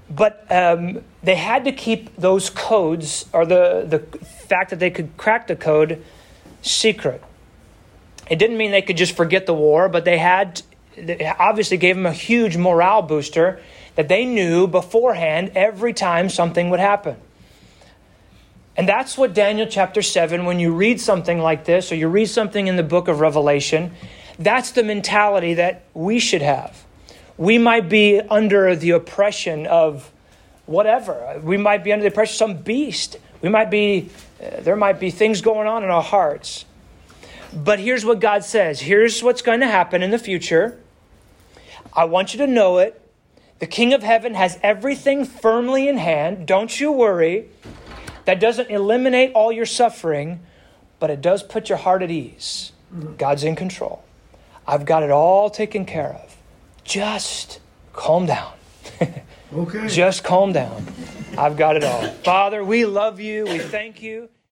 But 0.09 0.47
um, 0.51 1.03
they 1.23 1.35
had 1.35 1.65
to 1.65 1.73
keep 1.73 2.15
those 2.17 2.51
codes, 2.51 3.27
or 3.33 3.45
the, 3.45 3.85
the 3.87 3.99
fact 4.25 4.71
that 4.71 4.79
they 4.79 4.91
could 4.91 5.17
crack 5.17 5.49
the 5.49 5.57
code, 5.57 6.05
secret. 6.67 7.23
It 8.29 8.39
didn't 8.39 8.57
mean 8.57 8.71
they 8.71 8.83
could 8.83 8.97
just 8.97 9.17
forget 9.17 9.47
the 9.47 9.55
war, 9.55 9.89
but 9.89 10.05
they 10.05 10.19
had, 10.19 10.63
obviously 11.39 11.77
gave 11.77 11.97
them 11.97 12.07
a 12.07 12.13
huge 12.13 12.57
morale 12.57 13.03
booster 13.03 13.61
that 13.95 14.09
they 14.09 14.25
knew 14.25 14.67
beforehand 14.67 15.53
every 15.55 15.93
time 15.93 16.29
something 16.29 16.71
would 16.71 16.81
happen. 16.81 17.17
And 18.77 18.87
that's 18.87 19.17
what 19.17 19.33
Daniel 19.33 19.67
chapter 19.67 20.03
7, 20.03 20.45
when 20.45 20.61
you 20.61 20.75
read 20.75 21.01
something 21.01 21.39
like 21.39 21.65
this, 21.65 21.91
or 21.91 21.95
you 21.95 22.09
read 22.09 22.27
something 22.27 22.67
in 22.67 22.77
the 22.77 22.83
book 22.83 23.09
of 23.09 23.21
Revelation, 23.21 23.93
that's 24.39 24.73
the 24.73 24.83
mentality 24.83 25.55
that 25.55 25.85
we 25.95 26.19
should 26.19 26.43
have. 26.43 26.85
We 27.39 27.57
might 27.57 27.89
be 27.89 28.21
under 28.21 28.77
the 28.77 28.91
oppression 28.91 29.67
of 29.67 30.11
whatever. 30.67 31.41
We 31.43 31.57
might 31.57 31.85
be 31.85 31.93
under 31.93 32.03
the 32.03 32.09
oppression 32.09 32.35
of 32.35 32.37
some 32.37 32.63
beast. 32.63 33.17
We 33.41 33.49
might 33.49 33.71
be, 33.71 34.11
Uh, 34.41 34.61
there 34.61 34.77
might 34.77 35.01
be 35.01 35.11
things 35.11 35.41
going 35.41 35.67
on 35.67 35.83
in 35.83 35.91
our 35.91 36.03
hearts. 36.03 36.65
But 37.53 37.79
here's 37.79 38.05
what 38.05 38.21
God 38.21 38.45
says 38.45 38.81
here's 38.81 39.23
what's 39.23 39.43
going 39.43 39.61
to 39.61 39.67
happen 39.67 40.03
in 40.03 40.11
the 40.11 40.19
future. 40.19 40.79
I 41.93 42.05
want 42.05 42.35
you 42.35 42.39
to 42.39 42.47
know 42.47 42.79
it. 42.79 43.01
The 43.59 43.67
King 43.67 43.95
of 43.95 44.03
Heaven 44.03 44.35
has 44.35 44.59
everything 44.63 45.25
firmly 45.25 45.89
in 45.89 45.97
hand. 45.97 46.47
Don't 46.47 46.79
you 46.79 46.93
worry. 46.93 47.49
That 48.27 48.39
doesn't 48.39 48.71
eliminate 48.71 49.33
all 49.33 49.51
your 49.51 49.65
suffering, 49.65 50.41
but 50.99 51.11
it 51.11 51.23
does 51.23 51.43
put 51.43 51.69
your 51.71 51.79
heart 51.79 52.03
at 52.03 52.11
ease. 52.11 52.73
God's 53.17 53.45
in 53.45 53.57
control. 53.57 54.05
I've 54.67 54.85
got 54.85 55.03
it 55.03 55.11
all 55.11 55.49
taken 55.49 55.87
care 55.87 56.13
of. 56.13 56.37
Just 56.85 57.61
calm 57.93 58.27
down. 58.27 58.53
Okay. 59.55 59.87
Just 59.89 60.25
calm 60.25 60.53
down. 60.53 60.85
I've 61.39 61.57
got 61.57 61.77
it 61.77 61.85
all. 61.85 62.03
Father, 62.25 62.65
we 62.65 62.85
love 62.87 63.21
you. 63.21 63.45
We 63.45 63.59
thank 63.59 64.03
you. 64.03 64.29